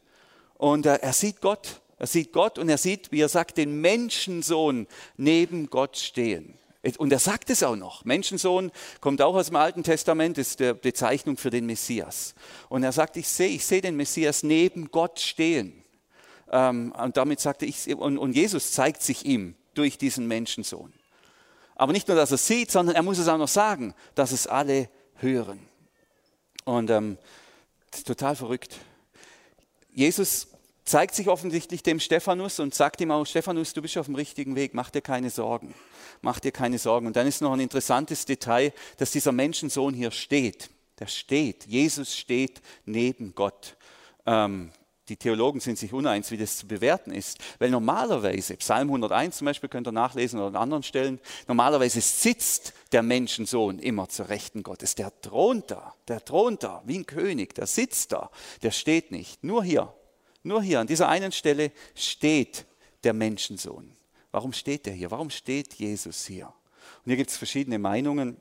und 0.55 0.85
er, 0.85 1.13
sieht 1.13 1.41
Gott. 1.41 1.81
Er 1.97 2.07
sieht 2.07 2.33
Gott 2.33 2.57
und 2.57 2.69
er 2.69 2.77
sieht, 2.77 3.11
wie 3.11 3.21
er 3.21 3.29
sagt, 3.29 3.57
den 3.57 3.79
Menschensohn 3.81 4.87
neben 5.17 5.69
Gott 5.69 5.97
stehen. 5.97 6.57
Und 6.97 7.11
er 7.11 7.19
sagt 7.19 7.49
es 7.49 7.63
auch 7.63 7.75
noch. 7.75 8.05
Menschensohn 8.05 8.71
kommt 9.01 9.21
auch 9.21 9.35
aus 9.35 9.47
dem 9.47 9.55
Alten 9.55 9.83
Testament, 9.83 10.37
ist 10.37 10.59
die 10.59 10.73
Bezeichnung 10.73 11.35
für 11.35 11.49
den 11.49 11.65
Messias. 11.65 12.35
Und 12.69 12.83
er 12.83 12.91
sagt, 12.91 13.17
ich 13.17 13.27
sehe, 13.27 13.49
ich 13.49 13.65
sehe 13.65 13.81
den 13.81 13.95
Messias 13.95 14.43
neben 14.43 14.91
Gott 14.91 15.19
stehen. 15.19 15.83
Ähm, 16.51 16.91
und 16.91 17.17
damit 17.17 17.39
sagte 17.39 17.65
ich, 17.65 17.93
und 17.95 18.33
Jesus 18.33 18.71
zeigt 18.71 19.01
sich 19.01 19.25
ihm 19.25 19.55
durch 19.73 19.97
diesen 19.97 20.27
Menschensohn. 20.27 20.93
Aber 21.75 21.91
nicht 21.91 22.07
nur, 22.07 22.15
dass 22.15 22.31
er 22.31 22.37
sieht, 22.37 22.71
sondern 22.71 22.95
er 22.95 23.03
muss 23.03 23.17
es 23.17 23.27
auch 23.27 23.37
noch 23.37 23.47
sagen, 23.47 23.93
dass 24.13 24.31
es 24.31 24.47
alle 24.47 24.89
hören. 25.15 25.59
Und 26.65 26.89
ähm, 26.89 27.17
total 28.03 28.35
verrückt. 28.35 28.77
Jesus 29.91 30.47
zeigt 30.85 31.15
sich 31.15 31.27
offensichtlich 31.27 31.83
dem 31.83 31.99
Stephanus 31.99 32.59
und 32.59 32.75
sagt 32.75 33.01
ihm 33.01 33.11
auch, 33.11 33.25
Stephanus, 33.25 33.73
du 33.73 33.81
bist 33.81 33.97
auf 33.97 34.05
dem 34.05 34.15
richtigen 34.15 34.55
Weg, 34.55 34.73
mach 34.73 34.91
dir 34.91 35.01
keine 35.01 35.29
Sorgen, 35.29 35.73
mach 36.21 36.39
dir 36.39 36.51
keine 36.51 36.77
Sorgen. 36.77 37.07
Und 37.07 37.15
dann 37.15 37.27
ist 37.27 37.41
noch 37.41 37.53
ein 37.53 37.59
interessantes 37.59 38.25
Detail, 38.25 38.71
dass 38.97 39.11
dieser 39.11 39.31
Menschensohn 39.31 39.93
hier 39.93 40.11
steht. 40.11 40.69
Der 40.99 41.07
steht, 41.07 41.65
Jesus 41.65 42.15
steht 42.15 42.61
neben 42.85 43.33
Gott. 43.35 43.75
Ähm, 44.25 44.71
die 45.09 45.17
Theologen 45.17 45.59
sind 45.59 45.77
sich 45.77 45.93
uneins, 45.93 46.31
wie 46.31 46.37
das 46.37 46.57
zu 46.57 46.67
bewerten 46.67 47.11
ist. 47.11 47.37
Weil 47.59 47.69
normalerweise, 47.69 48.57
Psalm 48.57 48.89
101 48.89 49.37
zum 49.37 49.45
Beispiel 49.45 49.69
könnt 49.69 49.87
ihr 49.87 49.91
nachlesen 49.91 50.39
oder 50.39 50.47
an 50.47 50.55
anderen 50.55 50.83
Stellen, 50.83 51.19
normalerweise 51.47 52.01
sitzt 52.01 52.73
der 52.91 53.03
Menschensohn 53.03 53.79
immer 53.79 54.09
zur 54.09 54.29
Rechten 54.29 54.63
Gottes. 54.63 54.95
Der 54.95 55.11
thront 55.21 55.69
da, 55.69 55.93
der 56.07 56.23
thront 56.25 56.63
da, 56.63 56.81
wie 56.85 56.97
ein 56.97 57.05
König, 57.05 57.53
der 57.53 57.67
sitzt 57.67 58.13
da, 58.13 58.31
der 58.63 58.71
steht 58.71 59.11
nicht. 59.11 59.43
Nur 59.43 59.63
hier, 59.63 59.93
nur 60.41 60.61
hier, 60.61 60.79
an 60.79 60.87
dieser 60.87 61.07
einen 61.07 61.31
Stelle 61.31 61.71
steht 61.93 62.65
der 63.03 63.13
Menschensohn. 63.13 63.95
Warum 64.31 64.53
steht 64.53 64.85
der 64.85 64.93
hier? 64.93 65.11
Warum 65.11 65.29
steht 65.29 65.75
Jesus 65.75 66.25
hier? 66.25 66.47
Und 66.47 67.11
hier 67.11 67.17
gibt 67.17 67.29
es 67.29 67.37
verschiedene 67.37 67.79
Meinungen. 67.79 68.37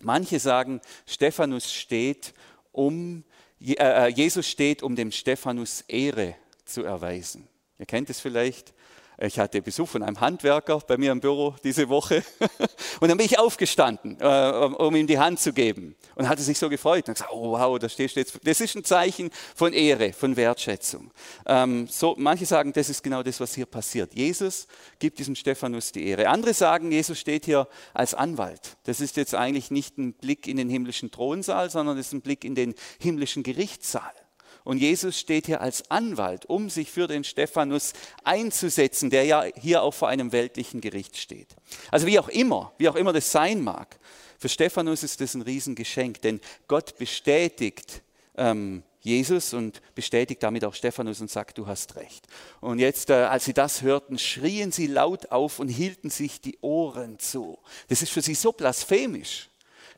Manche 0.00 0.38
sagen, 0.38 0.80
Stephanus 1.06 1.72
steht, 1.72 2.34
um 2.72 3.24
Jesus 3.58 4.48
steht, 4.48 4.82
um 4.82 4.94
dem 4.94 5.10
Stephanus 5.10 5.82
Ehre 5.88 6.36
zu 6.64 6.84
erweisen. 6.84 7.48
Ihr 7.78 7.86
kennt 7.86 8.10
es 8.10 8.20
vielleicht. 8.20 8.74
Ich 9.20 9.38
hatte 9.38 9.60
Besuch 9.62 9.88
von 9.88 10.04
einem 10.04 10.20
Handwerker 10.20 10.78
bei 10.86 10.96
mir 10.96 11.10
im 11.10 11.20
Büro 11.20 11.56
diese 11.64 11.88
Woche 11.88 12.22
Und 13.00 13.08
dann 13.08 13.18
bin 13.18 13.26
ich 13.26 13.38
aufgestanden, 13.38 14.18
äh, 14.20 14.24
um 14.26 14.94
ihm 14.96 15.06
die 15.06 15.18
Hand 15.18 15.40
zu 15.40 15.52
geben. 15.52 15.96
Und 16.14 16.28
hatte 16.28 16.42
sich 16.42 16.58
so 16.58 16.68
gefreut. 16.68 17.08
Und 17.08 17.14
gesagt, 17.14 17.32
oh 17.32 17.52
wow, 17.52 17.78
da 17.78 17.88
stehst 17.88 18.16
du. 18.16 18.24
Das 18.42 18.60
ist 18.60 18.74
ein 18.76 18.84
Zeichen 18.84 19.30
von 19.54 19.72
Ehre, 19.72 20.12
von 20.12 20.36
Wertschätzung. 20.36 21.10
Ähm, 21.46 21.86
so, 21.88 22.14
manche 22.18 22.46
sagen, 22.46 22.72
das 22.72 22.88
ist 22.88 23.02
genau 23.02 23.22
das, 23.22 23.40
was 23.40 23.54
hier 23.54 23.66
passiert. 23.66 24.14
Jesus 24.14 24.66
gibt 24.98 25.18
diesem 25.18 25.34
Stephanus 25.34 25.92
die 25.92 26.06
Ehre. 26.06 26.28
Andere 26.28 26.54
sagen, 26.54 26.90
Jesus 26.90 27.18
steht 27.18 27.44
hier 27.44 27.68
als 27.94 28.14
Anwalt. 28.14 28.76
Das 28.84 29.00
ist 29.00 29.16
jetzt 29.16 29.34
eigentlich 29.34 29.70
nicht 29.70 29.98
ein 29.98 30.12
Blick 30.12 30.46
in 30.46 30.56
den 30.56 30.68
himmlischen 30.68 31.10
Thronsaal, 31.10 31.70
sondern 31.70 31.96
das 31.96 32.06
ist 32.06 32.12
ein 32.12 32.22
Blick 32.22 32.44
in 32.44 32.54
den 32.54 32.74
himmlischen 32.98 33.42
Gerichtssaal. 33.42 34.12
Und 34.68 34.76
Jesus 34.76 35.18
steht 35.18 35.46
hier 35.46 35.62
als 35.62 35.90
Anwalt, 35.90 36.44
um 36.44 36.68
sich 36.68 36.90
für 36.90 37.06
den 37.06 37.24
Stephanus 37.24 37.94
einzusetzen, 38.22 39.08
der 39.08 39.24
ja 39.24 39.44
hier 39.58 39.82
auch 39.82 39.94
vor 39.94 40.08
einem 40.08 40.30
weltlichen 40.30 40.82
Gericht 40.82 41.16
steht. 41.16 41.56
Also 41.90 42.06
wie 42.06 42.18
auch 42.18 42.28
immer, 42.28 42.74
wie 42.76 42.90
auch 42.90 42.94
immer 42.94 43.14
das 43.14 43.32
sein 43.32 43.62
mag, 43.62 43.98
für 44.36 44.50
Stephanus 44.50 45.04
ist 45.04 45.22
das 45.22 45.32
ein 45.32 45.40
Riesengeschenk, 45.40 46.20
denn 46.20 46.42
Gott 46.66 46.98
bestätigt 46.98 48.02
ähm, 48.36 48.82
Jesus 49.00 49.54
und 49.54 49.80
bestätigt 49.94 50.42
damit 50.42 50.66
auch 50.66 50.74
Stephanus 50.74 51.22
und 51.22 51.30
sagt, 51.30 51.56
du 51.56 51.66
hast 51.66 51.96
recht. 51.96 52.26
Und 52.60 52.78
jetzt, 52.78 53.08
äh, 53.08 53.14
als 53.14 53.46
sie 53.46 53.54
das 53.54 53.80
hörten, 53.80 54.18
schrien 54.18 54.70
sie 54.70 54.86
laut 54.86 55.32
auf 55.32 55.60
und 55.60 55.68
hielten 55.68 56.10
sich 56.10 56.42
die 56.42 56.58
Ohren 56.60 57.18
zu. 57.18 57.58
Das 57.88 58.02
ist 58.02 58.12
für 58.12 58.20
sie 58.20 58.34
so 58.34 58.52
blasphemisch. 58.52 59.48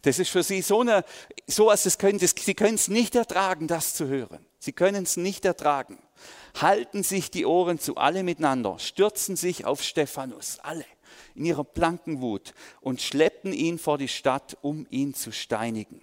Das 0.03 0.19
ist 0.19 0.31
für 0.31 0.43
sie 0.43 0.63
so 0.63 0.81
eine, 0.81 1.05
so 1.47 1.67
was, 1.67 1.83
das 1.83 1.99
können, 1.99 2.19
das, 2.19 2.35
sie 2.39 2.55
können 2.55 2.77
es 2.77 2.89
nicht 2.89 3.15
ertragen, 3.15 3.67
das 3.67 3.95
zu 3.95 4.07
hören. 4.07 4.45
Sie 4.59 4.73
können 4.73 5.05
es 5.05 5.17
nicht 5.17 5.45
ertragen. 5.45 5.99
Halten 6.61 7.03
sich 7.03 7.31
die 7.31 7.47
Ohren 7.47 7.79
zu, 7.79 7.97
alle 7.97 8.23
miteinander, 8.23 8.79
stürzen 8.79 9.37
sich 9.37 9.65
auf 9.65 9.83
Stephanus, 9.83 10.59
alle 10.61 10.85
in 11.35 11.45
ihrer 11.45 11.65
blanken 11.65 12.21
Wut 12.21 12.53
und 12.81 13.01
schleppten 13.01 13.53
ihn 13.53 13.79
vor 13.79 13.99
die 13.99 14.09
Stadt, 14.09 14.57
um 14.63 14.87
ihn 14.91 15.15
zu 15.15 15.33
steinigen. 15.33 16.03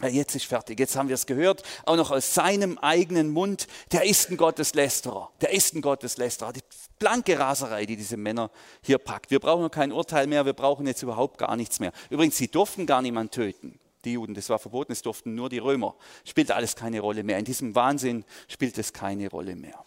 Jetzt 0.00 0.36
ist 0.36 0.44
fertig, 0.44 0.78
jetzt 0.78 0.94
haben 0.94 1.08
wir 1.08 1.14
es 1.14 1.26
gehört, 1.26 1.64
auch 1.84 1.96
noch 1.96 2.12
aus 2.12 2.32
seinem 2.32 2.78
eigenen 2.78 3.30
Mund, 3.30 3.66
der 3.90 4.04
ist 4.04 4.30
ein 4.30 4.36
Gotteslästerer, 4.36 5.32
der 5.40 5.52
ist 5.52 5.74
ein 5.74 5.80
Gotteslästerer. 5.80 6.52
Die 6.52 6.62
blanke 7.00 7.36
Raserei, 7.36 7.84
die 7.84 7.96
diese 7.96 8.16
Männer 8.16 8.52
hier 8.80 8.98
packt. 8.98 9.32
Wir 9.32 9.40
brauchen 9.40 9.68
kein 9.72 9.90
Urteil 9.90 10.28
mehr, 10.28 10.46
wir 10.46 10.52
brauchen 10.52 10.86
jetzt 10.86 11.02
überhaupt 11.02 11.38
gar 11.38 11.56
nichts 11.56 11.80
mehr. 11.80 11.90
Übrigens, 12.10 12.36
sie 12.36 12.46
durften 12.46 12.86
gar 12.86 13.02
niemanden 13.02 13.32
töten 13.32 13.80
die 14.04 14.12
Juden, 14.12 14.34
das 14.34 14.48
war 14.48 14.58
verboten, 14.58 14.92
es 14.92 15.02
durften 15.02 15.34
nur 15.34 15.48
die 15.48 15.58
Römer. 15.58 15.96
Spielt 16.24 16.50
alles 16.50 16.76
keine 16.76 17.00
Rolle 17.00 17.22
mehr. 17.24 17.38
In 17.38 17.44
diesem 17.44 17.74
Wahnsinn 17.74 18.24
spielt 18.48 18.78
es 18.78 18.92
keine 18.92 19.28
Rolle 19.28 19.56
mehr. 19.56 19.84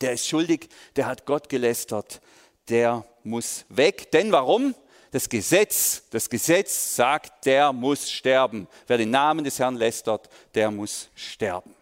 Der 0.00 0.12
ist 0.12 0.26
schuldig, 0.26 0.68
der 0.96 1.06
hat 1.06 1.26
Gott 1.26 1.48
gelästert, 1.48 2.20
der 2.68 3.04
muss 3.22 3.64
weg. 3.68 4.10
Denn 4.12 4.32
warum? 4.32 4.74
Das 5.12 5.28
Gesetz, 5.28 6.04
das 6.08 6.30
Gesetz 6.30 6.96
sagt, 6.96 7.44
der 7.44 7.70
muss 7.74 8.10
sterben. 8.10 8.66
Wer 8.86 8.96
den 8.96 9.10
Namen 9.10 9.44
des 9.44 9.58
Herrn 9.58 9.76
lästert, 9.76 10.30
der 10.54 10.70
muss 10.70 11.10
sterben. 11.14 11.74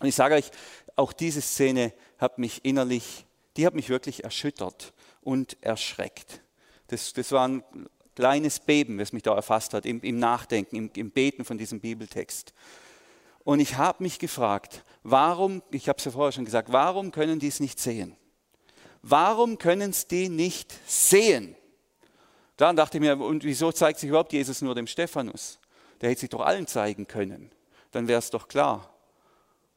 Und 0.00 0.08
ich 0.08 0.14
sage 0.14 0.34
euch, 0.34 0.50
auch 0.96 1.14
diese 1.14 1.40
Szene 1.40 1.94
hat 2.18 2.36
mich 2.38 2.62
innerlich, 2.62 3.24
die 3.56 3.66
hat 3.66 3.74
mich 3.74 3.88
wirklich 3.88 4.22
erschüttert 4.22 4.92
und 5.22 5.56
erschreckt. 5.62 6.42
Das, 6.88 7.14
das 7.14 7.32
war 7.32 7.48
ein 7.48 7.64
kleines 8.14 8.60
Beben, 8.60 8.98
das 8.98 9.14
mich 9.14 9.22
da 9.22 9.34
erfasst 9.34 9.72
hat, 9.72 9.86
im, 9.86 10.02
im 10.02 10.18
Nachdenken, 10.18 10.76
im, 10.76 10.90
im 10.94 11.10
Beten 11.10 11.42
von 11.42 11.56
diesem 11.56 11.80
Bibeltext. 11.80 12.52
Und 13.44 13.60
ich 13.60 13.76
habe 13.78 14.02
mich 14.02 14.18
gefragt, 14.18 14.84
warum, 15.02 15.62
ich 15.70 15.88
habe 15.88 15.98
es 15.98 16.04
ja 16.04 16.10
vorher 16.10 16.32
schon 16.32 16.44
gesagt, 16.44 16.70
warum 16.70 17.12
können 17.12 17.38
die 17.38 17.48
es 17.48 17.60
nicht 17.60 17.80
sehen? 17.80 18.14
Warum 19.00 19.56
können 19.56 19.90
es 19.90 20.06
die 20.06 20.28
nicht 20.28 20.74
sehen? 20.86 21.56
Dann 22.56 22.76
dachte 22.76 22.98
ich 22.98 23.02
mir, 23.02 23.18
und 23.18 23.44
wieso 23.44 23.72
zeigt 23.72 24.00
sich 24.00 24.08
überhaupt 24.08 24.32
Jesus 24.32 24.62
nur 24.62 24.74
dem 24.74 24.86
Stephanus? 24.86 25.58
Der 26.00 26.10
hätte 26.10 26.22
sich 26.22 26.30
doch 26.30 26.40
allen 26.40 26.66
zeigen 26.66 27.06
können. 27.06 27.50
Dann 27.92 28.08
wäre 28.08 28.18
es 28.18 28.30
doch 28.30 28.48
klar. 28.48 28.92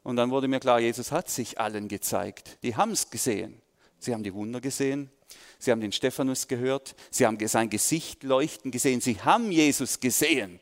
Und 0.02 0.16
dann 0.16 0.30
wurde 0.30 0.48
mir 0.48 0.60
klar, 0.60 0.80
Jesus 0.80 1.12
hat 1.12 1.28
sich 1.28 1.60
allen 1.60 1.88
gezeigt. 1.88 2.58
Die 2.62 2.76
haben 2.76 2.92
es 2.92 3.10
gesehen. 3.10 3.60
Sie 3.98 4.14
haben 4.14 4.22
die 4.22 4.32
Wunder 4.32 4.60
gesehen, 4.60 5.10
Sie 5.58 5.70
haben 5.70 5.80
den 5.80 5.92
Stephanus 5.92 6.48
gehört, 6.48 6.96
sie 7.10 7.26
haben 7.26 7.38
sein 7.46 7.68
Gesicht 7.68 8.22
leuchten 8.22 8.70
gesehen, 8.70 9.00
sie 9.00 9.20
haben 9.20 9.52
Jesus 9.52 10.00
gesehen. 10.00 10.58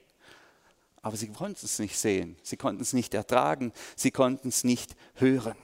Aber 1.03 1.17
sie 1.17 1.29
konnten 1.29 1.65
es 1.65 1.79
nicht 1.79 1.97
sehen, 1.97 2.37
sie 2.43 2.57
konnten 2.57 2.83
es 2.83 2.93
nicht 2.93 3.15
ertragen, 3.15 3.73
sie 3.95 4.11
konnten 4.11 4.49
es 4.49 4.65
nicht 4.65 4.97
hören. 5.15 5.57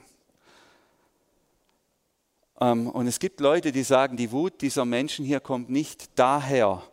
Ähm, 2.59 2.87
und 2.89 3.07
es 3.07 3.19
gibt 3.19 3.39
Leute, 3.39 3.71
die 3.71 3.83
sagen, 3.83 4.17
die 4.17 4.31
Wut 4.31 4.61
dieser 4.61 4.85
Menschen 4.85 5.25
hier 5.25 5.39
kommt 5.39 5.69
nicht 5.69 6.17
daher, 6.17 6.83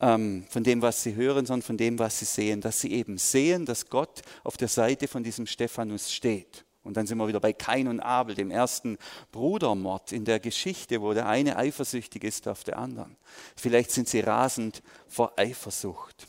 ähm, 0.00 0.44
von 0.48 0.62
dem, 0.62 0.82
was 0.82 1.02
sie 1.02 1.14
hören, 1.14 1.46
sondern 1.46 1.62
von 1.62 1.76
dem, 1.76 1.98
was 1.98 2.18
sie 2.18 2.24
sehen. 2.26 2.60
Dass 2.60 2.80
sie 2.80 2.92
eben 2.92 3.18
sehen, 3.18 3.64
dass 3.64 3.88
Gott 3.88 4.22
auf 4.44 4.56
der 4.56 4.68
Seite 4.68 5.08
von 5.08 5.22
diesem 5.22 5.46
Stephanus 5.46 6.12
steht. 6.12 6.64
Und 6.82 6.96
dann 6.96 7.06
sind 7.06 7.18
wir 7.18 7.26
wieder 7.26 7.40
bei 7.40 7.52
Kain 7.52 7.88
und 7.88 7.98
Abel, 7.98 8.36
dem 8.36 8.50
ersten 8.50 8.96
Brudermord 9.32 10.12
in 10.12 10.24
der 10.24 10.38
Geschichte, 10.38 11.02
wo 11.02 11.14
der 11.14 11.26
eine 11.26 11.56
eifersüchtig 11.56 12.22
ist 12.22 12.46
auf 12.46 12.62
der 12.62 12.78
anderen. 12.78 13.16
Vielleicht 13.56 13.90
sind 13.90 14.08
sie 14.08 14.20
rasend 14.20 14.82
vor 15.08 15.32
Eifersucht. 15.36 16.28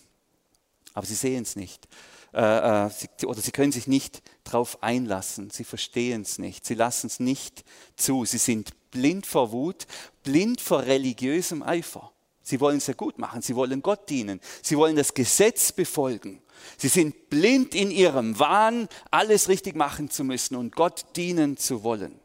Aber 0.95 1.05
sie 1.05 1.13
sehen 1.13 1.43
es 1.43 1.55
nicht. 1.55 1.87
Äh, 2.33 2.87
äh, 2.87 3.25
oder 3.25 3.39
sie 3.39 3.51
können 3.51 3.71
sich 3.71 3.87
nicht 3.87 4.23
darauf 4.43 4.81
einlassen. 4.81 5.51
Sie 5.51 5.63
verstehen 5.63 6.23
es 6.23 6.39
nicht. 6.39 6.65
Sie 6.65 6.73
lassen 6.73 7.05
es 7.05 7.19
nicht 7.19 7.63
zu. 7.95 8.25
Sie 8.25 8.39
sind 8.39 8.71
blind 8.91 9.25
vor 9.25 9.51
Wut, 9.51 9.87
blind 10.23 10.61
vor 10.61 10.83
religiösem 10.83 11.63
Eifer. 11.63 12.11
Sie 12.41 12.61
wollen 12.61 12.77
es 12.77 12.87
ja 12.87 12.93
gut 12.93 13.17
machen. 13.17 13.41
Sie 13.41 13.55
wollen 13.55 13.81
Gott 13.81 14.09
dienen. 14.09 14.39
Sie 14.61 14.77
wollen 14.77 14.95
das 14.95 15.13
Gesetz 15.13 15.71
befolgen. 15.73 16.41
Sie 16.77 16.87
sind 16.87 17.29
blind 17.29 17.75
in 17.75 17.91
ihrem 17.91 18.39
Wahn, 18.39 18.87
alles 19.11 19.49
richtig 19.49 19.75
machen 19.75 20.09
zu 20.09 20.23
müssen 20.23 20.55
und 20.55 20.75
Gott 20.75 21.05
dienen 21.15 21.57
zu 21.57 21.83
wollen. 21.83 22.19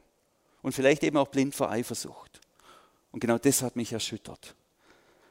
Und 0.63 0.73
vielleicht 0.73 1.03
eben 1.03 1.17
auch 1.17 1.29
blind 1.29 1.55
vor 1.55 1.71
Eifersucht. 1.71 2.41
Und 3.11 3.21
genau 3.21 3.37
das 3.39 3.63
hat 3.63 3.75
mich 3.75 3.93
erschüttert. 3.93 4.55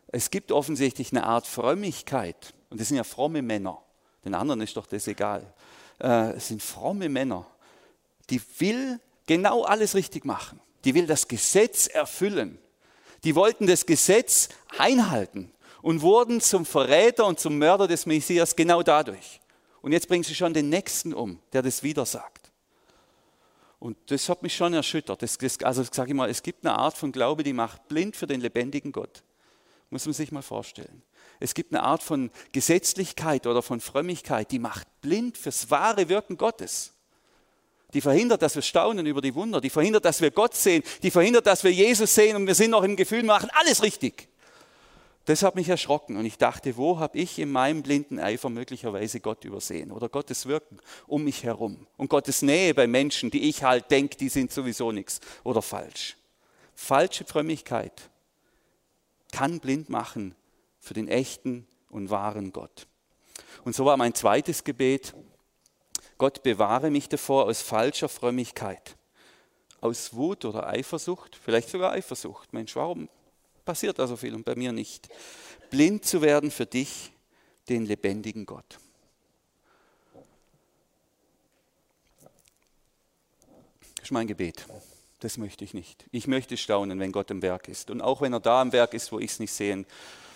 Es 0.08 0.30
gibt 0.30 0.52
offensichtlich 0.52 1.12
eine 1.12 1.24
Art 1.26 1.48
Frömmigkeit. 1.48 2.54
Und 2.70 2.82
das 2.82 2.90
sind 2.90 2.98
ja 2.98 3.06
fromme 3.06 3.42
Männer. 3.42 3.82
Den 4.26 4.36
anderen 4.36 4.62
ist 4.62 4.76
doch 4.76 4.88
das 4.88 5.08
egal. 5.08 5.54
Äh, 6.00 6.34
es 6.34 6.50
sind 6.50 6.62
fromme 6.62 7.10
Männer, 7.10 7.48
die 8.30 8.42
will 8.60 9.00
genau 9.26 9.64
alles 9.64 9.96
richtig 9.96 10.26
machen. 10.26 10.60
Die 10.84 10.96
will 10.96 11.08
das 11.08 11.28
Gesetz 11.28 11.88
erfüllen. 11.88 12.60
Die 13.24 13.36
wollten 13.36 13.68
das 13.68 13.86
Gesetz 13.86 14.50
einhalten 14.78 15.52
und 15.82 16.02
wurden 16.02 16.42
zum 16.42 16.66
Verräter 16.66 17.26
und 17.26 17.40
zum 17.40 17.58
Mörder 17.58 17.88
des 17.88 18.06
Messias 18.06 18.56
genau 18.56 18.84
dadurch. 18.84 19.42
Und 19.82 19.92
jetzt 19.92 20.08
bringen 20.08 20.24
sie 20.24 20.36
schon 20.36 20.54
den 20.54 20.70
Nächsten 20.70 21.14
um, 21.14 21.40
der 21.54 21.62
das 21.62 21.84
wieder 21.84 22.06
sagt. 22.06 22.52
Und 23.80 23.98
das 24.12 24.30
hat 24.30 24.44
mich 24.44 24.56
schon 24.56 24.76
erschüttert. 24.76 25.24
Das, 25.24 25.40
das, 25.40 25.58
also 25.64 25.84
sage 25.92 26.12
ich 26.12 26.16
mal, 26.16 26.30
es 26.30 26.44
gibt 26.44 26.66
eine 26.66 26.78
Art 26.78 26.96
von 26.96 27.12
Glaube, 27.12 27.42
die 27.44 27.54
macht 27.54 27.88
blind 27.88 28.16
für 28.16 28.28
den 28.28 28.40
lebendigen 28.40 28.92
Gott. 28.92 29.24
Muss 29.90 30.06
man 30.06 30.14
sich 30.14 30.32
mal 30.32 30.44
vorstellen. 30.44 31.02
Es 31.40 31.56
gibt 31.56 31.74
eine 31.74 31.82
Art 31.82 32.04
von 32.04 32.30
Gesetzlichkeit 32.52 33.48
oder 33.48 33.64
von 33.64 33.82
Frömmigkeit, 33.82 34.52
die 34.52 34.60
macht 34.60 34.88
blind 35.02 35.36
fürs 35.36 35.72
wahre 35.72 36.10
Wirken 36.10 36.38
Gottes. 36.38 36.94
Die 37.94 38.02
verhindert, 38.02 38.42
dass 38.42 38.56
wir 38.56 38.62
staunen 38.62 39.06
über 39.06 39.22
die 39.22 39.36
Wunder. 39.36 39.62
Die 39.62 39.70
verhindert, 39.70 40.06
dass 40.06 40.22
wir 40.22 40.32
Gott 40.32 40.56
sehen. 40.56 40.84
Die 41.04 41.12
verhindert, 41.12 41.48
dass 41.48 41.64
wir 41.64 41.72
Jesus 41.72 42.14
sehen 42.16 42.36
und 42.36 42.48
wir 42.48 42.56
sind 42.56 42.72
noch 42.72 42.84
im 42.84 42.96
Gefühl, 42.96 43.24
machen 43.24 43.50
alles 43.54 43.84
richtig. 43.84 44.30
Das 45.26 45.44
hat 45.44 45.56
mich 45.56 45.70
erschrocken 45.70 46.18
und 46.18 46.26
ich 46.26 46.38
dachte, 46.38 46.78
wo 46.78 46.98
habe 46.98 47.20
ich 47.20 47.38
in 47.38 47.52
meinem 47.52 47.84
blinden 47.84 48.20
Eifer 48.20 48.50
möglicherweise 48.50 49.20
Gott 49.20 49.46
übersehen 49.46 49.92
oder 49.92 50.10
Gottes 50.10 50.48
Wirken 50.48 50.80
um 51.06 51.24
mich 51.24 51.44
herum 51.44 51.86
und 51.98 52.10
Gottes 52.10 52.42
Nähe 52.42 52.74
bei 52.74 52.88
Menschen, 52.88 53.30
die 53.30 53.48
ich 53.48 53.64
halt 53.64 53.92
denke, 53.92 54.18
die 54.18 54.30
sind 54.30 54.52
sowieso 54.52 54.92
nichts 54.92 55.20
oder 55.44 55.62
falsch. 55.62 56.18
Falsche 56.74 57.24
Frömmigkeit 57.24 58.10
kann 59.32 59.60
blind 59.60 59.90
machen 59.90 60.34
für 60.80 60.96
den 60.96 61.08
echten 61.08 61.68
und 61.90 62.10
wahren 62.10 62.52
Gott. 62.52 62.88
Und 63.64 63.76
so 63.76 63.86
war 63.86 63.98
mein 63.98 64.16
zweites 64.16 64.64
Gebet, 64.64 65.14
Gott 66.22 66.44
bewahre 66.44 66.92
mich 66.92 67.10
davor 67.10 67.46
aus 67.46 67.64
falscher 67.64 68.08
Frömmigkeit, 68.08 68.96
aus 69.80 70.14
Wut 70.14 70.46
oder 70.46 70.68
Eifersucht, 70.68 71.36
vielleicht 71.36 71.68
sogar 71.68 71.94
Eifersucht. 71.94 72.54
Mensch, 72.54 72.76
warum 72.76 73.10
passiert 73.66 73.98
da 73.98 74.06
so 74.06 74.16
viel 74.16 74.36
und 74.36 74.46
bei 74.46 74.54
mir 74.54 74.72
nicht. 74.72 75.10
Blind 75.72 76.06
zu 76.06 76.22
werden 76.22 76.52
für 76.52 76.68
dich, 76.68 77.12
den 77.70 77.88
lebendigen 77.88 78.46
Gott. 78.46 78.78
Das 83.96 84.04
ist 84.04 84.12
mein 84.12 84.28
Gebet. 84.28 84.68
Das 85.22 85.38
möchte 85.38 85.64
ich 85.64 85.74
nicht. 85.74 86.06
Ich 86.12 86.28
möchte 86.28 86.56
staunen, 86.56 87.00
wenn 87.00 87.12
Gott 87.12 87.32
im 87.32 87.42
Werk 87.42 87.68
ist. 87.68 87.90
Und 87.90 88.00
auch 88.00 88.22
wenn 88.22 88.34
er 88.34 88.40
da 88.40 88.62
im 88.62 88.72
Werk 88.74 88.94
ist, 88.94 89.12
wo 89.12 89.18
ich 89.18 89.32
es 89.32 89.40
nicht 89.40 89.54
sehen, 89.54 89.88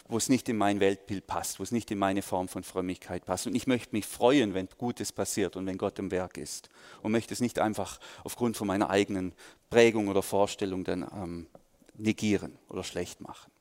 wo 0.07 0.17
es 0.17 0.29
nicht 0.29 0.47
in 0.49 0.57
mein 0.57 0.79
Weltbild 0.79 1.25
passt, 1.25 1.59
wo 1.59 1.63
es 1.63 1.71
nicht 1.71 1.89
in 1.89 1.97
meine 1.97 2.21
Form 2.21 2.47
von 2.47 2.63
Frömmigkeit 2.63 3.25
passt. 3.25 3.47
Und 3.47 3.55
ich 3.55 3.65
möchte 3.65 3.95
mich 3.95 4.05
freuen, 4.05 4.53
wenn 4.53 4.67
Gutes 4.77 5.11
passiert 5.11 5.55
und 5.55 5.65
wenn 5.65 5.77
Gott 5.77 5.97
im 5.97 6.11
Werk 6.11 6.37
ist. 6.37 6.69
Und 7.01 7.11
möchte 7.11 7.33
es 7.33 7.39
nicht 7.39 7.59
einfach 7.59 7.99
aufgrund 8.23 8.55
von 8.55 8.67
meiner 8.67 8.89
eigenen 8.89 9.33
Prägung 9.69 10.07
oder 10.07 10.21
Vorstellung 10.21 10.83
dann 10.83 11.01
ähm, 11.01 11.47
negieren 11.95 12.57
oder 12.69 12.83
schlecht 12.83 13.21
machen. 13.21 13.51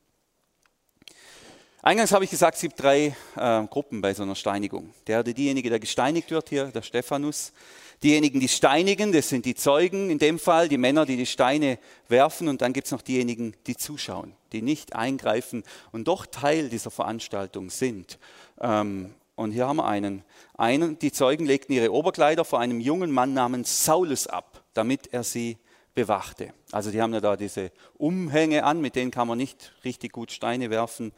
Eingangs 1.81 2.13
habe 2.13 2.25
ich 2.25 2.31
gesagt, 2.31 2.57
es 2.57 2.63
gibt 2.63 2.83
drei 2.83 3.15
äh, 3.37 3.67
Gruppen 3.67 4.01
bei 4.01 4.15
so 4.15 4.23
einer 4.23 4.35
Steinigung. 4.35 4.95
Der, 5.07 5.23
diejenige, 5.23 5.69
der 5.69 5.81
gesteinigt 5.81 6.31
wird 6.31 6.49
hier, 6.49 6.67
der 6.67 6.83
Stephanus. 6.83 7.53
Diejenigen, 8.03 8.41
die 8.41 8.49
steinigen, 8.49 9.13
das 9.13 9.29
sind 9.29 9.47
die 9.47 9.55
Zeugen 9.55 10.11
in 10.11 10.19
dem 10.19 10.39
Fall, 10.39 10.69
die 10.69 10.79
Männer, 10.79 11.07
die 11.07 11.17
die 11.17 11.27
Steine 11.27 11.79
werfen. 12.09 12.49
Und 12.49 12.61
dann 12.61 12.73
gibt 12.73 12.87
es 12.87 12.93
noch 12.93 13.03
diejenigen, 13.03 13.55
die 13.67 13.77
zuschauen, 13.77 14.35
die 14.53 14.63
nicht 14.63 14.95
eingreifen 14.95 15.65
und 15.93 16.09
doch 16.09 16.27
Teil 16.27 16.69
dieser 16.69 16.91
Veranstaltung 16.91 17.71
sind. 17.71 18.19
Ähm, 18.61 19.15
und 19.37 19.53
hier 19.53 19.67
haben 19.67 19.77
wir 19.77 19.87
einen. 19.87 20.23
einen. 20.57 20.99
Die 20.99 21.13
Zeugen 21.13 21.47
legten 21.47 21.73
ihre 21.73 21.93
Oberkleider 21.93 22.45
vor 22.45 22.61
einem 22.61 22.81
jungen 22.81 23.11
Mann 23.11 23.35
namens 23.35 23.85
Saulus 23.85 24.27
ab, 24.27 24.63
damit 24.75 25.13
er 25.13 25.25
sie 25.25 25.59
bewachte. 25.95 26.53
Also 26.73 26.91
die 26.91 27.01
haben 27.01 27.15
ja 27.15 27.21
da 27.21 27.37
diese 27.37 27.71
Umhänge 27.97 28.65
an, 28.65 28.81
mit 28.81 28.97
denen 28.97 29.11
kann 29.11 29.29
man 29.29 29.39
nicht 29.39 29.73
richtig 29.85 30.13
gut 30.13 30.33
Steine 30.33 30.71
werfen, 30.71 31.13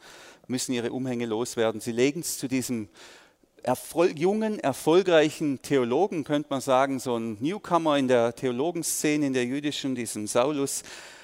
müssen 0.47 0.73
ihre 0.73 0.91
Umhänge 0.91 1.25
loswerden. 1.25 1.81
Sie 1.81 1.91
legen 1.91 2.21
es 2.21 2.37
zu 2.37 2.47
diesem 2.47 2.89
Erfolg, 3.67 4.17
jungen, 4.17 4.59
erfolgreichen 4.59 5.61
Theologen, 5.61 6.23
könnte 6.23 6.47
man 6.51 6.61
sagen, 6.61 6.99
so 6.99 7.17
ein 7.17 7.35
Newcomer 7.41 7.97
in 7.97 8.07
der 8.07 8.33
Theologenszene, 8.33 9.27
in 9.27 9.33
der 9.33 9.43
jüdischen, 9.43 9.93
diesem 9.93 10.25
Saulus, 10.25 10.83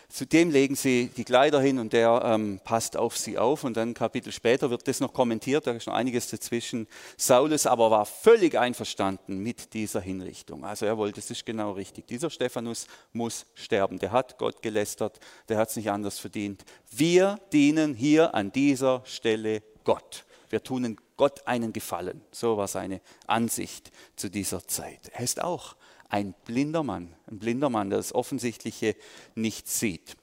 Zudem 0.10 0.52
legen 0.52 0.76
sie 0.76 1.10
die 1.18 1.24
Kleider 1.24 1.60
hin 1.60 1.80
und 1.80 1.92
der 1.92 2.22
ähm, 2.24 2.60
passt 2.64 2.98
auf 2.98 3.18
sie 3.18 3.40
auf. 3.40 3.64
Und 3.64 3.78
dann 3.78 3.92
ein 3.92 3.94
Kapitel 3.96 4.32
später 4.32 4.70
wird 4.70 4.88
das 4.88 5.00
noch 5.00 5.12
kommentiert, 5.12 5.66
da 5.66 5.72
ist 5.72 5.88
noch 5.88 5.96
einiges 5.96 6.28
dazwischen. 6.28 6.86
Saulus 7.18 7.66
aber 7.66 7.90
war 7.90 8.06
völlig 8.06 8.60
einverstanden 8.60 9.40
mit 9.40 9.74
dieser 9.74 10.02
Hinrichtung. 10.02 10.66
Also 10.66 10.86
er 10.86 11.00
wollte, 11.00 11.20
es 11.20 11.32
ist 11.32 11.48
genau 11.48 11.72
richtig. 11.72 12.06
Dieser 12.06 12.30
Stephanus 12.30 12.86
muss 13.12 13.48
sterben. 13.56 13.98
Der 13.98 14.12
hat 14.12 14.38
Gott 14.38 14.62
gelästert, 14.62 15.20
der 15.50 15.58
hat 15.58 15.70
es 15.70 15.78
nicht 15.78 15.90
anders 15.90 16.20
verdient. 16.20 16.64
Wir 16.92 17.40
dienen 17.52 17.96
hier 17.96 18.36
an 18.36 18.52
dieser 18.52 19.02
Stelle 19.06 19.64
Gott. 19.84 20.26
Wir 20.52 20.62
tun 20.62 20.96
Gott 21.24 21.48
einen 21.48 21.72
Gefallen. 21.72 22.22
So 22.34 22.58
war 22.58 22.68
seine 22.68 23.00
Ansicht 23.28 23.94
zu 24.18 24.30
dieser 24.30 24.68
Zeit. 24.68 25.00
Er 25.14 25.24
ist 25.24 25.42
auch 25.42 25.78
ein 26.10 26.36
blinder 26.44 26.84
Mann, 26.84 27.16
ein 27.32 27.40
blinder 27.40 27.70
Mann, 27.70 27.90
der 27.90 28.00
das 28.00 28.14
Offensichtliche 28.14 28.98
nicht 29.34 29.70
sieht. 29.70 30.18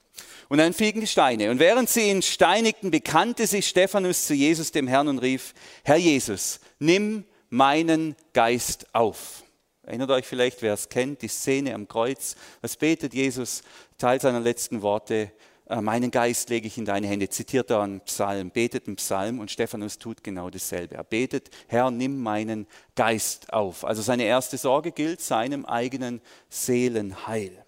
Und 0.47 0.59
dann 0.59 0.73
fielen 0.73 1.01
die 1.01 1.07
Steine. 1.07 1.49
Und 1.49 1.57
während 1.57 1.89
sie 1.89 2.11
ihn 2.11 2.21
steinigten, 2.21 2.91
bekannte 2.91 3.47
sich 3.47 3.67
Stephanus 3.67 4.27
zu 4.27 4.35
Jesus, 4.35 4.71
dem 4.71 4.87
Herrn, 4.87 5.07
und 5.07 5.17
rief, 5.17 5.55
Herr 5.83 5.97
Jesus, 5.97 6.59
nimm 6.77 7.25
meinen 7.49 8.15
Geist 8.33 8.93
auf. 8.93 9.41
Erinnert 9.81 10.11
euch 10.11 10.27
vielleicht, 10.27 10.61
wer 10.61 10.75
es 10.75 10.87
kennt, 10.87 11.23
die 11.23 11.29
Szene 11.29 11.73
am 11.73 11.87
Kreuz. 11.87 12.35
Was 12.61 12.77
betet 12.77 13.15
Jesus? 13.15 13.63
Teil 13.97 14.21
seiner 14.21 14.39
letzten 14.39 14.83
Worte. 14.83 15.31
Äh, 15.71 15.81
meinen 15.81 16.11
Geist 16.11 16.49
lege 16.49 16.67
ich 16.67 16.77
in 16.77 16.83
deine 16.83 17.07
Hände. 17.07 17.29
Zitiert 17.29 17.69
er 17.69 17.81
einen 17.81 18.01
Psalm, 18.01 18.51
betet 18.51 18.87
einen 18.87 18.97
Psalm 18.97 19.39
und 19.39 19.49
Stephanus 19.49 19.97
tut 19.97 20.21
genau 20.21 20.49
dasselbe. 20.49 20.95
Er 20.95 21.05
betet, 21.05 21.49
Herr, 21.67 21.89
nimm 21.89 22.21
meinen 22.21 22.67
Geist 22.95 23.53
auf. 23.53 23.85
Also 23.85 24.01
seine 24.01 24.23
erste 24.23 24.57
Sorge 24.57 24.91
gilt 24.91 25.21
seinem 25.21 25.65
eigenen 25.65 26.19
Seelenheil. 26.49 27.63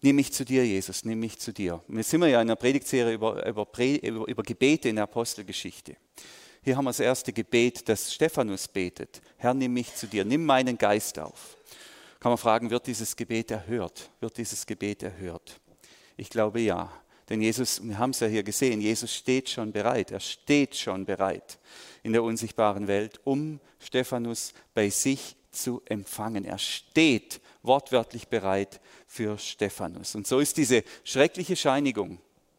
Nimm 0.00 0.16
mich 0.16 0.32
zu 0.32 0.46
dir, 0.46 0.66
Jesus, 0.66 1.04
nimm 1.04 1.20
mich 1.20 1.38
zu 1.38 1.52
dir. 1.52 1.82
Und 1.88 1.98
jetzt 1.98 2.08
sind 2.08 2.22
wir 2.22 2.28
ja 2.28 2.40
in 2.40 2.48
einer 2.48 2.56
Predigtserie 2.56 3.12
über, 3.12 3.46
über, 3.46 3.68
über, 3.78 4.28
über 4.28 4.42
Gebete 4.42 4.88
in 4.88 4.96
der 4.96 5.04
Apostelgeschichte. 5.04 5.96
Hier 6.62 6.76
haben 6.76 6.84
wir 6.84 6.90
das 6.90 7.00
erste 7.00 7.34
Gebet, 7.34 7.86
das 7.86 8.14
Stephanus 8.14 8.66
betet. 8.66 9.20
Herr, 9.36 9.52
nimm 9.52 9.74
mich 9.74 9.94
zu 9.94 10.06
dir, 10.06 10.24
nimm 10.24 10.46
meinen 10.46 10.78
Geist 10.78 11.18
auf. 11.18 11.58
Kann 12.18 12.30
man 12.30 12.38
fragen, 12.38 12.70
wird 12.70 12.86
dieses 12.86 13.14
Gebet 13.14 13.50
erhört? 13.50 14.10
Wird 14.20 14.38
dieses 14.38 14.64
Gebet 14.64 15.02
erhört? 15.02 15.60
Ich 16.16 16.30
glaube 16.30 16.60
ja. 16.60 16.92
Denn 17.28 17.40
Jesus, 17.40 17.82
wir 17.82 17.98
haben 17.98 18.10
es 18.10 18.20
ja 18.20 18.26
hier 18.26 18.42
gesehen, 18.42 18.80
Jesus 18.80 19.14
steht 19.14 19.48
schon 19.48 19.72
bereit. 19.72 20.10
Er 20.10 20.20
steht 20.20 20.76
schon 20.76 21.06
bereit 21.06 21.58
in 22.02 22.12
der 22.12 22.22
unsichtbaren 22.22 22.86
Welt, 22.86 23.20
um 23.24 23.60
Stephanus 23.78 24.52
bei 24.74 24.90
sich 24.90 25.36
zu 25.50 25.82
empfangen. 25.86 26.44
Er 26.44 26.58
steht 26.58 27.40
wortwörtlich 27.62 28.28
bereit 28.28 28.80
für 29.06 29.38
Stephanus. 29.38 30.14
Und 30.14 30.26
so 30.26 30.38
ist 30.38 30.56
diese 30.56 30.84
schreckliche 31.04 31.56
Steinigung, 31.56 32.18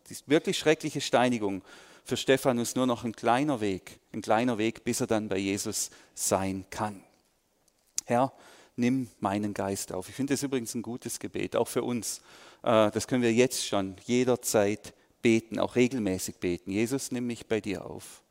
diese 0.09 0.23
wirklich 0.27 0.57
schreckliche 0.57 1.01
Steinigung 1.01 1.61
für 2.03 2.17
Stephanus 2.17 2.75
nur 2.75 2.87
noch 2.87 3.03
ein 3.03 3.15
kleiner 3.15 3.61
Weg, 3.61 3.99
ein 4.13 4.21
kleiner 4.21 4.57
Weg, 4.57 4.83
bis 4.83 5.01
er 5.01 5.07
dann 5.07 5.27
bei 5.27 5.37
Jesus 5.37 5.91
sein 6.13 6.65
kann. 6.69 7.03
Herr, 8.05 8.31
nimm 8.75 9.09
meinen 9.19 9.53
Geist 9.53 9.91
auf. 9.91 10.09
Ich 10.09 10.15
finde 10.15 10.33
das 10.33 10.43
übrigens 10.43 10.73
ein 10.75 10.81
gutes 10.81 11.19
Gebet, 11.19 11.55
auch 11.55 11.67
für 11.67 11.83
uns. 11.83 12.21
Äh, 12.65 12.91
das 12.91 13.07
können 13.07 13.21
wir 13.21 13.31
jetzt 13.31 13.65
schon 13.65 13.95
jederzeit 14.05 14.93
beten, 15.21 15.59
auch 15.59 15.75
regelmäßig 15.75 16.37
beten. 16.37 16.71
Jesus, 16.71 17.11
nimm 17.11 17.27
mich 17.27 17.45
bei 17.45 17.61
dir 17.61 17.85
auf. 17.85 18.23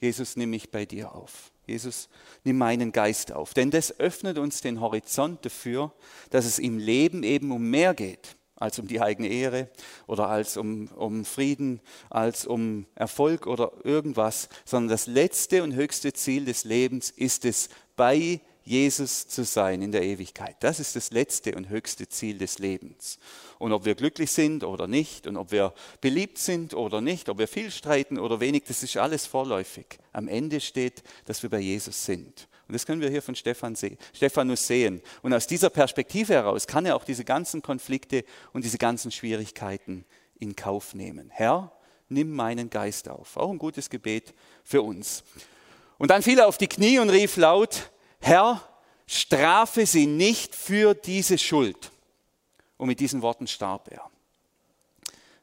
Jesus, 0.00 0.36
nimm 0.36 0.50
mich 0.50 0.70
bei 0.70 0.84
dir 0.84 1.14
auf. 1.14 1.52
Jesus, 1.66 2.08
nimm 2.42 2.58
meinen 2.58 2.90
Geist 2.90 3.32
auf. 3.32 3.54
Denn 3.54 3.70
das 3.70 4.00
öffnet 4.00 4.38
uns 4.38 4.60
den 4.62 4.80
Horizont 4.80 5.44
dafür, 5.44 5.92
dass 6.30 6.44
es 6.44 6.58
im 6.58 6.78
Leben 6.78 7.22
eben 7.22 7.52
um 7.52 7.70
mehr 7.70 7.94
geht 7.94 8.36
als 8.56 8.78
um 8.78 8.86
die 8.86 9.00
eigene 9.00 9.28
Ehre 9.28 9.68
oder 10.06 10.28
als 10.28 10.56
um, 10.56 10.86
um 10.94 11.24
Frieden, 11.24 11.80
als 12.10 12.46
um 12.46 12.86
Erfolg 12.94 13.46
oder 13.46 13.72
irgendwas, 13.82 14.48
sondern 14.64 14.90
das 14.90 15.06
letzte 15.06 15.64
und 15.64 15.74
höchste 15.74 16.12
Ziel 16.12 16.44
des 16.44 16.64
Lebens 16.64 17.10
ist 17.10 17.44
es, 17.44 17.68
bei 17.96 18.40
Jesus 18.64 19.26
zu 19.26 19.44
sein 19.44 19.82
in 19.82 19.92
der 19.92 20.02
Ewigkeit. 20.02 20.56
Das 20.60 20.78
ist 20.78 20.94
das 20.94 21.10
letzte 21.10 21.54
und 21.56 21.68
höchste 21.68 22.08
Ziel 22.08 22.38
des 22.38 22.58
Lebens. 22.58 23.18
Und 23.62 23.72
ob 23.72 23.84
wir 23.84 23.94
glücklich 23.94 24.32
sind 24.32 24.64
oder 24.64 24.88
nicht 24.88 25.28
und 25.28 25.36
ob 25.36 25.52
wir 25.52 25.72
beliebt 26.00 26.36
sind 26.36 26.74
oder 26.74 27.00
nicht, 27.00 27.28
ob 27.28 27.38
wir 27.38 27.46
viel 27.46 27.70
streiten 27.70 28.18
oder 28.18 28.40
wenig, 28.40 28.64
das 28.64 28.82
ist 28.82 28.96
alles 28.96 29.24
vorläufig. 29.24 30.00
Am 30.12 30.26
Ende 30.26 30.60
steht, 30.60 31.04
dass 31.26 31.44
wir 31.44 31.50
bei 31.50 31.60
Jesus 31.60 32.04
sind. 32.04 32.48
Und 32.66 32.72
das 32.72 32.84
können 32.86 33.00
wir 33.00 33.08
hier 33.08 33.22
von 33.22 33.36
Stephan 33.36 33.76
sehen, 33.76 33.98
Stephanus 34.12 34.66
sehen. 34.66 35.00
Und 35.22 35.32
aus 35.32 35.46
dieser 35.46 35.70
Perspektive 35.70 36.34
heraus 36.34 36.66
kann 36.66 36.86
er 36.86 36.96
auch 36.96 37.04
diese 37.04 37.24
ganzen 37.24 37.62
Konflikte 37.62 38.24
und 38.52 38.64
diese 38.64 38.78
ganzen 38.78 39.12
Schwierigkeiten 39.12 40.06
in 40.40 40.56
Kauf 40.56 40.94
nehmen. 40.94 41.30
Herr, 41.30 41.70
nimm 42.08 42.32
meinen 42.32 42.68
Geist 42.68 43.08
auf. 43.08 43.36
Auch 43.36 43.50
ein 43.50 43.58
gutes 43.58 43.88
Gebet 43.88 44.34
für 44.64 44.82
uns. 44.82 45.22
Und 45.98 46.10
dann 46.10 46.22
fiel 46.22 46.40
er 46.40 46.48
auf 46.48 46.58
die 46.58 46.66
Knie 46.66 46.98
und 46.98 47.10
rief 47.10 47.36
laut, 47.36 47.92
Herr, 48.18 48.60
strafe 49.06 49.86
sie 49.86 50.08
nicht 50.08 50.56
für 50.56 50.94
diese 50.94 51.38
Schuld. 51.38 51.91
Und 52.82 52.88
mit 52.88 52.98
diesen 52.98 53.22
Worten 53.22 53.46
starb 53.46 53.92
er. 53.92 54.10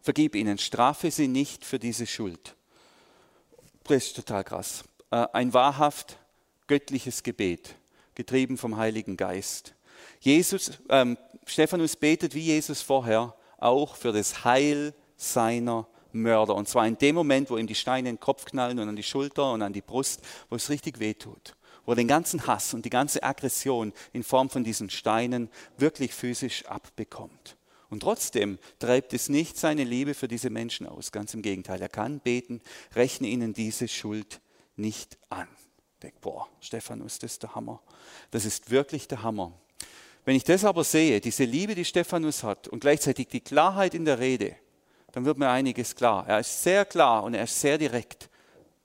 Vergib 0.01 0.35
ihnen, 0.35 0.57
strafe 0.57 1.09
sie 1.09 1.29
nicht 1.29 1.63
für 1.63 1.79
diese 1.79 2.05
Schuld. 2.05 2.57
Das 3.85 4.07
ist 4.07 4.17
total 4.17 4.43
krass. 4.43 4.83
Äh, 5.09 5.25
ein 5.31 5.53
wahrhaft 5.53 6.17
göttliches 6.67 7.23
Gebet, 7.23 7.75
getrieben 8.13 8.57
vom 8.57 8.75
Heiligen 8.75 9.15
Geist. 9.15 9.73
Jesus, 10.19 10.73
ähm, 10.89 11.17
Stephanus 11.45 11.95
betet 11.95 12.35
wie 12.35 12.41
Jesus 12.41 12.81
vorher 12.81 13.33
auch 13.57 13.95
für 13.95 14.11
das 14.11 14.43
Heil 14.43 14.93
seiner 15.15 15.87
Mörder. 16.11 16.55
Und 16.55 16.67
zwar 16.67 16.85
in 16.87 16.97
dem 16.97 17.15
Moment, 17.15 17.49
wo 17.49 17.55
ihm 17.55 17.67
die 17.67 17.73
Steine 17.73 18.09
in 18.09 18.15
den 18.15 18.19
Kopf 18.19 18.43
knallen 18.43 18.79
und 18.79 18.89
an 18.89 18.97
die 18.97 19.01
Schulter 19.03 19.53
und 19.53 19.61
an 19.61 19.71
die 19.71 19.81
Brust, 19.81 20.19
wo 20.49 20.57
es 20.57 20.69
richtig 20.69 20.99
wehtut 20.99 21.55
wo 21.89 21.93
er 21.93 21.95
den 21.95 22.07
ganzen 22.07 22.45
Hass 22.45 22.75
und 22.75 22.85
die 22.85 22.91
ganze 22.91 23.23
Aggression 23.23 23.93
in 24.13 24.21
Form 24.21 24.51
von 24.51 24.63
diesen 24.63 24.91
Steinen 24.91 25.49
wirklich 25.75 26.13
physisch 26.13 26.67
abbekommt. 26.67 27.57
Und 27.89 28.01
trotzdem 28.01 28.59
treibt 28.77 29.11
es 29.11 29.27
nicht 29.27 29.57
seine 29.57 29.85
Liebe 29.85 30.13
für 30.13 30.27
diese 30.27 30.51
Menschen 30.51 30.85
aus. 30.85 31.11
Ganz 31.11 31.33
im 31.33 31.41
Gegenteil. 31.41 31.81
Er 31.81 31.89
kann 31.89 32.19
beten, 32.19 32.61
rechne 32.93 33.25
ihnen 33.25 33.55
diese 33.55 33.87
Schuld 33.87 34.39
nicht 34.75 35.17
an. 35.29 35.47
Ich 35.93 35.99
denke, 36.01 36.17
boah, 36.21 36.47
Stephanus, 36.59 37.17
das 37.17 37.31
ist 37.31 37.41
der 37.41 37.55
Hammer. 37.55 37.81
Das 38.29 38.45
ist 38.45 38.69
wirklich 38.69 39.07
der 39.07 39.23
Hammer. 39.23 39.51
Wenn 40.25 40.35
ich 40.35 40.43
das 40.43 40.65
aber 40.65 40.83
sehe, 40.83 41.19
diese 41.19 41.45
Liebe, 41.45 41.73
die 41.73 41.85
Stephanus 41.85 42.43
hat 42.43 42.67
und 42.67 42.81
gleichzeitig 42.81 43.29
die 43.29 43.41
Klarheit 43.41 43.95
in 43.95 44.05
der 44.05 44.19
Rede, 44.19 44.55
dann 45.11 45.25
wird 45.25 45.39
mir 45.39 45.49
einiges 45.49 45.95
klar. 45.95 46.27
Er 46.27 46.39
ist 46.39 46.61
sehr 46.61 46.85
klar 46.85 47.23
und 47.23 47.33
er 47.33 47.45
ist 47.45 47.59
sehr 47.59 47.79
direkt 47.79 48.28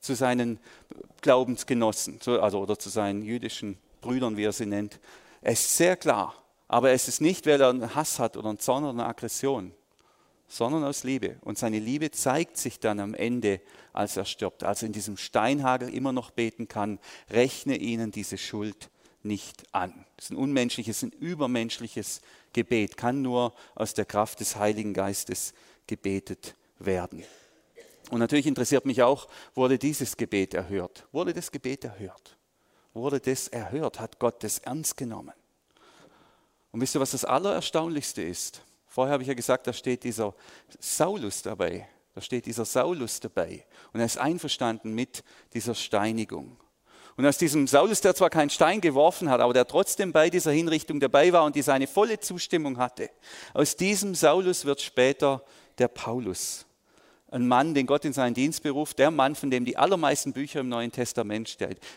zu 0.05 0.15
seinen 0.15 0.59
Glaubensgenossen, 1.23 2.21
also 2.27 2.61
oder 2.61 2.79
zu 2.79 2.91
seinen 2.91 3.23
jüdischen 3.23 3.79
Brüdern, 4.01 4.37
wie 4.37 4.45
er 4.45 4.53
sie 4.53 4.67
nennt. 4.67 5.01
Es 5.41 5.61
ist 5.61 5.77
sehr 5.77 5.97
klar, 5.97 6.35
aber 6.69 6.93
es 6.93 7.09
ist 7.09 7.21
nicht, 7.21 7.47
weil 7.47 7.61
er 7.61 7.71
einen 7.71 7.95
Hass 7.95 8.19
hat 8.19 8.37
oder 8.37 8.51
einen 8.51 8.59
Zorn 8.59 8.85
oder 8.85 8.93
eine 8.93 9.07
Aggression, 9.07 9.73
sondern 10.47 10.85
aus 10.85 11.05
Liebe. 11.05 11.37
Und 11.41 11.57
seine 11.57 11.79
Liebe 11.79 12.11
zeigt 12.11 12.59
sich 12.59 12.81
dann 12.81 13.01
am 13.01 13.15
Ende, 13.15 13.61
als 13.93 14.17
er 14.17 14.27
stirbt, 14.27 14.63
als 14.63 14.83
er 14.83 14.87
in 14.87 14.93
diesem 14.93 15.17
Steinhagel 15.17 15.89
immer 15.89 16.13
noch 16.13 16.31
beten 16.31 16.69
kann, 16.69 16.99
rechne 17.31 17.77
ihnen 17.77 18.11
diese 18.11 18.37
Schuld 18.37 18.91
nicht 19.23 19.65
an. 19.73 20.05
Das 20.17 20.27
ist 20.27 20.31
ein 20.33 20.37
unmenschliches, 20.37 21.03
ein 21.03 21.13
übermenschliches 21.13 22.21
Gebet, 22.53 22.99
kann 22.99 23.23
nur 23.23 23.55
aus 23.75 23.95
der 23.95 24.05
Kraft 24.05 24.41
des 24.41 24.57
Heiligen 24.57 24.93
Geistes 24.93 25.55
gebetet 25.87 26.55
werden. 26.79 27.25
Und 28.11 28.19
natürlich 28.19 28.47
interessiert 28.47 28.85
mich 28.85 29.03
auch, 29.03 29.29
wurde 29.55 29.79
dieses 29.79 30.17
Gebet 30.17 30.55
erhört? 30.55 31.07
Wurde 31.13 31.33
das 31.33 31.51
Gebet 31.51 31.85
erhört? 31.85 32.37
Wurde 32.93 33.21
das 33.21 33.49
erhört? 33.49 33.99
Hat 34.01 34.19
Gott 34.19 34.43
das 34.43 34.59
ernst 34.59 34.97
genommen? 34.97 35.33
Und 36.71 36.81
wisst 36.81 36.95
ihr, 36.95 37.01
was 37.01 37.13
das 37.13 37.25
Allererstaunlichste 37.25 38.23
ist? 38.23 38.63
Vorher 38.87 39.13
habe 39.13 39.23
ich 39.23 39.29
ja 39.29 39.35
gesagt, 39.35 39.67
da 39.67 39.73
steht 39.73 40.05
dieser 40.05 40.35
Saulus 40.79 41.43
dabei. 41.43 41.89
Da 42.15 42.21
steht 42.21 42.47
dieser 42.47 42.65
Saulus 42.65 43.19
dabei 43.19 43.67
und 43.93 43.99
er 43.99 44.07
ist 44.07 44.19
einverstanden 44.19 44.95
mit 44.95 45.25
dieser 45.53 45.75
Steinigung. 45.75 46.57
Und 47.17 47.27
aus 47.27 47.39
diesem 47.39 47.67
Saulus, 47.67 48.01
der 48.01 48.15
zwar 48.15 48.31
keinen 48.31 48.51
Stein 48.51 48.81
geworfen 48.81 49.31
hat, 49.31 49.41
aber 49.41 49.53
der 49.53 49.67
trotzdem 49.67 50.13
bei 50.13 50.31
dieser 50.31 50.53
Hinrichtung 50.53 51.01
dabei 51.01 51.33
war 51.33 51.45
und 51.45 51.57
die 51.57 51.63
seine 51.63 51.87
volle 51.87 52.21
Zustimmung 52.21 52.79
hatte, 52.79 53.11
aus 53.53 53.77
diesem 53.77 54.15
Saulus 54.15 54.65
wird 54.65 54.81
später 54.81 55.45
der 55.79 55.89
Paulus. 55.89 56.67
Ein 57.35 57.49
Mann, 57.49 57.74
den 57.74 57.87
Gott 57.87 58.05
in 58.05 58.12
seinen 58.12 58.35
Dienst 58.35 58.62
beruft, 58.62 59.01
der 59.01 59.11
Mann, 59.11 59.35
von 59.35 59.51
dem 59.51 59.64
die 59.64 59.76
allermeisten 59.76 60.32
Bücher 60.32 60.61
im 60.61 60.68
Neuen 60.68 60.93
Testament 60.93 61.49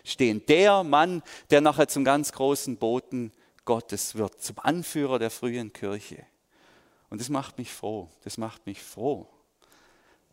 stehen. 0.04 0.44
Der 0.48 0.84
Mann, 0.84 1.22
der 1.52 1.62
nachher 1.62 1.88
zum 1.88 2.04
ganz 2.04 2.32
großen 2.32 2.78
Boten 2.78 3.32
Gottes 3.64 4.16
wird, 4.16 4.42
zum 4.42 4.58
Anführer 4.58 5.20
der 5.20 5.30
frühen 5.30 5.72
Kirche. 5.72 6.26
Und 7.12 7.22
das 7.22 7.30
macht 7.30 7.60
mich 7.60 7.72
froh, 7.72 8.10
das 8.24 8.40
macht 8.40 8.66
mich 8.66 8.82
froh. 8.82 9.28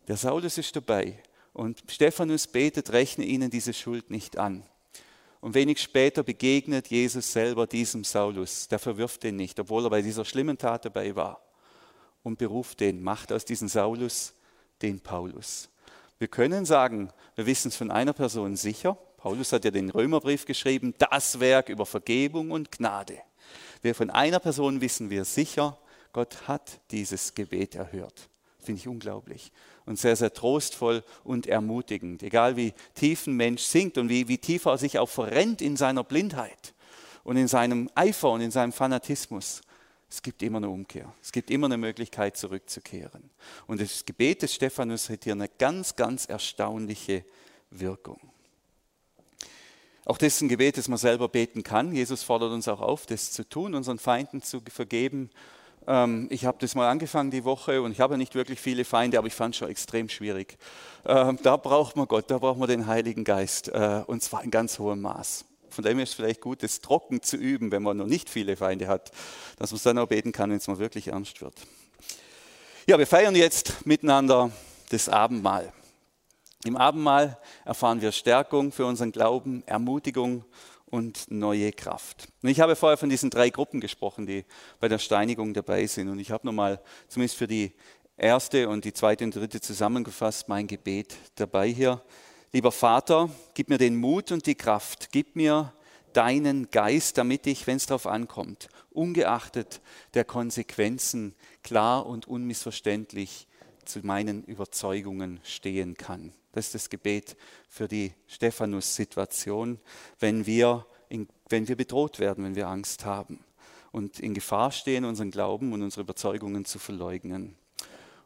Der 0.07 0.17
Saulus 0.17 0.57
ist 0.57 0.75
dabei 0.75 1.19
und 1.53 1.83
Stephanus 1.87 2.47
betet, 2.47 2.91
rechne 2.91 3.25
ihnen 3.25 3.51
diese 3.51 3.75
Schuld 3.75 4.09
nicht 4.09 4.39
an. 4.39 4.63
Und 5.39 5.53
wenig 5.53 5.79
später 5.83 6.23
begegnet 6.23 6.87
Jesus 6.87 7.31
selber 7.31 7.67
diesem 7.67 8.03
Saulus. 8.03 8.69
Der 8.69 8.79
verwirft 8.79 9.23
ihn 9.23 9.35
nicht, 9.35 9.59
obwohl 9.59 9.85
er 9.85 9.91
bei 9.91 10.01
dieser 10.01 10.25
schlimmen 10.25 10.57
Tat 10.57 10.85
dabei 10.85 11.15
war. 11.15 11.43
Und 12.23 12.39
beruft 12.39 12.79
den, 12.79 13.03
macht 13.03 13.31
aus 13.31 13.45
diesem 13.45 13.67
Saulus 13.67 14.33
den 14.81 14.99
Paulus. 14.99 15.69
Wir 16.17 16.27
können 16.27 16.65
sagen, 16.65 17.11
wir 17.35 17.45
wissen 17.45 17.67
es 17.69 17.75
von 17.75 17.91
einer 17.91 18.13
Person 18.13 18.55
sicher. 18.55 18.97
Paulus 19.17 19.51
hat 19.51 19.65
ja 19.65 19.71
den 19.71 19.89
Römerbrief 19.89 20.45
geschrieben, 20.45 20.93
das 20.97 21.39
Werk 21.39 21.69
über 21.69 21.85
Vergebung 21.85 22.51
und 22.51 22.71
Gnade. 22.71 23.17
Wir 23.81 23.95
von 23.95 24.09
einer 24.09 24.39
Person 24.39 24.81
wissen 24.81 25.09
wir 25.09 25.25
sicher, 25.25 25.77
Gott 26.13 26.47
hat 26.47 26.79
dieses 26.91 27.33
Gebet 27.33 27.75
erhört. 27.75 28.29
Finde 28.59 28.79
ich 28.79 28.87
unglaublich 28.87 29.51
und 29.85 29.99
sehr, 29.99 30.15
sehr 30.15 30.33
trostvoll 30.33 31.03
und 31.23 31.47
ermutigend. 31.47 32.23
Egal 32.23 32.55
wie 32.55 32.73
tief 32.95 33.27
ein 33.27 33.33
Mensch 33.33 33.61
singt 33.63 33.97
und 33.97 34.09
wie, 34.09 34.27
wie 34.27 34.37
tief 34.37 34.65
er 34.65 34.77
sich 34.77 34.97
auch 34.97 35.09
verrennt 35.09 35.61
in 35.61 35.77
seiner 35.77 36.03
Blindheit 36.03 36.73
und 37.23 37.37
in 37.37 37.47
seinem 37.47 37.89
Eifer 37.95 38.31
und 38.31 38.41
in 38.41 38.51
seinem 38.51 38.71
Fanatismus. 38.71 39.61
Es 40.15 40.21
gibt 40.21 40.41
immer 40.43 40.59
eine 40.59 40.69
Umkehr. 40.69 41.13
Es 41.21 41.33
gibt 41.33 41.51
immer 41.51 41.67
eine 41.67 41.77
Möglichkeit, 41.77 42.37
zurückzukehren. 42.37 43.29
Und 43.67 43.81
das 43.81 44.05
Gebet 44.05 44.43
des 44.43 44.53
Stephanus 44.53 45.09
hat 45.09 45.25
hier 45.25 45.33
eine 45.33 45.49
ganz, 45.49 45.97
ganz 45.97 46.23
erstaunliche 46.23 47.25
Wirkung. 47.69 48.21
Auch 50.05 50.17
das 50.17 50.35
ist 50.35 50.41
ein 50.41 50.47
Gebet, 50.47 50.77
das 50.77 50.87
man 50.87 50.97
selber 50.97 51.27
beten 51.27 51.63
kann. 51.63 51.93
Jesus 51.93 52.23
fordert 52.23 52.53
uns 52.53 52.69
auch 52.69 52.79
auf, 52.79 53.05
das 53.05 53.33
zu 53.33 53.43
tun, 53.43 53.75
unseren 53.75 53.99
Feinden 53.99 54.41
zu 54.41 54.61
vergeben 54.69 55.29
ähm, 55.87 56.27
ich 56.31 56.45
habe 56.45 56.57
das 56.61 56.73
mal 56.73 56.89
angefangen 56.89 57.29
die 57.29 57.43
Woche 57.43 57.83
und 57.83 57.91
ich 57.91 57.99
habe 57.99 58.17
nicht 58.17 58.33
wirklich 58.33 58.59
viele 58.59 58.85
Feinde, 58.85 59.19
aber 59.19 59.27
ich 59.27 59.35
fand 59.35 59.53
es 59.53 59.59
schon 59.59 59.69
extrem 59.69 60.09
schwierig. 60.09 60.57
Ähm, 61.05 61.37
da 61.43 61.57
braucht 61.57 61.95
man 61.95 62.07
Gott, 62.07 62.31
da 62.31 62.39
braucht 62.39 62.57
man 62.57 62.67
den 62.67 62.87
Heiligen 62.87 63.23
Geist 63.23 63.67
äh, 63.67 64.01
und 64.07 64.23
zwar 64.23 64.43
in 64.43 64.49
ganz 64.49 64.79
hohem 64.79 65.01
Maß. 65.01 65.45
Von 65.75 65.83
dem 65.83 65.99
ist 65.99 66.09
es 66.09 66.15
vielleicht 66.15 66.39
gut, 66.39 66.63
das 66.63 66.79
trocken 66.79 67.21
zu 67.21 67.35
üben, 67.35 67.69
wenn 67.71 67.83
man 67.83 67.97
noch 67.97 68.07
nicht 68.07 68.29
viele 68.29 68.55
Feinde 68.55 68.87
hat, 68.87 69.11
dass 69.59 69.71
man 69.71 69.75
es 69.75 69.83
dann 69.83 69.97
auch 69.97 70.07
beten 70.07 70.31
kann, 70.31 70.49
wenn 70.49 70.57
es 70.57 70.67
mal 70.67 70.79
wirklich 70.79 71.09
ernst 71.09 71.41
wird. 71.41 71.53
Ja, 72.87 72.97
wir 72.97 73.05
feiern 73.05 73.35
jetzt 73.35 73.85
miteinander 73.85 74.51
das 74.89 75.09
Abendmahl. 75.09 75.73
Im 76.63 76.77
Abendmahl 76.77 77.37
erfahren 77.65 78.01
wir 78.01 78.13
Stärkung 78.13 78.71
für 78.71 78.85
unseren 78.85 79.11
Glauben, 79.11 79.63
Ermutigung 79.65 80.45
und 80.85 81.29
neue 81.29 81.73
Kraft. 81.73 82.29
Und 82.41 82.47
ich 82.47 82.61
habe 82.61 82.77
vorher 82.77 82.97
von 82.97 83.09
diesen 83.09 83.29
drei 83.29 83.49
Gruppen 83.49 83.81
gesprochen, 83.81 84.25
die 84.25 84.45
bei 84.79 84.87
der 84.87 84.99
Steinigung 84.99 85.53
dabei 85.53 85.85
sind. 85.87 86.07
Und 86.07 86.19
ich 86.19 86.31
habe 86.31 86.47
nochmal, 86.47 86.81
zumindest 87.09 87.37
für 87.37 87.47
die 87.47 87.73
erste 88.15 88.69
und 88.69 88.85
die 88.85 88.93
zweite 88.93 89.25
und 89.25 89.35
dritte 89.35 89.59
zusammengefasst, 89.59 90.47
mein 90.47 90.67
Gebet 90.67 91.17
dabei 91.35 91.67
hier. 91.67 92.01
Lieber 92.55 92.71
Vater, 92.71 93.29
gib 93.53 93.67
mir 93.67 93.77
den 93.77 93.97
Mut 93.97 94.31
und 94.31 94.45
die 94.45 94.55
Kraft, 94.55 95.09
gib 95.11 95.35
mir 95.35 95.73
deinen 96.13 96.71
Geist, 96.71 97.17
damit 97.17 97.47
ich, 97.47 97.67
wenn 97.67 97.75
es 97.75 97.85
darauf 97.85 98.07
ankommt, 98.07 98.69
ungeachtet 98.91 99.81
der 100.13 100.23
Konsequenzen 100.23 101.35
klar 101.63 102.05
und 102.05 102.29
unmissverständlich 102.29 103.49
zu 103.83 103.99
meinen 104.07 104.45
Überzeugungen 104.45 105.41
stehen 105.43 105.97
kann. 105.97 106.31
Das 106.53 106.67
ist 106.67 106.75
das 106.75 106.89
Gebet 106.89 107.35
für 107.67 107.89
die 107.89 108.13
Stephanus-Situation, 108.27 109.77
wenn 110.21 110.45
wir, 110.45 110.85
wenn 111.49 111.67
wir 111.67 111.75
bedroht 111.75 112.19
werden, 112.19 112.45
wenn 112.45 112.55
wir 112.55 112.69
Angst 112.69 113.03
haben 113.03 113.43
und 113.91 114.21
in 114.21 114.33
Gefahr 114.33 114.71
stehen, 114.71 115.03
unseren 115.03 115.31
Glauben 115.31 115.73
und 115.73 115.81
unsere 115.81 116.03
Überzeugungen 116.03 116.63
zu 116.63 116.79
verleugnen. 116.79 117.57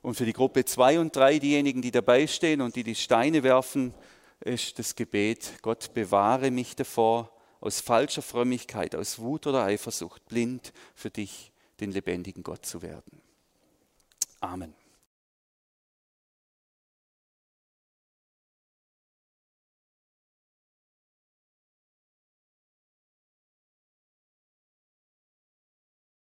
Und 0.04 0.14
für 0.14 0.26
die 0.26 0.34
Gruppe 0.34 0.66
2 0.66 1.00
und 1.00 1.16
3, 1.16 1.40
diejenigen, 1.40 1.82
die 1.82 1.90
dabei 1.90 2.28
stehen 2.28 2.62
und 2.62 2.76
die 2.76 2.84
die 2.84 2.94
Steine 2.94 3.42
werfen, 3.42 3.96
ist 4.42 4.80
das 4.80 4.96
Gebet, 4.96 5.60
Gott 5.62 5.94
bewahre 5.94 6.52
mich 6.52 6.76
davor, 6.76 7.32
aus 7.62 7.82
falscher 7.82 8.22
Frömmigkeit, 8.22 8.96
aus 8.96 9.20
Wut 9.20 9.48
oder 9.48 9.64
Eifersucht 9.66 10.26
blind 10.26 10.72
für 10.96 11.10
dich, 11.10 11.52
den 11.80 11.92
lebendigen 11.92 12.44
Gott 12.44 12.66
zu 12.66 12.82
werden. 12.82 13.22
Amen. 14.40 14.79